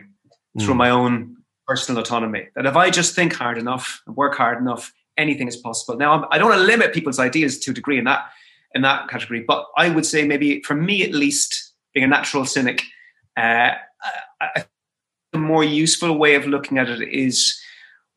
mm. 0.58 0.62
through 0.62 0.75
my 0.75 0.89
own 0.89 1.38
personal 1.65 2.01
autonomy. 2.01 2.43
That 2.55 2.65
if 2.65 2.75
I 2.75 2.89
just 2.89 3.15
think 3.15 3.34
hard 3.34 3.58
enough 3.58 4.01
and 4.05 4.15
work 4.17 4.36
hard 4.36 4.58
enough, 4.60 4.91
anything 5.15 5.47
is 5.47 5.58
possible. 5.58 5.97
Now, 5.97 6.12
I'm, 6.13 6.25
I 6.32 6.38
do 6.38 6.43
not 6.43 6.49
want 6.49 6.62
to 6.62 6.67
limit 6.67 6.93
people's 6.93 7.19
ideas 7.19 7.60
to 7.60 7.71
a 7.71 7.73
degree 7.73 7.97
in 7.97 8.05
that 8.05 8.21
in 8.75 8.82
that 8.84 9.08
category, 9.10 9.41
but 9.51 9.65
I 9.77 9.89
would 9.89 10.05
say 10.05 10.25
maybe 10.25 10.62
for 10.67 10.75
me 10.75 11.03
at 11.08 11.13
least, 11.13 11.73
being 11.93 12.03
a 12.03 12.08
natural 12.08 12.45
cynic, 12.45 12.84
uh, 13.36 13.71
I, 14.41 14.65
a 15.34 15.38
more 15.38 15.63
useful 15.63 16.17
way 16.17 16.36
of 16.36 16.45
looking 16.45 16.77
at 16.77 16.89
it 16.89 17.01
is 17.08 17.60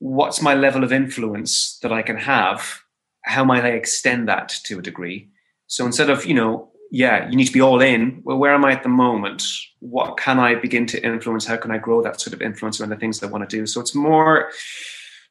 what's 0.02 0.42
my 0.42 0.54
level 0.54 0.82
of 0.82 0.92
influence 0.92 1.78
that 1.82 1.92
I 1.92 2.02
can 2.02 2.16
have? 2.16 2.80
How 3.22 3.44
might 3.44 3.64
I 3.64 3.70
extend 3.70 4.28
that 4.28 4.48
to 4.64 4.80
a 4.80 4.82
degree? 4.82 5.30
So 5.68 5.86
instead 5.86 6.10
of 6.10 6.26
you 6.26 6.34
know 6.34 6.72
yeah, 6.94 7.26
you 7.30 7.36
need 7.36 7.46
to 7.46 7.52
be 7.52 7.62
all 7.62 7.80
in. 7.80 8.20
Well, 8.22 8.36
where 8.36 8.52
am 8.52 8.66
I 8.66 8.72
at 8.72 8.82
the 8.82 8.90
moment? 8.90 9.42
What 9.78 10.18
can 10.18 10.38
I 10.38 10.56
begin 10.56 10.84
to 10.88 11.02
influence? 11.02 11.46
How 11.46 11.56
can 11.56 11.70
I 11.70 11.78
grow 11.78 12.02
that 12.02 12.20
sort 12.20 12.34
of 12.34 12.42
influence 12.42 12.78
around 12.78 12.90
the 12.90 12.96
things 12.96 13.18
that 13.18 13.28
I 13.28 13.30
want 13.30 13.48
to 13.48 13.56
do? 13.56 13.66
So 13.66 13.80
it's 13.80 13.94
more 13.94 14.50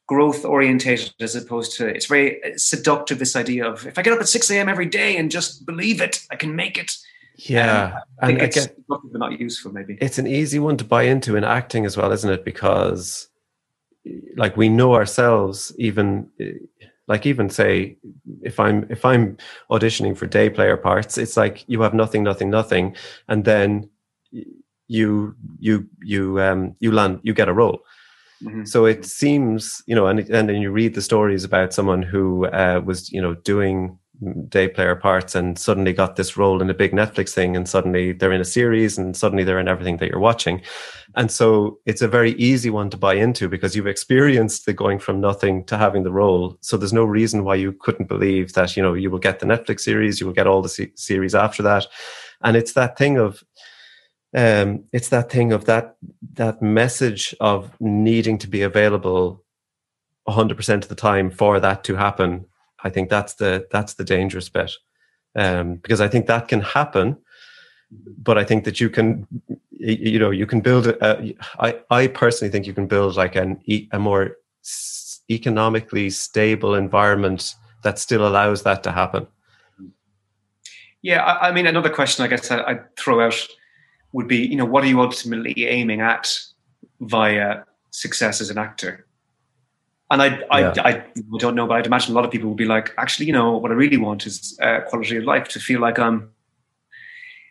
growth 0.08 0.44
orientated 0.44 1.14
as 1.20 1.36
opposed 1.36 1.76
to 1.76 1.86
it's 1.86 2.06
very 2.06 2.40
seductive. 2.56 3.20
This 3.20 3.36
idea 3.36 3.64
of 3.64 3.86
if 3.86 3.96
I 3.96 4.02
get 4.02 4.12
up 4.12 4.20
at 4.20 4.28
six 4.28 4.50
a.m. 4.50 4.68
every 4.68 4.86
day 4.86 5.16
and 5.16 5.30
just 5.30 5.64
believe 5.64 6.00
it, 6.00 6.26
I 6.32 6.36
can 6.36 6.56
make 6.56 6.78
it. 6.78 6.90
Yeah, 7.36 7.92
um, 7.94 8.00
I 8.20 8.26
think 8.26 8.38
and 8.40 8.48
it's 8.48 8.56
again, 8.56 8.76
not 9.12 9.38
useful. 9.38 9.72
Maybe 9.72 9.98
it's 10.00 10.18
an 10.18 10.26
easy 10.26 10.58
one 10.58 10.76
to 10.78 10.84
buy 10.84 11.04
into 11.04 11.36
in 11.36 11.44
acting 11.44 11.86
as 11.86 11.96
well, 11.96 12.10
isn't 12.10 12.28
it? 12.28 12.44
Because 12.44 13.28
like 14.36 14.56
we 14.56 14.68
know 14.68 14.94
ourselves, 14.94 15.72
even 15.78 16.28
like 17.08 17.26
even 17.26 17.50
say 17.50 17.96
if 18.42 18.58
i'm 18.60 18.86
if 18.88 19.04
i'm 19.04 19.36
auditioning 19.70 20.16
for 20.16 20.26
day 20.26 20.48
player 20.48 20.76
parts 20.76 21.18
it's 21.18 21.36
like 21.36 21.64
you 21.66 21.82
have 21.82 21.94
nothing 21.94 22.22
nothing 22.22 22.50
nothing 22.50 22.94
and 23.28 23.44
then 23.44 23.88
you 24.88 25.34
you 25.58 25.86
you 26.02 26.40
um 26.40 26.74
you 26.80 26.92
land 26.92 27.20
you 27.22 27.34
get 27.34 27.48
a 27.48 27.52
role 27.52 27.82
mm-hmm. 28.42 28.64
so 28.64 28.84
it 28.84 29.04
seems 29.04 29.82
you 29.86 29.94
know 29.94 30.06
and 30.06 30.20
and 30.20 30.48
then 30.48 30.62
you 30.62 30.70
read 30.70 30.94
the 30.94 31.02
stories 31.02 31.44
about 31.44 31.74
someone 31.74 32.02
who 32.02 32.46
uh, 32.46 32.80
was 32.84 33.10
you 33.12 33.20
know 33.20 33.34
doing 33.34 33.98
day 34.48 34.68
player 34.68 34.94
parts 34.94 35.34
and 35.34 35.58
suddenly 35.58 35.92
got 35.92 36.16
this 36.16 36.36
role 36.36 36.62
in 36.62 36.70
a 36.70 36.74
big 36.74 36.92
Netflix 36.92 37.30
thing 37.30 37.56
and 37.56 37.68
suddenly 37.68 38.12
they're 38.12 38.32
in 38.32 38.40
a 38.40 38.44
series 38.44 38.96
and 38.96 39.16
suddenly 39.16 39.44
they're 39.44 39.58
in 39.58 39.68
everything 39.68 39.96
that 39.96 40.08
you're 40.08 40.20
watching. 40.20 40.62
And 41.14 41.30
so 41.30 41.78
it's 41.86 42.02
a 42.02 42.08
very 42.08 42.32
easy 42.32 42.70
one 42.70 42.88
to 42.90 42.96
buy 42.96 43.14
into 43.14 43.48
because 43.48 43.74
you've 43.74 43.86
experienced 43.86 44.64
the 44.64 44.72
going 44.72 44.98
from 44.98 45.20
nothing 45.20 45.64
to 45.64 45.76
having 45.76 46.04
the 46.04 46.12
role. 46.12 46.56
So 46.60 46.76
there's 46.76 46.92
no 46.92 47.04
reason 47.04 47.44
why 47.44 47.56
you 47.56 47.72
couldn't 47.72 48.08
believe 48.08 48.52
that, 48.54 48.76
you 48.76 48.82
know, 48.82 48.94
you 48.94 49.10
will 49.10 49.18
get 49.18 49.40
the 49.40 49.46
Netflix 49.46 49.80
series, 49.80 50.20
you 50.20 50.26
will 50.26 50.34
get 50.34 50.46
all 50.46 50.62
the 50.62 50.68
se- 50.68 50.92
series 50.94 51.34
after 51.34 51.62
that. 51.64 51.86
And 52.42 52.56
it's 52.56 52.72
that 52.74 52.96
thing 52.96 53.18
of, 53.18 53.42
um, 54.34 54.84
it's 54.92 55.10
that 55.10 55.30
thing 55.30 55.52
of 55.52 55.66
that, 55.66 55.96
that 56.34 56.62
message 56.62 57.34
of 57.40 57.70
needing 57.80 58.38
to 58.38 58.48
be 58.48 58.62
available 58.62 59.44
100% 60.28 60.74
of 60.74 60.88
the 60.88 60.94
time 60.94 61.30
for 61.30 61.58
that 61.58 61.84
to 61.84 61.96
happen 61.96 62.46
I 62.84 62.90
think 62.90 63.10
that's 63.10 63.34
the 63.34 63.66
that's 63.70 63.94
the 63.94 64.04
dangerous 64.04 64.48
bit 64.48 64.72
um, 65.36 65.76
because 65.76 66.00
I 66.00 66.08
think 66.08 66.26
that 66.26 66.48
can 66.48 66.60
happen, 66.60 67.16
but 67.90 68.38
I 68.38 68.44
think 68.44 68.64
that 68.64 68.80
you 68.80 68.90
can 68.90 69.26
you 69.70 70.18
know 70.18 70.30
you 70.30 70.46
can 70.46 70.60
build. 70.60 70.86
A, 70.86 71.34
I 71.58 71.80
I 71.90 72.06
personally 72.06 72.50
think 72.50 72.66
you 72.66 72.74
can 72.74 72.86
build 72.86 73.16
like 73.16 73.36
an 73.36 73.60
a 73.92 73.98
more 73.98 74.36
economically 75.30 76.10
stable 76.10 76.74
environment 76.74 77.54
that 77.82 77.98
still 77.98 78.26
allows 78.26 78.62
that 78.62 78.82
to 78.82 78.92
happen. 78.92 79.26
Yeah, 81.02 81.24
I, 81.24 81.48
I 81.48 81.52
mean, 81.52 81.66
another 81.66 81.90
question 81.90 82.24
I 82.24 82.28
guess 82.28 82.50
I, 82.50 82.62
I'd 82.62 82.96
throw 82.96 83.24
out 83.24 83.46
would 84.12 84.28
be, 84.28 84.38
you 84.38 84.56
know, 84.56 84.64
what 84.64 84.84
are 84.84 84.86
you 84.86 85.00
ultimately 85.00 85.66
aiming 85.66 86.00
at 86.00 86.38
via 87.00 87.64
success 87.90 88.40
as 88.40 88.50
an 88.50 88.58
actor? 88.58 89.06
And 90.12 90.20
I, 90.20 90.60
yeah. 90.60 90.74
I, 90.84 90.90
I, 90.90 91.04
don't 91.38 91.54
know, 91.54 91.66
but 91.66 91.78
I'd 91.78 91.86
imagine 91.86 92.12
a 92.12 92.14
lot 92.14 92.26
of 92.26 92.30
people 92.30 92.50
would 92.50 92.58
be 92.58 92.66
like, 92.66 92.92
actually, 92.98 93.24
you 93.24 93.32
know, 93.32 93.56
what 93.56 93.70
I 93.70 93.74
really 93.74 93.96
want 93.96 94.26
is 94.26 94.58
uh, 94.60 94.80
quality 94.86 95.16
of 95.16 95.24
life 95.24 95.48
to 95.48 95.58
feel 95.58 95.80
like 95.80 95.98
I'm 95.98 96.30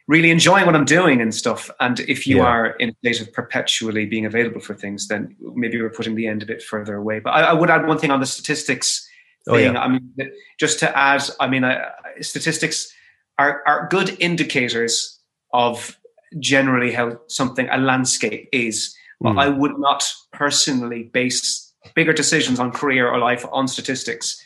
really 0.08 0.30
enjoying 0.30 0.68
what 0.68 0.76
I'm 0.76 0.86
doing 0.86 1.22
and 1.22 1.34
stuff. 1.34 1.72
And 1.80 2.02
if 2.02 2.28
you 2.28 2.38
yeah. 2.38 2.44
are 2.44 2.66
in 2.74 2.90
a 2.90 2.94
state 3.00 3.20
of 3.20 3.34
perpetually 3.34 4.06
being 4.06 4.28
available 4.28 4.62
for 4.62 4.76
things, 4.76 5.08
then 5.08 5.36
maybe 5.56 5.82
we're 5.82 5.90
putting 5.90 6.14
the 6.14 6.28
end 6.28 6.44
a 6.44 6.46
bit 6.46 6.62
further 6.62 6.96
away. 6.98 7.18
But 7.18 7.32
I, 7.32 7.46
I 7.46 7.54
would 7.54 7.72
add 7.72 7.88
one 7.88 7.98
thing 7.98 8.12
on 8.12 8.20
the 8.20 8.28
statistics 8.28 9.10
thing. 9.46 9.56
Oh, 9.56 9.58
yeah. 9.58 9.80
I 9.80 9.88
mean, 9.88 10.14
just 10.60 10.78
to 10.82 10.96
add, 10.96 11.24
I 11.40 11.48
mean, 11.48 11.64
uh, 11.64 11.90
statistics 12.20 12.94
are, 13.40 13.64
are 13.66 13.88
good 13.90 14.16
indicators 14.20 15.20
of 15.52 15.98
generally 16.38 16.92
how 16.92 17.20
something, 17.26 17.68
a 17.72 17.80
landscape 17.80 18.50
is. 18.52 18.96
But 19.20 19.32
mm. 19.34 19.42
I 19.42 19.50
would 19.50 19.80
not 19.80 20.14
personally 20.32 21.04
base 21.04 21.71
bigger 21.96 22.14
decisions 22.14 22.60
on 22.60 22.72
career 22.72 23.10
or 23.10 23.18
life 23.18 23.46
on 23.52 23.68
statistics. 23.68 24.44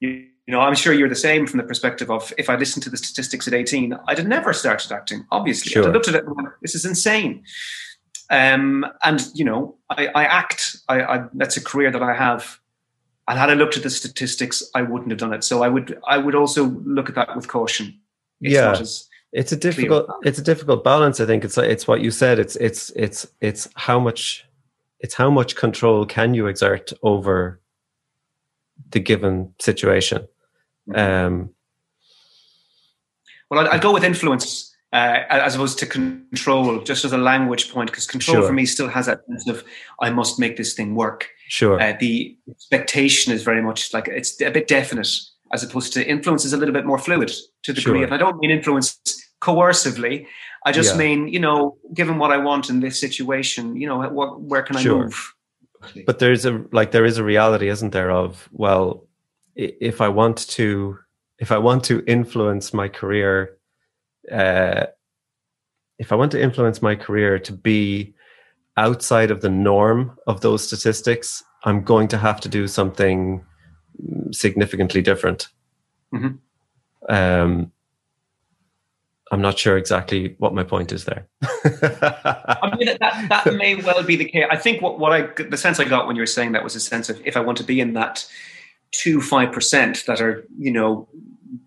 You, 0.00 0.10
you, 0.10 0.52
know, 0.52 0.60
I'm 0.60 0.74
sure 0.74 0.92
you're 0.92 1.08
the 1.08 1.16
same 1.16 1.46
from 1.46 1.58
the 1.58 1.64
perspective 1.64 2.10
of 2.10 2.32
if 2.38 2.48
I 2.48 2.56
listened 2.56 2.82
to 2.84 2.90
the 2.90 2.96
statistics 2.96 3.48
at 3.48 3.54
18, 3.54 3.98
I'd 4.06 4.18
have 4.18 4.28
never 4.28 4.52
started 4.52 4.92
acting. 4.92 5.26
Obviously, 5.30 5.72
sure. 5.72 5.88
I 5.88 5.90
looked 5.90 6.08
at 6.08 6.14
it. 6.14 6.24
And 6.24 6.48
this 6.62 6.74
is 6.74 6.84
insane. 6.84 7.44
Um, 8.30 8.86
and 9.04 9.26
you 9.34 9.44
know, 9.44 9.76
I, 9.90 10.06
I 10.08 10.24
act. 10.24 10.76
I, 10.88 11.02
I, 11.02 11.24
that's 11.34 11.56
a 11.56 11.64
career 11.64 11.90
that 11.90 12.02
I 12.02 12.14
have. 12.14 12.60
And 13.26 13.38
had 13.38 13.50
I 13.50 13.54
looked 13.54 13.76
at 13.76 13.82
the 13.82 13.90
statistics, 13.90 14.62
I 14.74 14.82
wouldn't 14.82 15.10
have 15.10 15.18
done 15.18 15.32
it. 15.32 15.44
So 15.44 15.62
I 15.62 15.68
would. 15.68 15.98
I 16.06 16.18
would 16.18 16.34
also 16.34 16.64
look 16.64 17.08
at 17.08 17.14
that 17.14 17.34
with 17.34 17.48
caution. 17.48 17.98
It's 18.40 18.54
yeah. 18.54 19.10
it's 19.32 19.52
a 19.52 19.56
difficult. 19.56 20.08
It's 20.24 20.38
a 20.38 20.42
difficult 20.42 20.84
balance. 20.84 21.20
I 21.20 21.26
think 21.26 21.44
it's 21.44 21.58
it's 21.58 21.86
what 21.88 22.00
you 22.00 22.10
said. 22.10 22.38
It's 22.38 22.56
it's 22.56 22.90
it's 22.96 23.26
it's 23.40 23.68
how 23.74 23.98
much 23.98 24.47
it's 25.00 25.14
how 25.14 25.30
much 25.30 25.56
control 25.56 26.06
can 26.06 26.34
you 26.34 26.46
exert 26.46 26.92
over 27.02 27.60
the 28.90 29.00
given 29.00 29.54
situation. 29.60 30.26
Mm-hmm. 30.88 31.26
Um, 31.26 31.50
well, 33.50 33.60
I'd, 33.60 33.68
I'd, 33.68 33.80
go 33.80 33.92
with 33.92 34.04
influence 34.04 34.74
uh, 34.92 35.22
as 35.28 35.54
opposed 35.54 35.78
to 35.80 35.86
control, 35.86 36.80
just 36.82 37.04
as 37.04 37.12
a 37.12 37.18
language 37.18 37.72
point, 37.72 37.90
because 37.90 38.06
control 38.06 38.38
sure. 38.38 38.46
for 38.46 38.52
me 38.52 38.66
still 38.66 38.88
has 38.88 39.06
that 39.06 39.24
sense 39.26 39.48
of 39.48 39.64
I 40.00 40.10
must 40.10 40.38
make 40.38 40.56
this 40.56 40.74
thing 40.74 40.94
work. 40.94 41.28
Sure. 41.48 41.80
Uh, 41.80 41.94
the 41.98 42.36
expectation 42.50 43.32
is 43.32 43.42
very 43.42 43.62
much 43.62 43.92
like 43.92 44.08
it's 44.08 44.40
a 44.40 44.50
bit 44.50 44.68
definite, 44.68 45.08
as 45.52 45.62
opposed 45.62 45.92
to 45.94 46.06
influence 46.06 46.44
is 46.44 46.52
a 46.52 46.56
little 46.56 46.74
bit 46.74 46.86
more 46.86 46.98
fluid 46.98 47.32
to 47.64 47.72
the 47.72 47.80
degree. 47.80 47.98
Sure. 47.98 48.04
And 48.04 48.14
I 48.14 48.18
don't 48.18 48.38
mean 48.38 48.50
influence 48.50 48.98
coercively. 49.40 50.26
I 50.64 50.72
just 50.72 50.92
yeah. 50.94 50.98
mean, 50.98 51.28
you 51.28 51.38
know, 51.38 51.76
given 51.94 52.18
what 52.18 52.30
I 52.30 52.38
want 52.38 52.68
in 52.68 52.80
this 52.80 53.00
situation, 53.00 53.76
you 53.76 53.86
know, 53.86 54.08
what, 54.08 54.40
where 54.40 54.62
can 54.62 54.76
I 54.76 54.82
sure. 54.82 55.04
move? 55.04 55.34
But 56.06 56.18
there's 56.18 56.44
a 56.44 56.64
like 56.72 56.90
there 56.90 57.04
is 57.04 57.18
a 57.18 57.24
reality, 57.24 57.68
isn't 57.68 57.92
there? 57.92 58.10
Of 58.10 58.48
well, 58.52 59.06
if 59.54 60.00
I 60.00 60.08
want 60.08 60.48
to, 60.50 60.98
if 61.38 61.52
I 61.52 61.58
want 61.58 61.84
to 61.84 62.02
influence 62.06 62.74
my 62.74 62.88
career, 62.88 63.56
uh, 64.30 64.86
if 65.98 66.12
I 66.12 66.16
want 66.16 66.32
to 66.32 66.42
influence 66.42 66.82
my 66.82 66.96
career 66.96 67.38
to 67.38 67.52
be 67.52 68.14
outside 68.76 69.30
of 69.30 69.40
the 69.40 69.48
norm 69.48 70.16
of 70.26 70.40
those 70.40 70.66
statistics, 70.66 71.44
I'm 71.64 71.82
going 71.82 72.08
to 72.08 72.18
have 72.18 72.40
to 72.40 72.48
do 72.48 72.66
something 72.68 73.44
significantly 74.30 75.02
different. 75.02 75.48
Mm-hmm. 76.14 77.14
Um, 77.14 77.72
I'm 79.30 79.42
not 79.42 79.58
sure 79.58 79.76
exactly 79.76 80.34
what 80.38 80.54
my 80.54 80.64
point 80.64 80.92
is 80.92 81.04
there. 81.04 81.26
I 81.42 82.74
mean, 82.78 82.96
that, 83.00 83.26
that 83.28 83.54
may 83.54 83.74
well 83.76 84.02
be 84.02 84.16
the 84.16 84.24
case. 84.24 84.46
I 84.50 84.56
think 84.56 84.80
what, 84.80 84.98
what 84.98 85.12
I, 85.12 85.42
the 85.42 85.56
sense 85.56 85.78
I 85.78 85.84
got 85.84 86.06
when 86.06 86.16
you 86.16 86.22
were 86.22 86.26
saying 86.26 86.52
that 86.52 86.64
was 86.64 86.74
a 86.74 86.80
sense 86.80 87.08
of 87.08 87.20
if 87.26 87.36
I 87.36 87.40
want 87.40 87.58
to 87.58 87.64
be 87.64 87.80
in 87.80 87.92
that 87.92 88.26
two, 88.92 89.18
5% 89.18 90.06
that 90.06 90.20
are, 90.20 90.46
you 90.58 90.70
know, 90.70 91.08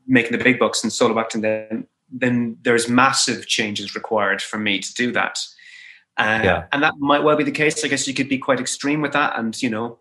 making 0.08 0.32
the 0.32 0.44
big 0.44 0.60
bucks 0.60 0.84
and 0.84 0.92
solo 0.92 1.20
acting, 1.20 1.42
then, 1.42 1.88
then 2.12 2.58
there's 2.64 2.90
massive 2.90 3.48
changes 3.48 3.94
required 3.94 4.42
for 4.42 4.58
me 4.58 4.80
to 4.80 4.94
do 4.96 5.12
that. 5.12 5.38
Uh, 6.18 6.42
yeah. 6.44 6.64
And 6.72 6.82
that 6.84 6.96
might 6.98 7.24
well 7.24 7.36
be 7.36 7.44
the 7.44 7.52
case. 7.52 7.84
I 7.86 7.88
guess 7.88 8.08
you 8.08 8.14
could 8.14 8.30
be 8.30 8.38
quite 8.38 8.60
extreme 8.60 9.02
with 9.02 9.14
that 9.14 9.38
and, 9.38 9.60
you 9.62 9.70
know, 9.70 10.00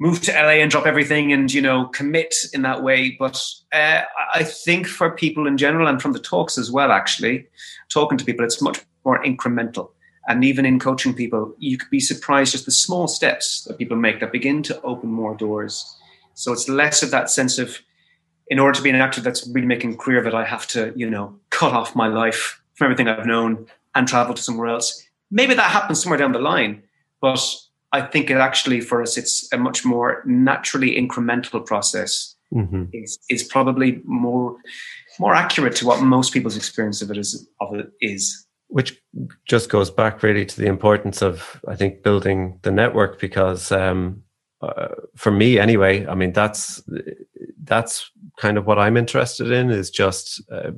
move 0.00 0.20
to 0.22 0.32
LA 0.32 0.60
and 0.60 0.70
drop 0.70 0.86
everything 0.86 1.32
and 1.32 1.52
you 1.52 1.60
know 1.60 1.86
commit 1.86 2.34
in 2.52 2.62
that 2.62 2.82
way. 2.82 3.16
But 3.18 3.42
uh, 3.72 4.02
I 4.34 4.42
think 4.42 4.86
for 4.86 5.10
people 5.10 5.46
in 5.46 5.56
general 5.56 5.86
and 5.86 6.00
from 6.00 6.12
the 6.12 6.18
talks 6.18 6.58
as 6.58 6.70
well, 6.70 6.90
actually 6.90 7.46
talking 7.88 8.18
to 8.18 8.24
people, 8.24 8.44
it's 8.44 8.62
much 8.62 8.80
more 9.04 9.22
incremental. 9.22 9.90
And 10.26 10.44
even 10.44 10.64
in 10.64 10.78
coaching 10.78 11.14
people, 11.14 11.54
you 11.58 11.76
could 11.76 11.90
be 11.90 12.00
surprised 12.00 12.52
just 12.52 12.64
the 12.64 12.70
small 12.70 13.08
steps 13.08 13.64
that 13.64 13.78
people 13.78 13.96
make 13.96 14.20
that 14.20 14.32
begin 14.32 14.62
to 14.64 14.80
open 14.82 15.10
more 15.10 15.34
doors. 15.36 15.96
So 16.32 16.52
it's 16.52 16.68
less 16.68 17.02
of 17.02 17.10
that 17.10 17.30
sense 17.30 17.58
of, 17.58 17.78
in 18.48 18.58
order 18.58 18.76
to 18.76 18.82
be 18.82 18.90
an 18.90 18.96
actor 18.96 19.20
that's 19.20 19.46
really 19.48 19.66
making 19.66 19.98
career 19.98 20.22
that 20.22 20.34
I 20.34 20.44
have 20.44 20.66
to, 20.68 20.92
you 20.96 21.08
know, 21.08 21.38
cut 21.50 21.72
off 21.72 21.94
my 21.94 22.08
life 22.08 22.60
from 22.74 22.86
everything 22.86 23.06
I've 23.06 23.26
known 23.26 23.66
and 23.94 24.08
travel 24.08 24.34
to 24.34 24.42
somewhere 24.42 24.68
else. 24.68 25.06
Maybe 25.30 25.54
that 25.54 25.70
happens 25.70 26.02
somewhere 26.02 26.18
down 26.18 26.32
the 26.32 26.38
line, 26.38 26.82
but 27.20 27.38
I 27.94 28.02
think 28.02 28.28
it 28.28 28.38
actually 28.38 28.80
for 28.80 29.00
us 29.00 29.16
it's 29.16 29.48
a 29.52 29.56
much 29.56 29.84
more 29.84 30.22
naturally 30.26 30.90
incremental 30.96 31.64
process. 31.64 32.34
Mm-hmm. 32.52 32.84
It's, 32.92 33.18
it's 33.28 33.44
probably 33.44 34.02
more 34.04 34.56
more 35.20 35.34
accurate 35.34 35.76
to 35.76 35.86
what 35.86 36.02
most 36.02 36.32
people's 36.32 36.56
experience 36.56 37.02
of 37.02 37.10
it 37.12 37.16
is 37.16 37.48
of 37.60 37.74
it 37.74 37.86
is. 38.00 38.46
Which 38.66 39.00
just 39.46 39.68
goes 39.68 39.90
back 39.90 40.24
really 40.24 40.44
to 40.44 40.60
the 40.60 40.66
importance 40.66 41.22
of 41.22 41.60
I 41.68 41.76
think 41.76 42.02
building 42.02 42.58
the 42.62 42.72
network 42.72 43.20
because 43.20 43.70
um, 43.70 44.22
uh, 44.60 44.88
for 45.14 45.30
me 45.30 45.58
anyway, 45.60 46.04
I 46.06 46.14
mean 46.16 46.32
that's 46.32 46.82
that's 47.62 48.10
kind 48.40 48.58
of 48.58 48.66
what 48.66 48.78
I'm 48.78 48.96
interested 48.96 49.52
in 49.52 49.70
is 49.70 49.88
just 49.90 50.42
uh, 50.50 50.72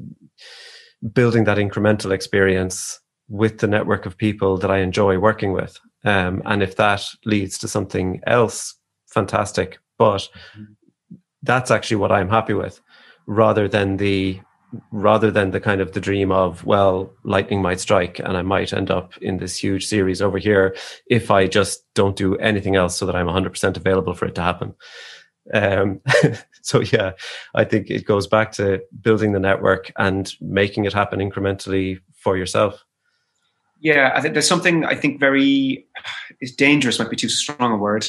building 1.15 1.45
that 1.45 1.57
incremental 1.57 2.13
experience 2.13 3.01
with 3.29 3.59
the 3.59 3.67
network 3.67 4.05
of 4.05 4.19
people 4.19 4.59
that 4.59 4.71
I 4.71 4.79
enjoy 4.79 5.19
working 5.19 5.53
with. 5.53 5.81
Um, 6.07 6.41
and 6.47 6.63
if 6.63 6.77
that 6.77 7.05
leads 7.25 7.59
to 7.59 7.69
something 7.69 8.21
else, 8.27 8.77
fantastic. 9.09 9.79
But 9.99 10.29
that's 11.43 11.71
actually 11.71 11.97
what 11.97 12.13
I'm 12.13 12.31
happy 12.31 12.55
with, 12.55 12.81
rather 13.27 13.69
than 13.69 13.97
the 13.99 14.41
rather 14.91 15.31
than 15.31 15.51
the 15.51 15.61
kind 15.61 15.81
of 15.81 15.93
the 15.93 16.01
dream 16.01 16.33
of 16.33 16.65
well 16.65 17.13
lightning 17.23 17.63
might 17.63 17.79
strike 17.79 18.19
and 18.19 18.37
i 18.37 18.43
might 18.43 18.73
end 18.73 18.91
up 18.91 19.17
in 19.19 19.37
this 19.39 19.57
huge 19.57 19.87
series 19.87 20.21
over 20.21 20.39
here 20.39 20.75
if 21.07 21.31
i 21.31 21.47
just 21.47 21.85
don't 21.95 22.17
do 22.17 22.37
anything 22.39 22.75
else 22.75 22.97
so 22.97 23.07
that 23.07 23.15
i'm 23.15 23.29
100% 23.29 23.77
available 23.77 24.13
for 24.13 24.27
it 24.27 24.35
to 24.35 24.43
happen 24.43 24.75
um, 25.55 26.01
so 26.63 26.81
yeah 26.81 27.13
i 27.55 27.63
think 27.63 27.89
it 27.89 28.05
goes 28.05 28.27
back 28.27 28.51
to 28.51 28.83
building 29.01 29.33
the 29.33 29.39
network 29.39 29.93
and 29.99 30.35
making 30.41 30.85
it 30.85 30.93
happen 30.93 31.21
incrementally 31.21 32.01
for 32.17 32.37
yourself 32.37 32.85
yeah, 33.81 34.13
I 34.15 34.21
think 34.21 34.35
there's 34.35 34.49
something 34.49 34.85
I 34.85 34.95
think 34.95 35.21
very 35.21 35.87
is 36.41 36.55
dangerous 36.55 36.99
might 36.99 37.11
be 37.11 37.17
too 37.17 37.29
strong 37.29 37.73
a 37.73 37.77
word 37.77 38.07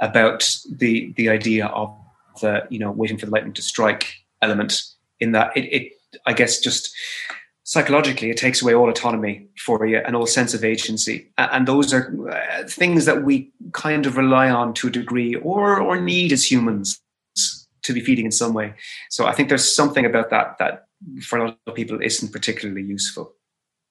about 0.00 0.56
the 0.70 1.12
the 1.16 1.28
idea 1.28 1.66
of 1.66 1.94
the 2.40 2.66
you 2.70 2.78
know 2.78 2.90
waiting 2.90 3.18
for 3.18 3.26
the 3.26 3.32
lightning 3.32 3.54
to 3.54 3.62
strike 3.62 4.14
element 4.42 4.82
in 5.18 5.32
that 5.32 5.56
it, 5.56 5.64
it 5.72 5.92
I 6.26 6.32
guess 6.32 6.60
just 6.60 6.94
psychologically 7.64 8.30
it 8.30 8.36
takes 8.36 8.60
away 8.60 8.74
all 8.74 8.90
autonomy 8.90 9.46
for 9.64 9.86
you 9.86 9.98
and 9.98 10.16
all 10.16 10.26
sense 10.26 10.54
of 10.54 10.64
agency. 10.64 11.30
And 11.38 11.68
those 11.68 11.94
are 11.94 12.12
uh, 12.28 12.66
things 12.66 13.04
that 13.04 13.22
we 13.22 13.52
kind 13.72 14.06
of 14.06 14.16
rely 14.16 14.50
on 14.50 14.74
to 14.74 14.88
a 14.88 14.90
degree 14.90 15.36
or 15.36 15.80
or 15.80 16.00
need 16.00 16.32
as 16.32 16.50
humans 16.50 17.00
to 17.82 17.92
be 17.94 18.00
feeding 18.00 18.26
in 18.26 18.32
some 18.32 18.52
way. 18.52 18.74
So 19.08 19.26
i 19.26 19.32
think 19.32 19.48
there's 19.48 19.74
something 19.74 20.04
about 20.04 20.30
that 20.30 20.58
that 20.58 20.84
for 21.22 21.38
a 21.38 21.44
lot 21.46 21.58
of 21.66 21.74
people 21.74 22.02
isn't 22.02 22.32
particularly 22.32 22.82
useful 22.82 23.34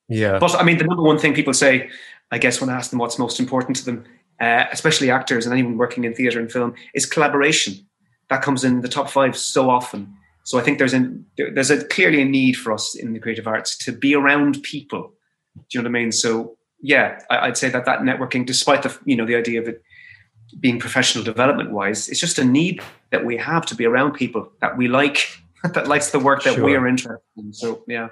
yeah. 0.10 0.40
But 0.40 0.56
I 0.56 0.64
mean, 0.64 0.78
the 0.78 0.84
number 0.84 1.04
one 1.04 1.18
thing 1.18 1.34
people 1.34 1.54
say, 1.54 1.90
I 2.32 2.38
guess, 2.38 2.60
when 2.60 2.70
I 2.70 2.74
ask 2.74 2.90
them 2.90 3.00
what's 3.00 3.20
most 3.20 3.40
important 3.40 3.78
to 3.78 3.86
them, 3.86 4.06
uh, 4.42 4.66
especially 4.72 5.12
actors 5.12 5.46
and 5.46 5.54
anyone 5.54 5.78
working 5.78 6.04
in 6.04 6.14
theatre 6.14 6.40
and 6.40 6.52
film, 6.52 6.74
is 6.94 7.06
collaboration. 7.06 7.76
That 8.30 8.42
comes 8.42 8.64
in 8.64 8.82
the 8.82 8.88
top 8.88 9.10
five 9.10 9.38
so 9.38 9.70
often. 9.70 10.16
So 10.44 10.58
I 10.58 10.62
think 10.62 10.80
there's 10.80 10.94
a 10.94 11.12
there's 11.54 11.70
a 11.70 11.86
clearly 11.86 12.22
a 12.22 12.26
need 12.26 12.58
for 12.58 12.72
us 12.74 12.96
in 12.96 13.14
the 13.14 13.20
creative 13.20 13.48
arts 13.48 13.78
to 13.80 13.92
be 13.92 14.16
around 14.16 14.62
people. 14.64 15.14
Do 15.56 15.62
you 15.78 15.82
know 15.82 15.90
what 15.90 15.98
I 15.98 16.02
mean? 16.02 16.12
So 16.12 16.58
yeah, 16.82 17.20
I, 17.30 17.48
would 17.48 17.58
say 17.58 17.70
that 17.70 17.86
that 17.86 18.00
networking, 18.00 18.46
despite 18.46 18.84
the 18.84 18.98
you 19.06 19.16
know 19.16 19.26
the 19.26 19.36
idea 19.36 19.62
of 19.62 19.68
it 19.68 19.84
being 20.60 20.80
professional 20.80 21.24
development 21.24 21.72
wise, 21.72 22.10
it's 22.10 22.20
just 22.20 22.40
a 22.40 22.44
need 22.44 22.82
that 23.12 23.26
we 23.26 23.38
have 23.38 23.66
to 23.68 23.76
be 23.76 23.86
around 23.86 24.14
people 24.14 24.52
that 24.62 24.78
we 24.78 24.88
like, 24.88 25.28
that 25.74 25.88
likes 25.88 26.12
the 26.12 26.20
work 26.20 26.44
that 26.44 26.56
sure. 26.56 26.66
we 26.66 26.76
are 26.76 26.88
interested 26.88 27.22
in. 27.38 27.54
So 27.54 27.84
yeah. 27.88 28.10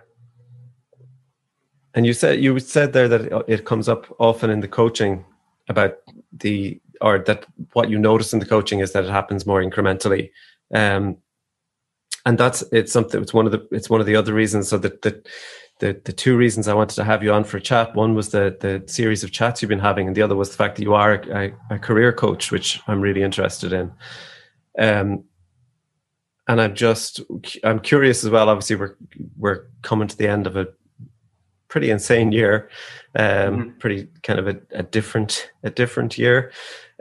And 1.97 2.05
you 2.05 2.13
said 2.13 2.39
you 2.43 2.59
said 2.59 2.93
there 2.93 3.07
that 3.07 3.45
it 3.47 3.65
comes 3.65 3.89
up 3.89 4.05
often 4.19 4.51
in 4.51 4.59
the 4.59 4.67
coaching 4.67 5.25
about 5.67 5.95
the 6.31 6.79
or 7.01 7.17
that 7.17 7.47
what 7.73 7.89
you 7.89 7.97
notice 7.97 8.33
in 8.33 8.39
the 8.39 8.45
coaching 8.45 8.81
is 8.81 8.91
that 8.91 9.03
it 9.03 9.09
happens 9.09 9.47
more 9.47 9.63
incrementally. 9.63 10.29
Um, 10.71 11.17
and 12.27 12.37
that's 12.37 12.63
it's 12.71 12.93
something 12.93 13.19
it's 13.19 13.33
one 13.33 13.47
of 13.47 13.51
the 13.51 13.67
it's 13.71 13.89
one 13.89 13.99
of 13.99 14.05
the 14.05 14.15
other 14.15 14.35
reasons 14.35 14.67
so 14.67 14.77
that 14.77 15.01
the, 15.01 15.23
the 15.79 15.99
the 16.05 16.13
two 16.13 16.37
reasons 16.37 16.67
I 16.67 16.75
wanted 16.75 16.93
to 16.97 17.03
have 17.03 17.23
you 17.23 17.33
on 17.33 17.43
for 17.43 17.57
a 17.57 17.61
chat 17.61 17.95
one 17.95 18.13
was 18.13 18.29
the 18.29 18.55
the 18.59 18.83
series 18.85 19.23
of 19.23 19.31
chats 19.31 19.63
you've 19.63 19.69
been 19.69 19.79
having 19.79 20.05
and 20.05 20.15
the 20.15 20.21
other 20.21 20.35
was 20.35 20.51
the 20.51 20.57
fact 20.57 20.75
that 20.75 20.83
you 20.83 20.93
are 20.93 21.13
a, 21.13 21.51
a 21.71 21.79
career 21.79 22.13
coach 22.13 22.51
which 22.51 22.79
I'm 22.87 23.01
really 23.01 23.23
interested 23.23 23.73
in 23.73 23.91
um 24.77 25.23
and 26.47 26.61
I'm 26.61 26.75
just 26.75 27.21
I'm 27.63 27.79
curious 27.79 28.23
as 28.23 28.29
well 28.29 28.49
obviously 28.49 28.75
we're 28.75 28.97
we're 29.35 29.65
coming 29.81 30.07
to 30.09 30.17
the 30.17 30.27
end 30.27 30.45
of 30.45 30.57
a 30.57 30.67
pretty 31.69 31.89
insane 31.89 32.31
year, 32.31 32.69
um, 33.15 33.25
mm-hmm. 33.25 33.69
pretty 33.79 34.07
kind 34.23 34.39
of 34.39 34.47
a, 34.47 34.57
a, 34.71 34.83
different 34.83 35.51
a 35.63 35.69
different 35.69 36.17
year, 36.17 36.51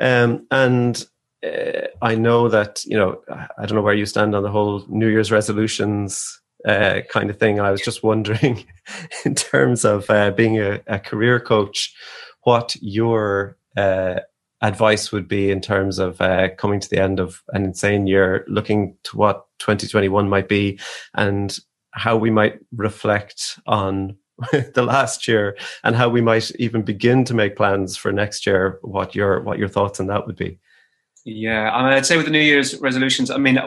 um, 0.00 0.46
and 0.50 1.07
uh, 1.44 1.88
I 2.02 2.14
know 2.14 2.48
that 2.48 2.85
you 2.85 2.96
know 2.96 3.20
I 3.59 3.66
don't 3.66 3.76
know 3.76 3.83
where 3.83 3.94
you 3.94 4.07
stand 4.07 4.35
on 4.35 4.42
the 4.42 4.50
whole 4.50 4.85
New 4.88 5.09
Year's 5.09 5.33
resolutions 5.33 6.40
uh, 6.66 7.00
kind 7.09 7.31
of 7.31 7.38
thing. 7.38 7.61
I 7.61 7.70
was 7.70 7.81
just 7.81 8.02
wondering, 8.02 8.66
in 9.24 9.35
terms 9.35 9.85
of 9.85 10.09
uh, 10.11 10.31
being 10.33 10.59
a, 10.59 10.81
a, 10.87 10.98
career 10.98 11.38
coach, 11.38 11.94
what 12.42 12.74
your 12.81 13.57
uh, 13.76 14.20
advice 14.62 15.12
would 15.12 15.29
be 15.29 15.50
in 15.50 15.61
terms 15.61 15.98
of 15.98 16.20
uh, 16.20 16.48
coming 16.57 16.81
to 16.81 16.88
the 16.88 17.00
end 17.00 17.20
of 17.20 17.42
an 17.52 17.64
insane 17.64 18.07
year, 18.07 18.44
looking 18.48 18.96
to 19.05 19.16
what 19.16 19.46
2021 19.59 20.29
might 20.29 20.48
be, 20.48 20.79
and 21.14 21.59
how 21.92 22.16
we 22.16 22.31
might 22.31 22.59
reflect 22.74 23.59
on 23.66 24.16
the 24.75 24.83
last 24.83 25.27
year 25.27 25.57
and 25.83 25.96
how 25.96 26.09
we 26.09 26.20
might 26.20 26.51
even 26.57 26.83
begin 26.83 27.25
to 27.25 27.35
make 27.35 27.57
plans 27.57 27.96
for 27.96 28.12
next 28.12 28.46
year 28.46 28.79
what 28.83 29.14
your 29.14 29.40
what 29.40 29.59
your 29.59 29.68
thoughts 29.68 29.99
on 29.99 30.07
that 30.09 30.27
would 30.27 30.37
be. 30.37 30.59
Yeah 31.25 31.70
I 31.70 31.83
mean, 31.83 31.92
i'd 31.94 32.07
say 32.07 32.16
with 32.16 32.27
the 32.27 32.33
new 32.33 32.40
year's 32.40 32.79
resolutions 32.81 33.31
i 33.31 33.38
mean 33.38 33.59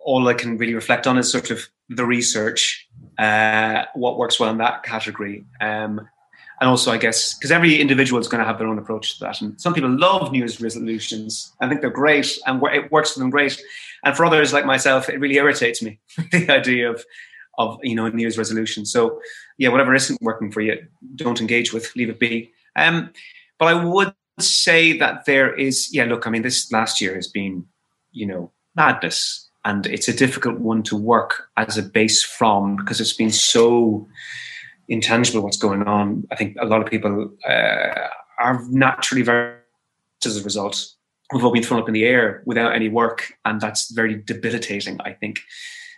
all 0.00 0.28
i 0.28 0.34
can 0.34 0.58
really 0.58 0.74
reflect 0.74 1.06
on 1.06 1.16
is 1.16 1.30
sort 1.30 1.50
of 1.50 1.68
the 1.88 2.04
research 2.04 2.88
uh, 3.18 3.84
what 3.94 4.18
works 4.18 4.38
well 4.38 4.50
in 4.50 4.58
that 4.58 4.82
category. 4.82 5.42
Um, 5.62 6.06
and 6.60 6.68
also 6.70 6.90
i 6.90 6.96
guess 6.96 7.34
because 7.34 7.52
every 7.52 7.80
individual 7.80 8.20
is 8.20 8.28
going 8.28 8.40
to 8.40 8.46
have 8.46 8.58
their 8.58 8.66
own 8.66 8.78
approach 8.78 9.18
to 9.18 9.24
that. 9.24 9.40
And 9.40 9.60
some 9.60 9.74
people 9.74 9.90
love 9.90 10.32
new 10.32 10.38
year's 10.38 10.60
resolutions. 10.60 11.54
I 11.60 11.68
think 11.68 11.80
they're 11.80 11.90
great 11.90 12.38
and 12.46 12.62
it 12.72 12.90
works 12.90 13.12
for 13.12 13.20
them 13.20 13.30
great. 13.30 13.62
And 14.04 14.16
for 14.16 14.24
others 14.24 14.52
like 14.52 14.66
myself 14.66 15.08
it 15.08 15.20
really 15.20 15.36
irritates 15.36 15.82
me 15.82 16.00
the 16.32 16.50
idea 16.50 16.90
of 16.90 17.04
of 17.58 17.78
you 17.82 17.94
know 17.94 18.08
New 18.08 18.22
Year's 18.22 18.38
resolution. 18.38 18.84
So 18.84 19.20
yeah, 19.58 19.68
whatever 19.68 19.94
isn't 19.94 20.20
working 20.22 20.52
for 20.52 20.60
you, 20.60 20.86
don't 21.14 21.40
engage 21.40 21.72
with, 21.72 21.94
leave 21.96 22.10
it 22.10 22.20
be. 22.20 22.50
Um, 22.76 23.10
but 23.58 23.66
I 23.66 23.84
would 23.84 24.14
say 24.38 24.98
that 24.98 25.24
there 25.24 25.54
is 25.54 25.92
yeah. 25.92 26.04
Look, 26.04 26.26
I 26.26 26.30
mean, 26.30 26.42
this 26.42 26.70
last 26.72 27.00
year 27.00 27.14
has 27.14 27.28
been 27.28 27.64
you 28.12 28.26
know 28.26 28.50
madness, 28.74 29.48
and 29.64 29.86
it's 29.86 30.08
a 30.08 30.16
difficult 30.16 30.58
one 30.58 30.82
to 30.84 30.96
work 30.96 31.48
as 31.56 31.78
a 31.78 31.82
base 31.82 32.22
from 32.22 32.76
because 32.76 33.00
it's 33.00 33.14
been 33.14 33.30
so 33.30 34.06
intangible 34.88 35.42
what's 35.42 35.56
going 35.56 35.82
on. 35.84 36.26
I 36.30 36.36
think 36.36 36.56
a 36.60 36.66
lot 36.66 36.82
of 36.82 36.88
people 36.88 37.30
uh, 37.48 38.08
are 38.38 38.62
naturally 38.68 39.22
very 39.22 39.54
as 40.24 40.36
a 40.36 40.42
result. 40.42 40.92
We've 41.32 41.44
all 41.44 41.52
been 41.52 41.62
thrown 41.62 41.80
up 41.80 41.88
in 41.88 41.94
the 41.94 42.04
air 42.04 42.42
without 42.46 42.74
any 42.74 42.88
work, 42.88 43.32
and 43.44 43.60
that's 43.60 43.90
very 43.90 44.22
debilitating. 44.22 45.00
I 45.00 45.12
think 45.12 45.40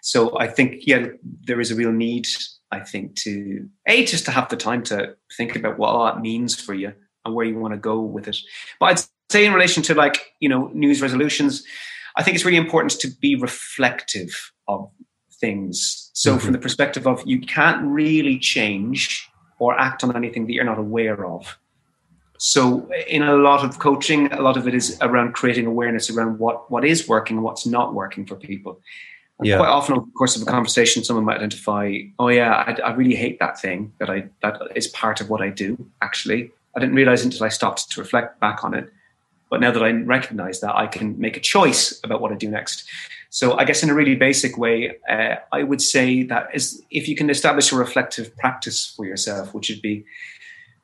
so 0.02 0.38
I 0.38 0.46
think, 0.46 0.86
yeah, 0.86 1.08
there 1.22 1.60
is 1.60 1.70
a 1.70 1.74
real 1.74 1.92
need, 1.92 2.26
I 2.70 2.80
think, 2.80 3.16
to 3.16 3.68
A, 3.86 4.04
just 4.04 4.24
to 4.26 4.30
have 4.30 4.48
the 4.48 4.56
time 4.56 4.82
to 4.84 5.16
think 5.36 5.56
about 5.56 5.78
what 5.78 5.88
all 5.88 6.04
that 6.04 6.20
means 6.20 6.60
for 6.60 6.74
you 6.74 6.92
and 7.24 7.34
where 7.34 7.46
you 7.46 7.58
want 7.58 7.74
to 7.74 7.78
go 7.78 8.00
with 8.00 8.28
it. 8.28 8.38
But 8.78 8.86
I'd 8.86 9.04
say 9.30 9.46
in 9.46 9.52
relation 9.52 9.82
to 9.84 9.94
like, 9.94 10.32
you 10.40 10.48
know, 10.48 10.70
news 10.74 11.00
resolutions, 11.00 11.64
I 12.16 12.22
think 12.22 12.34
it's 12.34 12.44
really 12.44 12.58
important 12.58 12.92
to 13.00 13.08
be 13.20 13.36
reflective 13.36 14.52
of 14.66 14.90
things. 15.40 16.10
So 16.14 16.32
mm-hmm. 16.32 16.44
from 16.44 16.52
the 16.52 16.58
perspective 16.58 17.06
of 17.06 17.22
you 17.24 17.40
can't 17.40 17.86
really 17.86 18.38
change 18.38 19.28
or 19.58 19.78
act 19.78 20.04
on 20.04 20.14
anything 20.16 20.46
that 20.46 20.52
you're 20.52 20.64
not 20.64 20.78
aware 20.78 21.26
of. 21.26 21.58
So 22.38 22.88
in 23.08 23.22
a 23.22 23.36
lot 23.36 23.64
of 23.64 23.80
coaching, 23.80 24.32
a 24.32 24.40
lot 24.40 24.56
of 24.56 24.68
it 24.68 24.74
is 24.74 24.96
around 25.00 25.32
creating 25.32 25.66
awareness 25.66 26.08
around 26.08 26.38
what 26.38 26.70
what 26.70 26.84
is 26.84 27.08
working 27.08 27.36
and 27.36 27.44
what's 27.44 27.66
not 27.66 27.94
working 27.94 28.26
for 28.26 28.36
people. 28.36 28.80
Yeah. 29.42 29.58
Quite 29.58 29.68
often, 29.68 29.94
over 29.96 30.06
the 30.06 30.12
course 30.12 30.34
of 30.34 30.42
a 30.42 30.46
conversation, 30.46 31.04
someone 31.04 31.24
might 31.24 31.36
identify, 31.36 31.96
"Oh 32.18 32.28
yeah, 32.28 32.52
I, 32.54 32.72
I, 32.82 32.94
really 32.94 33.14
hate 33.14 33.38
that 33.38 33.60
thing 33.60 33.92
that 33.98 34.10
I 34.10 34.28
that 34.42 34.60
is 34.74 34.88
part 34.88 35.20
of 35.20 35.30
what 35.30 35.40
I 35.40 35.50
do." 35.50 35.88
Actually, 36.02 36.50
I 36.74 36.80
didn't 36.80 36.96
realize 36.96 37.24
until 37.24 37.44
I 37.44 37.48
stopped 37.48 37.90
to 37.92 38.00
reflect 38.00 38.40
back 38.40 38.64
on 38.64 38.74
it. 38.74 38.92
But 39.48 39.60
now 39.60 39.70
that 39.70 39.82
I 39.82 39.92
recognize 39.92 40.60
that, 40.60 40.74
I 40.76 40.86
can 40.86 41.18
make 41.18 41.36
a 41.36 41.40
choice 41.40 41.98
about 42.02 42.20
what 42.20 42.32
I 42.32 42.34
do 42.34 42.50
next. 42.50 42.84
So, 43.30 43.56
I 43.56 43.64
guess 43.64 43.82
in 43.82 43.90
a 43.90 43.94
really 43.94 44.16
basic 44.16 44.58
way, 44.58 44.96
uh, 45.08 45.36
I 45.52 45.62
would 45.62 45.82
say 45.82 46.24
that 46.24 46.48
is 46.52 46.82
if 46.90 47.06
you 47.06 47.14
can 47.14 47.30
establish 47.30 47.70
a 47.70 47.76
reflective 47.76 48.36
practice 48.38 48.92
for 48.96 49.06
yourself, 49.06 49.54
which 49.54 49.68
would 49.68 49.82
be 49.82 50.04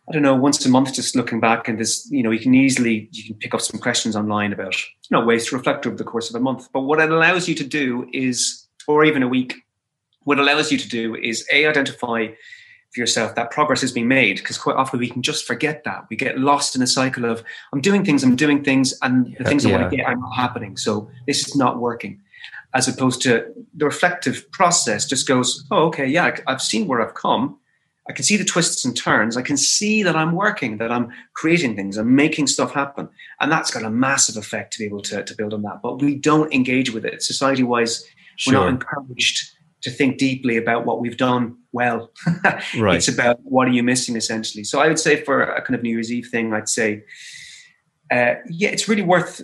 I 0.08 0.12
don't 0.12 0.22
know, 0.22 0.34
once 0.34 0.64
a 0.66 0.68
month, 0.68 0.92
just 0.92 1.16
looking 1.16 1.40
back 1.40 1.66
and 1.66 1.78
this, 1.78 2.06
you 2.10 2.22
know, 2.22 2.30
you 2.30 2.38
can 2.38 2.54
easily, 2.54 3.08
you 3.12 3.24
can 3.24 3.36
pick 3.36 3.54
up 3.54 3.62
some 3.62 3.80
questions 3.80 4.14
online 4.14 4.52
about, 4.52 4.76
you 4.82 5.16
know, 5.16 5.24
ways 5.24 5.48
to 5.48 5.56
reflect 5.56 5.86
over 5.86 5.96
the 5.96 6.04
course 6.04 6.28
of 6.28 6.36
a 6.36 6.40
month. 6.40 6.68
But 6.72 6.82
what 6.82 7.00
it 7.00 7.10
allows 7.10 7.48
you 7.48 7.54
to 7.54 7.64
do 7.64 8.06
is, 8.12 8.68
or 8.86 9.04
even 9.04 9.22
a 9.22 9.28
week, 9.28 9.54
what 10.24 10.38
allows 10.38 10.70
you 10.70 10.76
to 10.76 10.88
do 10.88 11.14
is 11.14 11.46
A, 11.52 11.66
identify 11.66 12.28
for 12.94 13.00
yourself 13.00 13.34
that 13.34 13.50
progress 13.50 13.82
is 13.82 13.92
being 13.92 14.06
made 14.06 14.36
because 14.36 14.58
quite 14.58 14.76
often 14.76 15.00
we 15.00 15.08
can 15.08 15.22
just 15.22 15.46
forget 15.46 15.84
that. 15.84 16.04
We 16.10 16.16
get 16.16 16.38
lost 16.38 16.76
in 16.76 16.82
a 16.82 16.86
cycle 16.86 17.24
of, 17.24 17.42
I'm 17.72 17.80
doing 17.80 18.04
things, 18.04 18.22
I'm 18.22 18.36
doing 18.36 18.62
things, 18.62 18.94
and 19.00 19.34
the 19.38 19.44
uh, 19.44 19.48
things 19.48 19.64
yeah. 19.64 19.70
I 19.74 19.80
want 19.80 19.90
to 19.90 19.96
get 19.96 20.06
are 20.06 20.16
not 20.16 20.36
happening. 20.36 20.76
So 20.76 21.10
this 21.26 21.46
is 21.46 21.56
not 21.56 21.80
working. 21.80 22.20
As 22.74 22.88
opposed 22.88 23.22
to 23.22 23.52
the 23.74 23.86
reflective 23.86 24.50
process 24.52 25.06
just 25.06 25.26
goes, 25.26 25.64
oh, 25.70 25.86
okay, 25.86 26.06
yeah, 26.06 26.36
I've 26.46 26.62
seen 26.62 26.86
where 26.86 27.00
I've 27.00 27.14
come 27.14 27.58
I 28.08 28.12
can 28.12 28.24
see 28.24 28.36
the 28.36 28.44
twists 28.44 28.84
and 28.84 28.96
turns. 28.96 29.36
I 29.36 29.42
can 29.42 29.56
see 29.56 30.02
that 30.02 30.14
I'm 30.14 30.32
working, 30.32 30.76
that 30.76 30.92
I'm 30.92 31.10
creating 31.34 31.74
things, 31.74 31.96
I'm 31.96 32.14
making 32.14 32.48
stuff 32.48 32.72
happen. 32.72 33.08
And 33.40 33.50
that's 33.50 33.70
got 33.70 33.82
a 33.82 33.90
massive 33.90 34.36
effect 34.36 34.74
to 34.74 34.78
be 34.78 34.84
able 34.84 35.00
to, 35.02 35.24
to 35.24 35.34
build 35.34 35.54
on 35.54 35.62
that. 35.62 35.80
But 35.82 36.02
we 36.02 36.14
don't 36.14 36.52
engage 36.52 36.92
with 36.92 37.06
it. 37.06 37.22
Society 37.22 37.62
wise, 37.62 38.04
sure. 38.36 38.52
we're 38.52 38.60
not 38.60 38.68
encouraged 38.68 39.50
to 39.82 39.90
think 39.90 40.18
deeply 40.18 40.56
about 40.56 40.84
what 40.84 41.00
we've 41.00 41.16
done 41.16 41.56
well. 41.72 42.10
right. 42.78 42.96
It's 42.96 43.08
about 43.08 43.38
what 43.42 43.68
are 43.68 43.72
you 43.72 43.82
missing 43.82 44.16
essentially. 44.16 44.64
So 44.64 44.80
I 44.80 44.88
would 44.88 44.98
say 44.98 45.22
for 45.24 45.42
a 45.42 45.62
kind 45.62 45.74
of 45.74 45.82
New 45.82 45.90
Year's 45.90 46.12
Eve 46.12 46.28
thing, 46.30 46.52
I'd 46.52 46.68
say, 46.68 47.04
uh, 48.10 48.34
yeah, 48.48 48.68
it's 48.68 48.88
really 48.88 49.02
worth 49.02 49.42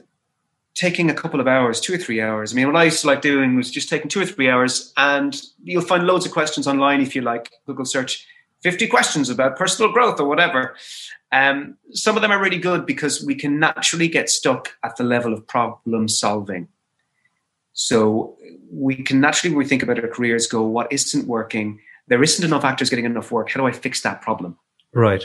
taking 0.74 1.10
a 1.10 1.14
couple 1.14 1.40
of 1.40 1.46
hours, 1.46 1.80
two 1.80 1.94
or 1.94 1.98
three 1.98 2.20
hours. 2.20 2.52
I 2.52 2.56
mean, 2.56 2.66
what 2.66 2.76
I 2.76 2.84
used 2.84 3.00
to 3.02 3.06
like 3.06 3.22
doing 3.22 3.56
was 3.56 3.70
just 3.70 3.88
taking 3.88 4.08
two 4.08 4.20
or 4.20 4.26
three 4.26 4.48
hours, 4.48 4.92
and 4.96 5.38
you'll 5.62 5.82
find 5.82 6.06
loads 6.06 6.24
of 6.24 6.32
questions 6.32 6.66
online 6.66 7.00
if 7.00 7.14
you 7.14 7.22
like 7.22 7.50
Google 7.66 7.84
search 7.84 8.26
50 8.62 8.86
questions 8.88 9.30
about 9.30 9.56
personal 9.56 9.92
growth 9.92 10.20
or 10.20 10.26
whatever. 10.26 10.76
Um, 11.32 11.76
some 11.92 12.16
of 12.16 12.22
them 12.22 12.30
are 12.30 12.40
really 12.40 12.58
good 12.58 12.86
because 12.86 13.24
we 13.24 13.34
can 13.34 13.58
naturally 13.58 14.08
get 14.08 14.28
stuck 14.28 14.76
at 14.84 14.96
the 14.96 15.04
level 15.04 15.32
of 15.32 15.46
problem 15.46 16.08
solving. 16.08 16.68
So 17.72 18.36
we 18.70 18.96
can 18.96 19.20
naturally, 19.20 19.54
when 19.54 19.64
we 19.64 19.68
think 19.68 19.82
about 19.82 19.98
our 19.98 20.08
careers, 20.08 20.46
go, 20.46 20.62
what 20.62 20.92
isn't 20.92 21.26
working? 21.26 21.80
There 22.08 22.22
isn't 22.22 22.44
enough 22.44 22.64
actors 22.64 22.90
getting 22.90 23.04
enough 23.04 23.30
work. 23.30 23.50
How 23.50 23.60
do 23.60 23.66
I 23.66 23.72
fix 23.72 24.02
that 24.02 24.20
problem? 24.20 24.58
Right. 24.92 25.24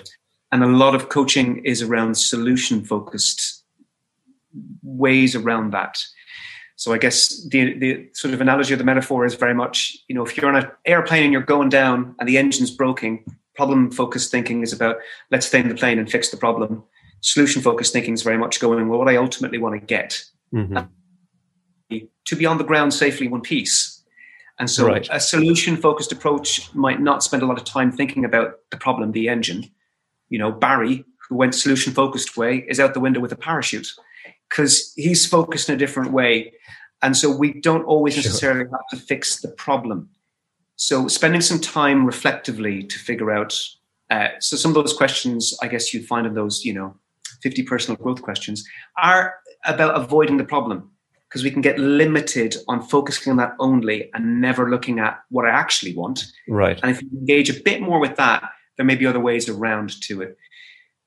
And 0.51 0.63
a 0.63 0.67
lot 0.67 0.95
of 0.95 1.09
coaching 1.09 1.65
is 1.65 1.81
around 1.81 2.15
solution 2.15 2.85
focused 2.85 3.63
ways 4.83 5.35
around 5.35 5.73
that. 5.73 6.01
So 6.77 6.93
I 6.93 6.97
guess 6.97 7.47
the 7.47 7.77
the 7.79 8.09
sort 8.13 8.33
of 8.33 8.41
analogy 8.41 8.73
of 8.73 8.79
the 8.79 8.85
metaphor 8.85 9.25
is 9.25 9.35
very 9.35 9.53
much, 9.53 9.97
you 10.07 10.15
know, 10.15 10.25
if 10.25 10.35
you're 10.35 10.47
on 10.47 10.55
an 10.55 10.69
airplane 10.85 11.23
and 11.23 11.33
you're 11.33 11.41
going 11.41 11.69
down 11.69 12.15
and 12.19 12.27
the 12.27 12.37
engine's 12.37 12.71
broken, 12.71 13.23
problem 13.55 13.91
focused 13.91 14.29
thinking 14.31 14.61
is 14.61 14.73
about 14.73 14.97
let's 15.31 15.45
stay 15.45 15.59
in 15.59 15.69
the 15.69 15.75
plane 15.75 15.99
and 15.99 16.11
fix 16.11 16.29
the 16.29 16.37
problem. 16.37 16.83
Solution 17.21 17.61
focused 17.61 17.93
thinking 17.93 18.13
is 18.13 18.23
very 18.23 18.37
much 18.37 18.59
going, 18.59 18.87
well, 18.87 18.99
what 18.99 19.09
I 19.09 19.15
ultimately 19.15 19.57
want 19.57 19.79
to 19.79 19.85
get 19.85 20.23
mm-hmm. 20.53 20.77
to 22.25 22.35
be 22.35 22.45
on 22.45 22.57
the 22.57 22.63
ground 22.63 22.93
safely 22.93 23.25
in 23.25 23.31
one 23.31 23.41
piece. 23.41 24.03
And 24.59 24.69
so 24.69 24.87
right. 24.87 25.07
a 25.11 25.19
solution 25.19 25.75
focused 25.75 26.11
approach 26.11 26.73
might 26.73 27.01
not 27.01 27.23
spend 27.23 27.43
a 27.43 27.45
lot 27.45 27.57
of 27.57 27.65
time 27.65 27.91
thinking 27.91 28.23
about 28.23 28.59
the 28.71 28.77
problem, 28.77 29.11
the 29.11 29.27
engine. 29.27 29.69
You 30.29 30.39
know, 30.39 30.51
Barry, 30.51 31.03
who 31.27 31.35
went 31.35 31.55
solution 31.55 31.93
focused 31.93 32.37
way, 32.37 32.65
is 32.69 32.79
out 32.79 32.93
the 32.93 32.99
window 32.99 33.19
with 33.19 33.31
a 33.31 33.37
parachute 33.37 33.87
because 34.55 34.93
he's 34.95 35.25
focused 35.25 35.67
in 35.67 35.75
a 35.75 35.77
different 35.77 36.11
way. 36.13 36.53
And 37.01 37.15
so 37.17 37.29
we 37.29 37.59
don't 37.59 37.83
always 37.83 38.15
necessarily 38.15 38.61
sure. 38.61 38.71
have 38.71 38.99
to 38.99 39.05
fix 39.05 39.41
the 39.41 39.49
problem. 39.49 40.09
So 40.77 41.09
spending 41.09 41.41
some 41.41 41.59
time 41.59 42.05
reflectively 42.05 42.83
to 42.83 42.99
figure 42.99 43.31
out. 43.31 43.59
Uh, 44.09 44.29
so 44.39 44.55
some 44.55 44.71
of 44.71 44.75
those 44.75 44.93
questions, 44.93 45.57
I 45.61 45.67
guess 45.67 45.93
you'd 45.93 46.07
find 46.07 46.25
in 46.25 46.35
those, 46.35 46.63
you 46.63 46.73
know, 46.73 46.95
50 47.41 47.63
personal 47.63 47.97
growth 47.97 48.21
questions 48.21 48.65
are 48.97 49.35
about 49.65 49.99
avoiding 49.99 50.37
the 50.37 50.45
problem 50.45 50.89
because 51.27 51.43
we 51.43 51.51
can 51.51 51.61
get 51.61 51.77
limited 51.77 52.55
on 52.69 52.81
focusing 52.81 53.31
on 53.31 53.37
that 53.37 53.55
only 53.59 54.09
and 54.13 54.39
never 54.39 54.69
looking 54.69 54.99
at 54.99 55.19
what 55.29 55.45
I 55.45 55.49
actually 55.49 55.95
want. 55.95 56.25
Right. 56.47 56.79
And 56.81 56.91
if 56.91 57.01
you 57.01 57.09
engage 57.11 57.49
a 57.49 57.61
bit 57.61 57.81
more 57.81 57.99
with 57.99 58.15
that, 58.15 58.49
there 58.77 58.85
may 58.85 58.95
be 58.95 59.05
other 59.05 59.19
ways 59.19 59.49
around 59.49 60.01
to 60.03 60.21
it. 60.21 60.37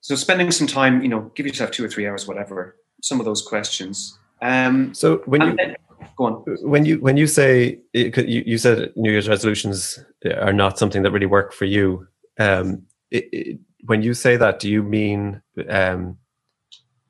So 0.03 0.17
spending 0.17 0.51
some 0.51 0.67
time, 0.67 1.03
you 1.03 1.09
know, 1.09 1.33
give 1.35 1.47
yourself 1.47 1.71
two 1.71 1.85
or 1.85 1.89
three 1.89 2.07
hours, 2.07 2.27
whatever, 2.27 2.77
some 3.03 3.21
of 3.21 3.27
those 3.27 3.43
questions. 3.43 4.19
Um, 4.43 4.95
so 4.95 5.19
when 5.27 5.43
you 5.43 5.57
then, 5.57 5.77
go 6.17 6.25
on, 6.27 6.33
when 6.63 6.85
you 6.85 6.99
when 7.01 7.17
you 7.17 7.27
say 7.27 7.79
you, 7.93 8.13
you 8.47 8.59
said 8.59 8.93
New 8.97 9.11
Year's 9.11 9.29
resolutions 9.29 9.99
are 10.41 10.53
not 10.53 10.79
something 10.79 11.03
that 11.03 11.11
really 11.11 11.27
work 11.27 11.53
for 11.53 11.65
you. 11.65 12.07
Um, 12.39 12.83
it, 13.11 13.29
it, 13.33 13.59
when 13.85 14.03
you 14.03 14.15
say 14.15 14.37
that, 14.37 14.61
do 14.61 14.69
you 14.69 14.83
mean 14.83 15.43
um, 15.69 16.19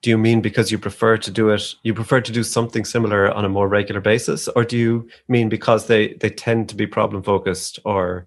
do 0.00 0.10
you 0.10 0.18
mean 0.18 0.40
because 0.40 0.70
you 0.70 0.78
prefer 0.78 1.16
to 1.18 1.30
do 1.30 1.50
it? 1.50 1.74
You 1.82 1.92
prefer 1.92 2.20
to 2.20 2.32
do 2.32 2.42
something 2.42 2.84
similar 2.84 3.32
on 3.32 3.44
a 3.44 3.48
more 3.48 3.68
regular 3.68 4.00
basis, 4.00 4.48
or 4.48 4.64
do 4.64 4.76
you 4.76 5.08
mean 5.28 5.48
because 5.48 5.86
they 5.86 6.14
they 6.14 6.30
tend 6.30 6.68
to 6.68 6.76
be 6.76 6.86
problem 6.86 7.22
focused, 7.22 7.78
or 7.84 8.26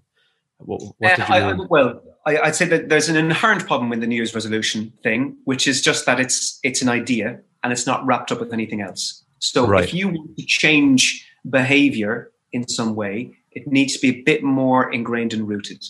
what, 0.57 0.81
what 0.97 1.15
did 1.15 1.27
you 1.27 1.33
uh. 1.33 1.37
I, 1.37 1.53
well, 1.69 2.01
I, 2.25 2.39
would 2.43 2.55
say 2.55 2.65
that 2.65 2.89
there's 2.89 3.09
an 3.09 3.15
inherent 3.15 3.65
problem 3.65 3.89
with 3.89 4.01
the 4.01 4.07
New 4.07 4.15
Year's 4.15 4.35
resolution 4.35 4.93
thing, 5.01 5.37
which 5.45 5.67
is 5.67 5.81
just 5.81 6.05
that 6.05 6.19
it's 6.19 6.59
it's 6.63 6.81
an 6.81 6.89
idea 6.89 7.39
and 7.63 7.71
it's 7.71 7.85
not 7.85 8.05
wrapped 8.05 8.31
up 8.31 8.39
with 8.39 8.53
anything 8.53 8.81
else. 8.81 9.23
So 9.39 9.67
right. 9.67 9.83
if 9.83 9.93
you 9.93 10.09
want 10.09 10.37
to 10.37 10.45
change 10.45 11.27
behavior 11.49 12.31
in 12.51 12.67
some 12.67 12.95
way, 12.95 13.33
it 13.51 13.67
needs 13.67 13.93
to 13.93 13.99
be 13.99 14.19
a 14.19 14.21
bit 14.23 14.43
more 14.43 14.91
ingrained 14.91 15.33
and 15.33 15.47
rooted. 15.47 15.83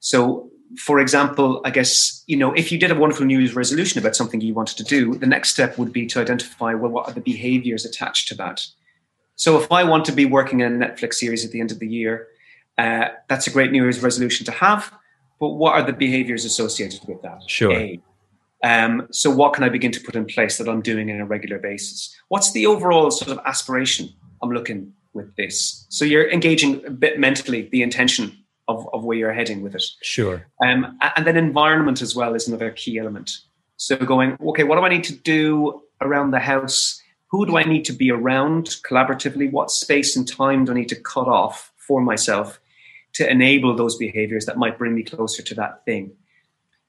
So 0.00 0.50
for 0.76 1.00
example, 1.00 1.60
I 1.64 1.70
guess, 1.70 2.22
you 2.26 2.36
know, 2.36 2.52
if 2.52 2.70
you 2.70 2.78
did 2.78 2.90
a 2.90 2.94
wonderful 2.94 3.24
New 3.24 3.38
Year's 3.38 3.56
resolution 3.56 3.98
about 3.98 4.14
something 4.14 4.40
you 4.40 4.54
wanted 4.54 4.76
to 4.78 4.84
do, 4.84 5.14
the 5.14 5.26
next 5.26 5.50
step 5.50 5.78
would 5.78 5.92
be 5.92 6.06
to 6.06 6.20
identify, 6.20 6.74
well, 6.74 6.90
what 6.90 7.08
are 7.08 7.12
the 7.12 7.20
behaviors 7.20 7.84
attached 7.84 8.28
to 8.28 8.34
that? 8.36 8.66
So 9.36 9.58
if 9.58 9.70
I 9.72 9.84
want 9.84 10.04
to 10.06 10.12
be 10.12 10.26
working 10.26 10.60
in 10.60 10.82
a 10.82 10.86
Netflix 10.86 11.14
series 11.14 11.44
at 11.44 11.52
the 11.52 11.60
end 11.60 11.70
of 11.70 11.78
the 11.78 11.88
year, 11.88 12.28
uh, 12.76 13.08
that's 13.28 13.46
a 13.46 13.50
great 13.50 13.72
New 13.72 13.82
Year's 13.82 14.02
resolution 14.02 14.44
to 14.46 14.52
have. 14.52 14.92
But 15.40 15.50
what 15.50 15.74
are 15.74 15.82
the 15.82 15.92
behaviors 15.92 16.44
associated 16.44 17.00
with 17.06 17.22
that? 17.22 17.42
Sure. 17.46 17.72
A, 17.72 18.00
um, 18.64 19.06
so, 19.10 19.30
what 19.30 19.52
can 19.52 19.62
I 19.62 19.68
begin 19.68 19.92
to 19.92 20.00
put 20.00 20.16
in 20.16 20.24
place 20.24 20.58
that 20.58 20.68
I'm 20.68 20.82
doing 20.82 21.10
on 21.10 21.20
a 21.20 21.26
regular 21.26 21.58
basis? 21.58 22.14
What's 22.28 22.52
the 22.52 22.66
overall 22.66 23.10
sort 23.10 23.30
of 23.30 23.38
aspiration 23.46 24.08
I'm 24.42 24.50
looking 24.50 24.92
with 25.12 25.34
this? 25.36 25.86
So, 25.90 26.04
you're 26.04 26.30
engaging 26.30 26.84
a 26.84 26.90
bit 26.90 27.20
mentally 27.20 27.68
the 27.70 27.82
intention 27.82 28.36
of, 28.66 28.88
of 28.92 29.04
where 29.04 29.16
you're 29.16 29.32
heading 29.32 29.62
with 29.62 29.74
it. 29.74 29.84
Sure. 30.02 30.46
Um, 30.62 30.98
and 31.16 31.26
then 31.26 31.36
environment 31.36 32.02
as 32.02 32.14
well 32.14 32.34
is 32.34 32.48
another 32.48 32.70
key 32.72 32.98
element. 32.98 33.30
So, 33.76 33.96
going, 33.96 34.36
okay, 34.48 34.64
what 34.64 34.76
do 34.76 34.82
I 34.82 34.88
need 34.88 35.04
to 35.04 35.14
do 35.14 35.82
around 36.00 36.32
the 36.32 36.40
house? 36.40 37.00
Who 37.30 37.46
do 37.46 37.56
I 37.58 37.62
need 37.62 37.84
to 37.84 37.92
be 37.92 38.10
around 38.10 38.76
collaboratively? 38.88 39.52
What 39.52 39.70
space 39.70 40.16
and 40.16 40.26
time 40.26 40.64
do 40.64 40.72
I 40.72 40.74
need 40.74 40.88
to 40.88 40.96
cut 40.96 41.28
off 41.28 41.72
for 41.76 42.00
myself 42.00 42.58
to 43.14 43.30
enable 43.30 43.76
those 43.76 43.96
behaviors 43.96 44.46
that 44.46 44.58
might 44.58 44.78
bring 44.78 44.96
me 44.96 45.04
closer 45.04 45.42
to 45.42 45.54
that 45.54 45.84
thing? 45.84 46.12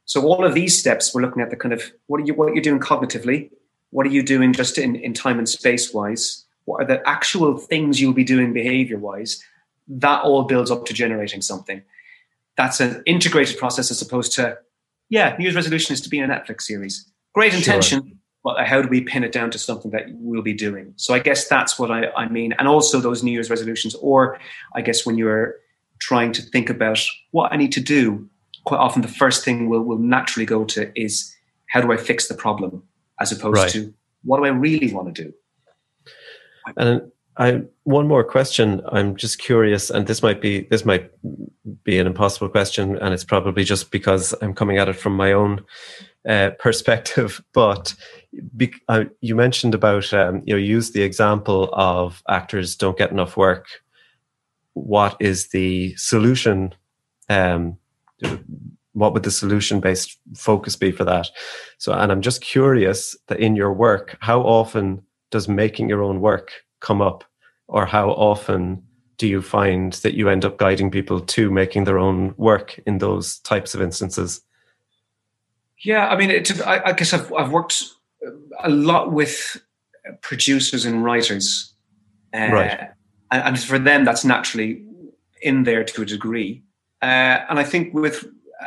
So 0.09 0.23
all 0.23 0.43
of 0.43 0.55
these 0.55 0.75
steps, 0.75 1.13
we're 1.13 1.21
looking 1.21 1.43
at 1.43 1.51
the 1.51 1.55
kind 1.55 1.71
of 1.71 1.83
what 2.07 2.19
are 2.19 2.25
you 2.25 2.33
what 2.33 2.55
you're 2.55 2.63
doing 2.63 2.79
cognitively, 2.79 3.51
what 3.91 4.07
are 4.07 4.09
you 4.09 4.23
doing 4.23 4.53
just 4.53 4.79
in, 4.79 4.95
in 4.95 5.13
time 5.13 5.37
and 5.37 5.47
space 5.47 5.93
wise, 5.93 6.45
what 6.65 6.81
are 6.81 6.87
the 6.87 7.07
actual 7.07 7.59
things 7.59 8.01
you'll 8.01 8.13
be 8.13 8.23
doing 8.23 8.51
behavior 8.51 8.97
wise. 8.97 9.39
That 9.87 10.23
all 10.23 10.45
builds 10.45 10.71
up 10.71 10.85
to 10.85 10.95
generating 10.95 11.43
something. 11.43 11.83
That's 12.57 12.79
an 12.79 13.03
integrated 13.05 13.59
process 13.59 13.91
as 13.91 14.01
opposed 14.01 14.33
to, 14.33 14.57
yeah, 15.09 15.35
New 15.37 15.43
Year's 15.43 15.55
resolution 15.55 15.93
is 15.93 16.01
to 16.01 16.09
be 16.09 16.17
in 16.17 16.31
a 16.31 16.33
Netflix 16.33 16.63
series. 16.63 17.07
Great 17.35 17.53
intention, 17.53 18.01
sure. 18.01 18.17
but 18.43 18.65
how 18.65 18.81
do 18.81 18.87
we 18.87 19.01
pin 19.01 19.23
it 19.23 19.31
down 19.31 19.51
to 19.51 19.59
something 19.59 19.91
that 19.91 20.05
we'll 20.09 20.41
be 20.41 20.53
doing? 20.53 20.91
So 20.95 21.13
I 21.13 21.19
guess 21.19 21.47
that's 21.47 21.77
what 21.77 21.91
I, 21.91 22.07
I 22.17 22.27
mean. 22.29 22.53
And 22.57 22.67
also 22.67 22.99
those 22.99 23.21
New 23.21 23.31
Year's 23.31 23.51
resolutions, 23.51 23.93
or 23.93 24.39
I 24.73 24.81
guess 24.81 25.05
when 25.05 25.19
you're 25.19 25.57
trying 25.99 26.31
to 26.31 26.41
think 26.41 26.71
about 26.71 26.99
what 27.29 27.53
I 27.53 27.57
need 27.57 27.73
to 27.73 27.79
do 27.79 28.27
quite 28.69 28.77
often 28.77 29.01
the 29.01 29.07
first 29.07 29.43
thing 29.43 29.67
we'll, 29.67 29.81
we'll 29.81 29.97
naturally 29.97 30.45
go 30.45 30.63
to 30.63 30.91
is 30.95 31.35
how 31.69 31.81
do 31.81 31.91
I 31.91 31.97
fix 31.97 32.27
the 32.27 32.35
problem 32.35 32.83
as 33.19 33.31
opposed 33.31 33.57
right. 33.57 33.71
to 33.71 33.91
what 34.23 34.37
do 34.37 34.45
I 34.45 34.49
really 34.49 34.93
want 34.93 35.15
to 35.15 35.23
do? 35.23 35.33
And 36.77 37.11
I 37.35 37.63
one 37.83 38.07
more 38.07 38.23
question. 38.23 38.81
I'm 38.91 39.15
just 39.15 39.39
curious, 39.39 39.89
and 39.89 40.05
this 40.05 40.21
might 40.21 40.39
be 40.39 40.67
this 40.69 40.85
might 40.85 41.09
be 41.83 41.97
an 41.97 42.05
impossible 42.05 42.49
question, 42.49 42.95
and 42.97 43.11
it's 43.11 43.23
probably 43.23 43.63
just 43.63 43.89
because 43.89 44.35
I'm 44.39 44.53
coming 44.53 44.77
at 44.77 44.87
it 44.87 44.97
from 44.97 45.15
my 45.15 45.31
own 45.31 45.65
uh, 46.27 46.51
perspective. 46.59 47.41
But 47.53 47.95
be, 48.55 48.71
uh, 48.87 49.05
you 49.21 49.35
mentioned 49.35 49.73
about 49.73 50.13
um, 50.13 50.43
you 50.45 50.53
know 50.53 50.59
use 50.59 50.91
the 50.91 51.01
example 51.01 51.69
of 51.73 52.21
actors 52.29 52.75
don't 52.75 52.99
get 52.99 53.09
enough 53.09 53.35
work. 53.35 53.65
What 54.73 55.17
is 55.19 55.47
the 55.47 55.95
solution 55.95 56.75
um, 57.29 57.77
what 58.93 59.13
would 59.13 59.23
the 59.23 59.31
solution 59.31 59.79
based 59.79 60.17
focus 60.35 60.75
be 60.75 60.91
for 60.91 61.03
that 61.03 61.29
so 61.77 61.93
and 61.93 62.11
i'm 62.11 62.21
just 62.21 62.41
curious 62.41 63.15
that 63.27 63.39
in 63.39 63.55
your 63.55 63.73
work 63.73 64.17
how 64.19 64.41
often 64.41 65.01
does 65.31 65.47
making 65.47 65.89
your 65.89 66.03
own 66.03 66.19
work 66.21 66.51
come 66.79 67.01
up 67.01 67.23
or 67.67 67.85
how 67.85 68.09
often 68.09 68.81
do 69.17 69.27
you 69.27 69.41
find 69.41 69.93
that 69.93 70.13
you 70.13 70.29
end 70.29 70.45
up 70.45 70.57
guiding 70.57 70.89
people 70.89 71.19
to 71.19 71.51
making 71.51 71.83
their 71.83 71.99
own 71.99 72.33
work 72.37 72.79
in 72.85 72.97
those 72.97 73.39
types 73.39 73.75
of 73.75 73.81
instances 73.81 74.41
Yeah, 75.83 76.07
I 76.07 76.17
mean, 76.17 76.29
it, 76.29 76.61
I, 76.61 76.81
I 76.85 76.93
guess 76.93 77.13
I've, 77.13 77.31
I've 77.33 77.51
worked 77.51 77.83
a 78.61 78.69
lot 78.69 79.11
with 79.11 79.61
producers 80.21 80.85
and 80.85 81.03
writers, 81.03 81.73
uh, 82.33 82.49
right? 82.51 82.89
And, 83.31 83.43
and, 83.43 83.59
for 83.59 83.79
them, 83.79 84.03
that's 84.03 84.25
naturally 84.25 84.83
in 85.41 85.63
there 85.63 85.83
to 85.83 86.01
a 86.01 86.05
degree. 86.05 86.63
Uh, 87.01 87.45
and 87.49 87.59
I 87.59 87.63
think 87.63 87.93
with 87.93 88.25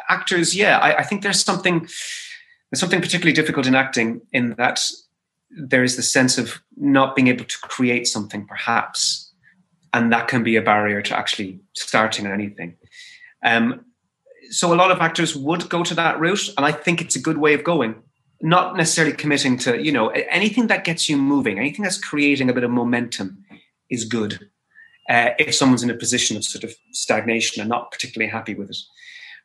actors, 0.09 0.57
yeah, 0.57 0.78
I, 0.78 0.99
I 0.99 1.03
think 1.03 1.22
there's 1.22 1.43
something 1.43 1.80
there's 2.70 2.80
something 2.80 3.03
particularly 3.03 3.35
difficult 3.35 3.66
in 3.66 3.74
acting 3.74 4.22
in 4.33 4.55
that 4.57 4.83
there 5.51 5.85
is 5.85 5.97
the 5.97 6.03
sense 6.03 6.39
of 6.39 6.62
not 6.76 7.14
being 7.14 7.28
able 7.28 7.45
to 7.45 7.59
create 7.59 8.07
something, 8.07 8.47
perhaps, 8.47 9.30
and 9.93 10.11
that 10.11 10.28
can 10.28 10.43
be 10.43 10.57
a 10.57 10.62
barrier 10.62 11.03
to 11.03 11.16
actually 11.16 11.61
starting 11.74 12.26
anything. 12.26 12.76
Um, 13.45 13.85
so 14.51 14.72
a 14.72 14.76
lot 14.76 14.91
of 14.91 15.01
actors 15.01 15.37
would 15.37 15.68
go 15.68 15.83
to 15.83 15.95
that 15.95 16.18
route, 16.18 16.49
and 16.57 16.64
I 16.64 16.72
think 16.72 17.01
it's 17.01 17.16
a 17.16 17.20
good 17.20 17.39
way 17.39 17.55
of 17.55 17.64
going. 17.64 18.03
Not 18.41 18.76
necessarily 18.76 19.14
committing 19.14 19.59
to, 19.59 19.80
you 19.80 19.93
know, 19.93 20.09
anything 20.09 20.66
that 20.68 20.85
gets 20.85 21.09
you 21.09 21.16
moving, 21.16 21.59
anything 21.59 21.83
that's 21.85 21.99
creating 21.99 22.49
a 22.51 22.53
bit 22.53 22.64
of 22.64 22.70
momentum 22.70 23.45
is 23.91 24.05
good. 24.05 24.51
Uh, 25.09 25.30
if 25.38 25.55
someone's 25.55 25.82
in 25.82 25.90
a 25.90 25.94
position 25.94 26.36
of 26.36 26.44
sort 26.44 26.64
of 26.64 26.74
stagnation 26.92 27.61
and 27.61 27.68
not 27.68 27.90
particularly 27.90 28.30
happy 28.30 28.55
with 28.55 28.70
it. 28.70 28.76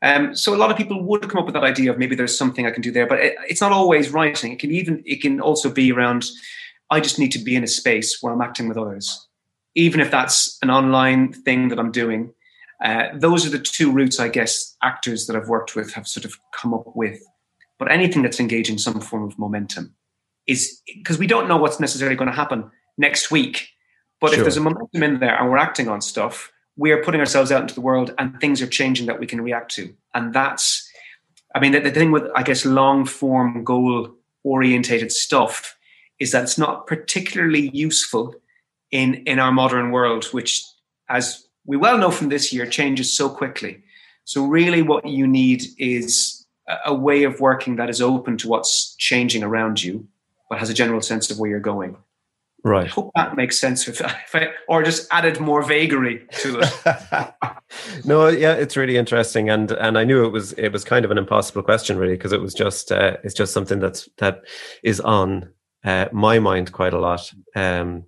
Um, 0.03 0.35
so 0.35 0.53
a 0.53 0.57
lot 0.57 0.69
of 0.69 0.77
people 0.77 1.01
would 1.03 1.27
come 1.27 1.39
up 1.39 1.45
with 1.45 1.55
that 1.55 1.63
idea 1.63 1.91
of 1.91 1.97
maybe 1.97 2.15
there's 2.15 2.37
something 2.37 2.67
I 2.67 2.71
can 2.71 2.83
do 2.83 2.91
there, 2.91 3.07
but 3.07 3.19
it, 3.19 3.35
it's 3.49 3.61
not 3.61 3.71
always 3.71 4.11
writing. 4.11 4.51
It 4.51 4.59
can 4.59 4.71
even 4.71 5.01
it 5.05 5.21
can 5.21 5.41
also 5.41 5.71
be 5.71 5.91
around. 5.91 6.25
I 6.91 6.99
just 6.99 7.19
need 7.19 7.31
to 7.31 7.39
be 7.39 7.55
in 7.55 7.63
a 7.63 7.67
space 7.67 8.21
where 8.21 8.33
I'm 8.33 8.41
acting 8.41 8.67
with 8.67 8.77
others, 8.77 9.27
even 9.75 9.99
if 9.99 10.11
that's 10.11 10.57
an 10.61 10.69
online 10.69 11.33
thing 11.33 11.69
that 11.69 11.79
I'm 11.79 11.91
doing. 11.91 12.33
Uh, 12.83 13.07
those 13.15 13.45
are 13.45 13.49
the 13.49 13.59
two 13.59 13.91
routes, 13.91 14.19
I 14.19 14.29
guess, 14.29 14.77
actors 14.83 15.25
that 15.25 15.35
I've 15.35 15.49
worked 15.49 15.75
with 15.75 15.93
have 15.93 16.07
sort 16.07 16.25
of 16.25 16.35
come 16.55 16.73
up 16.73 16.95
with. 16.95 17.19
But 17.79 17.91
anything 17.91 18.21
that's 18.21 18.39
engaging 18.39 18.77
some 18.77 19.01
form 19.01 19.23
of 19.23 19.37
momentum 19.39 19.95
is 20.45 20.81
because 20.95 21.17
we 21.17 21.27
don't 21.27 21.47
know 21.47 21.57
what's 21.57 21.79
necessarily 21.79 22.15
going 22.15 22.29
to 22.29 22.35
happen 22.35 22.69
next 22.97 23.31
week. 23.31 23.69
But 24.19 24.31
sure. 24.31 24.39
if 24.39 24.43
there's 24.43 24.57
a 24.57 24.61
momentum 24.61 25.03
in 25.03 25.19
there 25.19 25.39
and 25.39 25.49
we're 25.49 25.57
acting 25.57 25.87
on 25.87 26.01
stuff, 26.01 26.51
we 26.75 26.91
are 26.91 27.03
putting 27.03 27.19
ourselves 27.19 27.51
out 27.51 27.61
into 27.61 27.73
the 27.73 27.81
world 27.81 28.13
and 28.17 28.39
things 28.39 28.61
are 28.61 28.67
changing 28.67 29.07
that 29.07 29.19
we 29.19 29.27
can 29.27 29.41
react 29.41 29.71
to. 29.75 29.93
And 30.13 30.33
that's, 30.33 30.89
I 31.55 31.59
mean, 31.59 31.71
the, 31.71 31.79
the 31.79 31.91
thing 31.91 32.11
with, 32.11 32.23
I 32.35 32.43
guess, 32.43 32.65
long 32.65 33.05
form 33.05 33.63
goal 33.63 34.13
orientated 34.43 35.11
stuff 35.11 35.75
is 36.19 36.31
that 36.31 36.43
it's 36.43 36.57
not 36.57 36.87
particularly 36.87 37.69
useful 37.73 38.35
in, 38.91 39.15
in 39.25 39.39
our 39.39 39.51
modern 39.51 39.91
world, 39.91 40.25
which, 40.25 40.63
as 41.09 41.47
we 41.65 41.77
well 41.77 41.97
know 41.97 42.11
from 42.11 42.29
this 42.29 42.53
year, 42.53 42.65
changes 42.65 43.15
so 43.15 43.29
quickly. 43.29 43.83
So, 44.23 44.45
really, 44.45 44.81
what 44.81 45.05
you 45.05 45.27
need 45.27 45.63
is 45.77 46.45
a, 46.67 46.77
a 46.87 46.93
way 46.93 47.23
of 47.23 47.39
working 47.39 47.75
that 47.75 47.89
is 47.89 48.01
open 48.01 48.37
to 48.37 48.47
what's 48.47 48.95
changing 48.95 49.43
around 49.43 49.83
you, 49.83 50.07
but 50.49 50.59
has 50.59 50.69
a 50.69 50.73
general 50.73 51.01
sense 51.01 51.29
of 51.29 51.39
where 51.39 51.49
you're 51.49 51.59
going. 51.59 51.97
Right. 52.67 52.85
I 52.85 52.89
hope 52.89 53.11
that 53.15 53.37
makes 53.37 53.57
sense, 53.57 53.87
if 53.87 54.01
I, 54.35 54.49
or 54.67 54.83
just 54.83 55.07
added 55.11 55.39
more 55.39 55.63
vagary 55.63 56.27
to 56.39 56.59
it. 56.59 58.05
no, 58.05 58.27
yeah, 58.27 58.53
it's 58.53 58.75
really 58.75 58.97
interesting, 58.97 59.49
and 59.49 59.71
and 59.71 59.97
I 59.97 60.03
knew 60.03 60.25
it 60.25 60.31
was 60.31 60.51
it 60.53 60.69
was 60.69 60.83
kind 60.83 61.05
of 61.05 61.11
an 61.11 61.17
impossible 61.17 61.63
question, 61.63 61.97
really, 61.97 62.15
because 62.15 62.33
it 62.33 62.41
was 62.41 62.53
just 62.53 62.91
uh, 62.91 63.17
it's 63.23 63.33
just 63.33 63.53
something 63.53 63.79
that's 63.79 64.09
that 64.17 64.41
is 64.83 64.99
on 64.99 65.49
uh, 65.85 66.07
my 66.11 66.39
mind 66.39 66.73
quite 66.73 66.93
a 66.93 66.99
lot. 66.99 67.31
Um, 67.55 68.03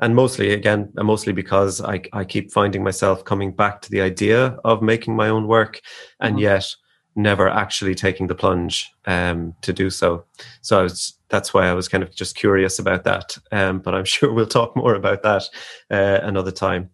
and 0.00 0.14
mostly 0.16 0.52
again 0.52 0.92
mostly 0.96 1.32
because 1.32 1.80
I, 1.80 2.02
I 2.12 2.24
keep 2.24 2.52
finding 2.52 2.82
myself 2.82 3.24
coming 3.24 3.52
back 3.52 3.80
to 3.82 3.90
the 3.90 4.00
idea 4.00 4.58
of 4.64 4.82
making 4.82 5.14
my 5.14 5.28
own 5.28 5.46
work 5.46 5.80
and 6.18 6.34
mm-hmm. 6.34 6.42
yet 6.42 6.74
never 7.14 7.48
actually 7.48 7.94
taking 7.94 8.26
the 8.26 8.34
plunge 8.34 8.92
um, 9.06 9.54
to 9.62 9.72
do 9.72 9.90
so 9.90 10.24
so 10.62 10.80
I 10.80 10.82
was 10.82 11.16
that's 11.34 11.52
why 11.52 11.66
I 11.66 11.72
was 11.72 11.88
kind 11.88 12.04
of 12.04 12.14
just 12.14 12.36
curious 12.36 12.78
about 12.78 13.04
that 13.04 13.36
um, 13.50 13.80
but 13.80 13.94
I'm 13.94 14.04
sure 14.14 14.32
we'll 14.32 14.46
talk 14.46 14.76
more 14.76 14.94
about 14.94 15.22
that 15.22 15.44
uh, 15.90 16.20
another 16.22 16.52
time 16.52 16.90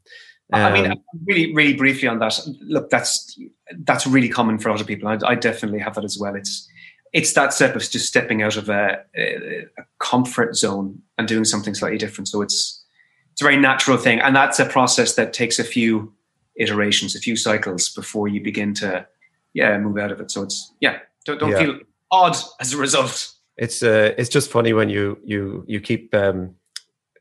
um, 0.52 0.62
I 0.62 0.72
mean, 0.72 0.90
um, 0.90 1.04
really, 1.26 1.54
really 1.54 1.74
briefly 1.74 2.08
on 2.08 2.18
that. 2.18 2.40
Look, 2.62 2.90
that's 2.90 3.38
that's 3.84 4.06
really 4.06 4.28
common 4.28 4.58
for 4.58 4.68
a 4.68 4.72
lot 4.72 4.80
of 4.80 4.86
people. 4.88 5.08
I, 5.08 5.16
I 5.24 5.34
definitely 5.36 5.78
have 5.78 5.94
that 5.94 6.04
as 6.04 6.18
well. 6.18 6.34
It's 6.34 6.68
it's 7.12 7.32
that 7.34 7.52
step 7.52 7.76
of 7.76 7.82
just 7.82 8.06
stepping 8.06 8.42
out 8.42 8.56
of 8.56 8.68
a, 8.68 9.02
a, 9.16 9.66
comfort 9.98 10.54
zone 10.56 11.00
and 11.18 11.26
doing 11.26 11.44
something 11.44 11.74
slightly 11.74 11.98
different. 11.98 12.28
So 12.28 12.42
it's 12.42 12.84
it's 13.32 13.42
a 13.42 13.44
very 13.44 13.56
natural 13.56 13.96
thing, 13.96 14.20
and 14.20 14.34
that's 14.34 14.58
a 14.58 14.66
process 14.66 15.14
that 15.14 15.32
takes 15.32 15.58
a 15.58 15.64
few 15.64 16.12
iterations, 16.56 17.14
a 17.14 17.20
few 17.20 17.36
cycles 17.36 17.88
before 17.88 18.28
you 18.28 18.42
begin 18.42 18.74
to 18.74 19.06
yeah 19.54 19.78
move 19.78 19.98
out 19.98 20.10
of 20.10 20.20
it. 20.20 20.30
So 20.30 20.42
it's 20.42 20.72
yeah, 20.80 20.98
don't, 21.24 21.38
don't 21.38 21.50
yeah. 21.50 21.58
feel 21.58 21.78
odd 22.10 22.36
as 22.60 22.72
a 22.72 22.76
result. 22.76 23.32
It's 23.60 23.82
uh, 23.82 24.14
it's 24.18 24.28
just 24.28 24.50
funny 24.50 24.72
when 24.72 24.88
you 24.88 25.18
you 25.24 25.64
you 25.68 25.80
keep. 25.80 26.12
Um, 26.14 26.56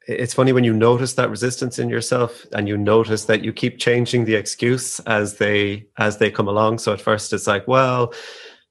it's 0.07 0.33
funny 0.33 0.53
when 0.53 0.63
you 0.63 0.73
notice 0.73 1.13
that 1.13 1.29
resistance 1.29 1.77
in 1.77 1.87
yourself 1.87 2.43
and 2.53 2.67
you 2.67 2.75
notice 2.75 3.25
that 3.25 3.43
you 3.43 3.53
keep 3.53 3.77
changing 3.77 4.25
the 4.25 4.33
excuse 4.33 4.99
as 5.01 5.37
they 5.37 5.85
as 5.99 6.17
they 6.17 6.31
come 6.31 6.47
along 6.47 6.79
so 6.79 6.91
at 6.91 6.99
first 6.99 7.31
it's 7.31 7.45
like 7.45 7.67
well 7.67 8.11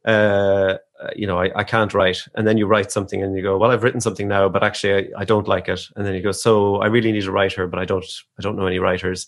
uh, 0.04 0.78
you 1.14 1.26
know, 1.26 1.38
I, 1.38 1.50
I 1.54 1.64
can't 1.64 1.94
write. 1.94 2.18
And 2.34 2.46
then 2.46 2.58
you 2.58 2.66
write 2.66 2.90
something 2.90 3.22
and 3.22 3.36
you 3.36 3.42
go, 3.42 3.56
well, 3.58 3.70
I've 3.70 3.82
written 3.82 4.00
something 4.00 4.28
now, 4.28 4.48
but 4.48 4.64
actually 4.64 5.12
I, 5.14 5.20
I 5.22 5.24
don't 5.24 5.48
like 5.48 5.68
it. 5.68 5.80
And 5.96 6.06
then 6.06 6.14
you 6.14 6.22
go, 6.22 6.32
so 6.32 6.76
I 6.76 6.86
really 6.86 7.12
need 7.12 7.26
a 7.26 7.30
writer, 7.30 7.66
but 7.66 7.78
I 7.78 7.84
don't, 7.84 8.04
I 8.38 8.42
don't 8.42 8.56
know 8.56 8.66
any 8.66 8.78
writers. 8.78 9.26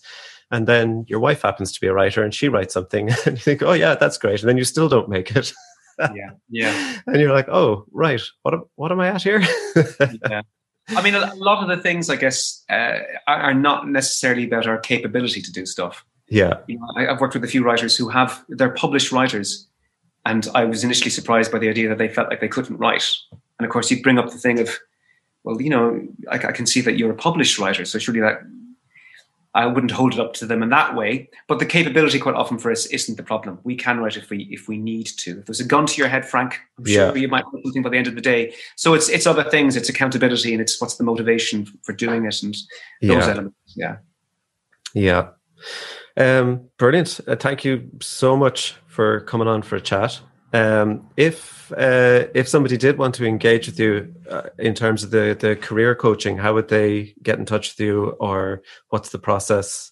And 0.49 0.67
then 0.67 1.05
your 1.07 1.19
wife 1.19 1.43
happens 1.43 1.71
to 1.71 1.79
be 1.79 1.87
a 1.87 1.93
writer 1.93 2.23
and 2.23 2.33
she 2.33 2.49
writes 2.49 2.73
something 2.73 3.09
and 3.25 3.37
you 3.37 3.41
think, 3.41 3.61
oh 3.61 3.73
yeah, 3.73 3.95
that's 3.95 4.17
great. 4.17 4.41
And 4.41 4.49
then 4.49 4.57
you 4.57 4.63
still 4.65 4.89
don't 4.89 5.09
make 5.09 5.35
it. 5.35 5.53
yeah. 6.13 6.31
Yeah. 6.49 6.97
And 7.07 7.19
you're 7.19 7.33
like, 7.33 7.49
oh, 7.49 7.85
right. 7.91 8.21
What, 8.43 8.55
what 8.75 8.91
am 8.91 8.99
I 8.99 9.09
at 9.09 9.23
here? 9.23 9.41
yeah. 10.29 10.41
I 10.89 11.01
mean, 11.01 11.15
a 11.15 11.33
lot 11.35 11.63
of 11.63 11.69
the 11.69 11.81
things, 11.81 12.09
I 12.09 12.15
guess, 12.15 12.63
uh, 12.69 12.99
are 13.27 13.53
not 13.53 13.87
necessarily 13.87 14.45
about 14.45 14.67
our 14.67 14.77
capability 14.77 15.41
to 15.41 15.51
do 15.51 15.65
stuff. 15.65 16.05
Yeah. 16.27 16.59
You 16.67 16.79
know, 16.79 16.87
I, 16.95 17.07
I've 17.07 17.21
worked 17.21 17.33
with 17.33 17.43
a 17.43 17.47
few 17.47 17.63
writers 17.63 17.95
who 17.95 18.09
have, 18.09 18.43
they're 18.49 18.73
published 18.73 19.11
writers 19.11 19.67
and 20.25 20.47
I 20.53 20.65
was 20.65 20.83
initially 20.83 21.09
surprised 21.09 21.51
by 21.51 21.59
the 21.59 21.69
idea 21.69 21.89
that 21.89 21.97
they 21.97 22.07
felt 22.07 22.29
like 22.29 22.41
they 22.41 22.47
couldn't 22.47 22.77
write. 22.77 23.07
And 23.57 23.65
of 23.65 23.71
course, 23.71 23.89
you 23.89 24.01
bring 24.01 24.19
up 24.19 24.29
the 24.29 24.37
thing 24.37 24.59
of, 24.59 24.77
well, 25.43 25.61
you 25.61 25.69
know, 25.69 26.07
I, 26.29 26.35
I, 26.35 26.51
can 26.51 26.67
see 26.67 26.81
that 26.81 26.97
you're 26.97 27.11
a 27.11 27.15
published 27.15 27.57
writer, 27.57 27.83
so 27.85 27.97
surely 27.97 28.21
that 28.21 28.41
I 29.53 29.65
wouldn't 29.65 29.91
hold 29.91 30.13
it 30.13 30.19
up 30.19 30.33
to 30.35 30.45
them 30.45 30.63
in 30.63 30.69
that 30.69 30.95
way. 30.95 31.29
But 31.47 31.59
the 31.59 31.65
capability, 31.65 32.19
quite 32.19 32.35
often, 32.35 32.57
for 32.57 32.71
us 32.71 32.85
isn't 32.85 33.17
the 33.17 33.23
problem. 33.23 33.59
We 33.63 33.75
can 33.75 33.99
write 33.99 34.15
if 34.15 34.29
we 34.29 34.47
if 34.49 34.67
we 34.67 34.77
need 34.77 35.07
to. 35.07 35.39
If 35.39 35.45
there's 35.45 35.59
a 35.59 35.65
gun 35.65 35.85
to 35.87 35.97
your 35.97 36.07
head, 36.07 36.25
Frank, 36.25 36.59
I'm 36.77 36.87
yeah. 36.87 37.09
sure 37.09 37.17
you 37.17 37.27
might 37.27 37.43
write 37.53 37.63
something 37.63 37.81
by 37.81 37.89
the 37.89 37.97
end 37.97 38.07
of 38.07 38.15
the 38.15 38.21
day. 38.21 38.53
So 38.77 38.93
it's 38.93 39.09
it's 39.09 39.27
other 39.27 39.43
things. 39.43 39.75
It's 39.75 39.89
accountability, 39.89 40.53
and 40.53 40.61
it's 40.61 40.79
what's 40.79 40.95
the 40.95 41.03
motivation 41.03 41.67
for 41.83 41.93
doing 41.93 42.25
it, 42.25 42.41
and 42.43 42.53
those 43.01 43.25
yeah. 43.25 43.29
elements. 43.29 43.57
Yeah. 43.75 43.97
Yeah. 44.93 45.27
Um, 46.17 46.69
brilliant. 46.77 47.19
Uh, 47.27 47.35
thank 47.35 47.65
you 47.65 47.89
so 48.01 48.37
much 48.37 48.75
for 48.87 49.21
coming 49.21 49.47
on 49.47 49.61
for 49.61 49.75
a 49.75 49.81
chat. 49.81 50.21
Um, 50.53 51.07
if 51.15 51.71
uh, 51.71 52.27
if 52.33 52.47
somebody 52.47 52.77
did 52.77 52.97
want 52.97 53.15
to 53.15 53.25
engage 53.25 53.67
with 53.67 53.79
you 53.79 54.13
uh, 54.29 54.49
in 54.59 54.73
terms 54.73 55.03
of 55.03 55.11
the 55.11 55.37
the 55.39 55.55
career 55.55 55.95
coaching, 55.95 56.37
how 56.37 56.53
would 56.53 56.67
they 56.67 57.15
get 57.23 57.39
in 57.39 57.45
touch 57.45 57.71
with 57.71 57.79
you, 57.79 58.09
or 58.19 58.61
what's 58.89 59.09
the 59.09 59.19
process? 59.19 59.91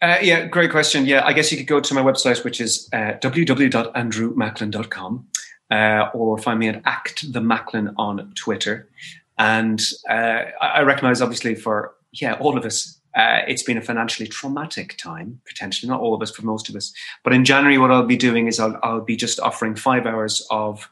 Uh, 0.00 0.18
yeah, 0.20 0.46
great 0.46 0.70
question. 0.70 1.06
Yeah, 1.06 1.24
I 1.24 1.32
guess 1.32 1.50
you 1.50 1.56
could 1.56 1.66
go 1.66 1.80
to 1.80 1.94
my 1.94 2.02
website, 2.02 2.44
which 2.44 2.60
is 2.60 2.88
uh, 2.92 3.14
www.andrewmacklin.com, 3.20 5.26
uh, 5.70 6.10
or 6.12 6.38
find 6.38 6.58
me 6.58 6.68
at 6.68 6.82
Act 6.84 7.32
the 7.32 7.40
Macklin 7.40 7.94
on 7.96 8.32
Twitter. 8.34 8.90
And 9.38 9.80
uh, 10.08 10.42
I 10.60 10.82
recognize, 10.82 11.22
obviously, 11.22 11.54
for 11.54 11.94
yeah, 12.12 12.34
all 12.34 12.58
of 12.58 12.64
us, 12.64 13.00
uh, 13.14 13.42
it's 13.46 13.62
been 13.62 13.78
a 13.78 13.82
financially 13.82 14.28
traumatic 14.28 14.96
time, 14.96 15.40
potentially, 15.46 15.88
not 15.88 16.00
all 16.00 16.14
of 16.14 16.22
us, 16.22 16.30
for 16.30 16.44
most 16.44 16.68
of 16.68 16.74
us. 16.74 16.92
But 17.22 17.32
in 17.32 17.44
January, 17.44 17.78
what 17.78 17.90
I'll 17.90 18.06
be 18.06 18.16
doing 18.16 18.48
is 18.48 18.58
I'll, 18.58 18.78
I'll 18.82 19.00
be 19.00 19.16
just 19.16 19.38
offering 19.40 19.76
five 19.76 20.06
hours 20.06 20.46
of 20.50 20.88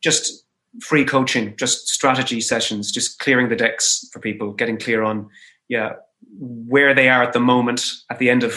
just 0.00 0.44
free 0.80 1.04
coaching, 1.04 1.56
just 1.56 1.88
strategy 1.88 2.40
sessions, 2.40 2.92
just 2.92 3.18
clearing 3.18 3.48
the 3.48 3.56
decks 3.56 4.08
for 4.12 4.20
people, 4.20 4.52
getting 4.52 4.78
clear 4.78 5.02
on, 5.02 5.28
yeah, 5.68 5.94
where 6.38 6.94
they 6.94 7.08
are 7.08 7.22
at 7.22 7.32
the 7.32 7.40
moment, 7.40 7.92
at 8.10 8.18
the 8.18 8.28
end 8.28 8.42
of 8.42 8.52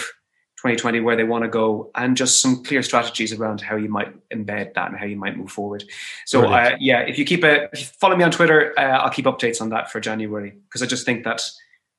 2020, 0.57 0.99
where 0.99 1.15
they 1.15 1.23
want 1.23 1.43
to 1.43 1.49
go, 1.49 1.89
and 1.95 2.17
just 2.17 2.41
some 2.41 2.63
clear 2.63 2.81
strategies 2.81 3.31
around 3.31 3.61
how 3.61 3.77
you 3.77 3.87
might 3.87 4.13
embed 4.31 4.73
that 4.73 4.89
and 4.89 4.97
how 4.97 5.05
you 5.05 5.15
might 5.15 5.37
move 5.37 5.51
forward. 5.51 5.83
So, 6.25 6.45
uh, 6.45 6.75
yeah, 6.79 7.01
if 7.01 7.17
you 7.17 7.23
keep 7.23 7.43
a, 7.43 7.65
if 7.71 7.79
you 7.79 7.85
follow 7.85 8.17
me 8.17 8.23
on 8.23 8.31
Twitter, 8.31 8.73
uh, 8.77 8.81
I'll 8.81 9.11
keep 9.11 9.25
updates 9.25 9.61
on 9.61 9.69
that 9.69 9.91
for 9.91 9.99
January 9.99 10.57
because 10.67 10.81
I 10.81 10.87
just 10.87 11.05
think 11.05 11.23
that, 11.23 11.41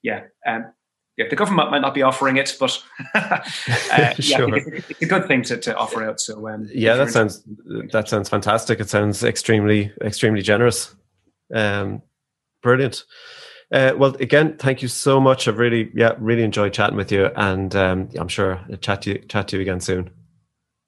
yeah, 0.03 0.25
um, 0.45 0.73
yeah, 1.19 1.27
the 1.29 1.37
government 1.37 1.73
might 1.73 1.81
not 1.81 1.95
be 1.95 2.03
offering 2.03 2.37
it, 2.37 2.57
but 2.61 2.81
uh, 3.15 3.41
sure. 4.15 4.49
yeah, 4.49 4.55
it's, 4.55 4.91
it's, 4.91 5.03
a 5.03 5.07
good 5.07 5.27
thing 5.27 5.43
to, 5.43 5.57
to 5.57 5.77
offer 5.77 6.05
out. 6.05 6.21
So 6.21 6.49
um, 6.49 6.69
yeah, 6.73 6.95
that 6.95 7.11
sounds 7.11 7.43
that 7.93 8.09
sounds 8.09 8.29
fantastic. 8.29 8.79
It 8.79 8.89
sounds 8.89 9.25
extremely 9.25 9.93
extremely 10.01 10.43
generous. 10.43 10.95
Um, 11.53 12.03
brilliant. 12.63 13.03
Uh, 13.73 13.93
well, 13.99 14.15
again, 14.21 14.57
thank 14.59 14.81
you 14.81 14.87
so 14.87 15.21
much. 15.21 15.49
I've 15.49 15.59
really 15.59 15.91
yeah 15.93 16.15
really 16.19 16.45
enjoyed 16.45 16.73
chatting 16.73 16.97
with 16.97 17.11
you, 17.11 17.27
and 17.35 17.75
um, 17.75 18.11
I'm 18.17 18.29
sure 18.29 18.65
I'll 18.71 18.77
chat 18.77 19.03
to 19.03 19.11
you 19.11 19.19
chat 19.19 19.49
to 19.49 19.57
you 19.57 19.63
again 19.63 19.81
soon. 19.81 20.11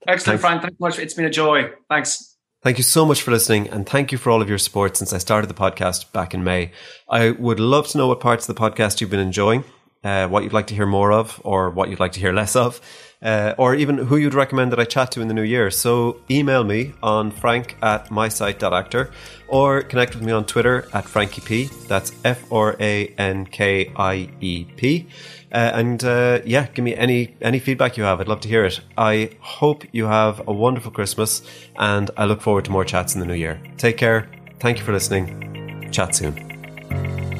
Excellent, 0.07 0.41
Thanks. 0.41 0.41
Frank. 0.41 0.62
Thanks 0.62 0.76
so 0.78 0.85
much. 0.85 0.99
It's 1.01 1.14
been 1.14 1.26
a 1.26 1.31
joy. 1.31 1.70
Thanks. 1.89 2.37
Thank 2.62 2.76
you 2.76 2.85
so 2.85 3.07
much 3.07 3.22
for 3.22 3.31
listening 3.31 3.70
and 3.70 3.89
thank 3.89 4.12
you 4.12 4.18
for 4.18 4.28
all 4.28 4.43
of 4.43 4.49
your 4.51 4.59
support 4.59 4.95
since 4.95 5.14
I 5.14 5.18
started 5.18 5.49
the 5.49 5.55
podcast 5.55 6.12
back 6.12 6.35
in 6.35 6.45
May. 6.45 6.72
I 7.09 7.31
would 7.31 7.59
love 7.59 7.89
to 7.89 7.99
know 7.99 8.09
what 8.09 8.20
parts 8.20 8.47
of 8.47 8.55
the 8.55 8.61
podcast 8.61 9.01
you've 9.01 9.09
been 9.09 9.18
enjoying, 9.18 9.64
uh, 10.03 10.26
what 10.28 10.42
you'd 10.44 10.53
like 10.53 10.66
to 10.68 10.74
hear 10.74 10.86
more 10.86 11.12
of, 11.12 11.40
or 11.44 11.70
what 11.70 11.88
you'd 11.88 12.01
like 12.01 12.12
to 12.12 12.20
hear 12.20 12.32
less 12.32 12.57
of, 12.57 12.80
uh, 13.22 13.55
or 13.59 13.74
even 13.74 13.98
who 13.98 14.16
you'd 14.16 14.34
recommend 14.34 14.72
that 14.72 14.80
I 14.80 14.84
chat 14.84 15.12
to 15.12 15.20
in 15.20 15.28
the 15.28 15.34
new 15.34 15.42
year. 15.42 15.70
So 15.70 16.20
email 16.30 16.64
me 16.64 16.94
on 17.03 17.30
frank 17.30 17.76
at 17.82 18.11
mysite.actor 18.11 19.11
or 19.48 19.82
connect 19.82 20.14
with 20.14 20.24
me 20.24 20.32
on 20.32 20.44
Twitter 20.46 20.88
at 20.94 21.05
FrankieP. 21.05 21.86
That's 21.86 22.12
F 22.24 22.51
R 22.51 22.76
A 22.80 23.09
N 23.18 23.46
K 23.46 23.92
I 23.96 24.30
E 24.40 24.64
P. 24.76 25.09
Uh, 25.53 25.70
and 25.74 26.05
uh, 26.05 26.40
yeah, 26.44 26.68
give 26.68 26.84
me 26.84 26.94
any 26.94 27.34
any 27.40 27.59
feedback 27.59 27.96
you 27.96 28.05
have. 28.05 28.20
I'd 28.20 28.28
love 28.28 28.40
to 28.40 28.48
hear 28.48 28.64
it. 28.64 28.80
I 28.96 29.30
hope 29.40 29.84
you 29.92 30.07
have 30.07 30.46
a 30.46 30.53
wonderful 30.53 30.92
Christmas, 30.92 31.42
and 31.76 32.11
I 32.16 32.24
look 32.24 32.40
forward 32.40 32.64
to 32.66 32.70
more 32.70 32.84
chats 32.84 33.14
in 33.14 33.20
the 33.20 33.26
new 33.26 33.34
year. 33.34 33.61
Take 33.76 33.96
care. 33.96 34.30
Thank 34.61 34.78
you 34.78 34.84
for 34.84 34.92
listening. 34.92 35.90
Chat 35.90 36.14
soon. 36.14 37.39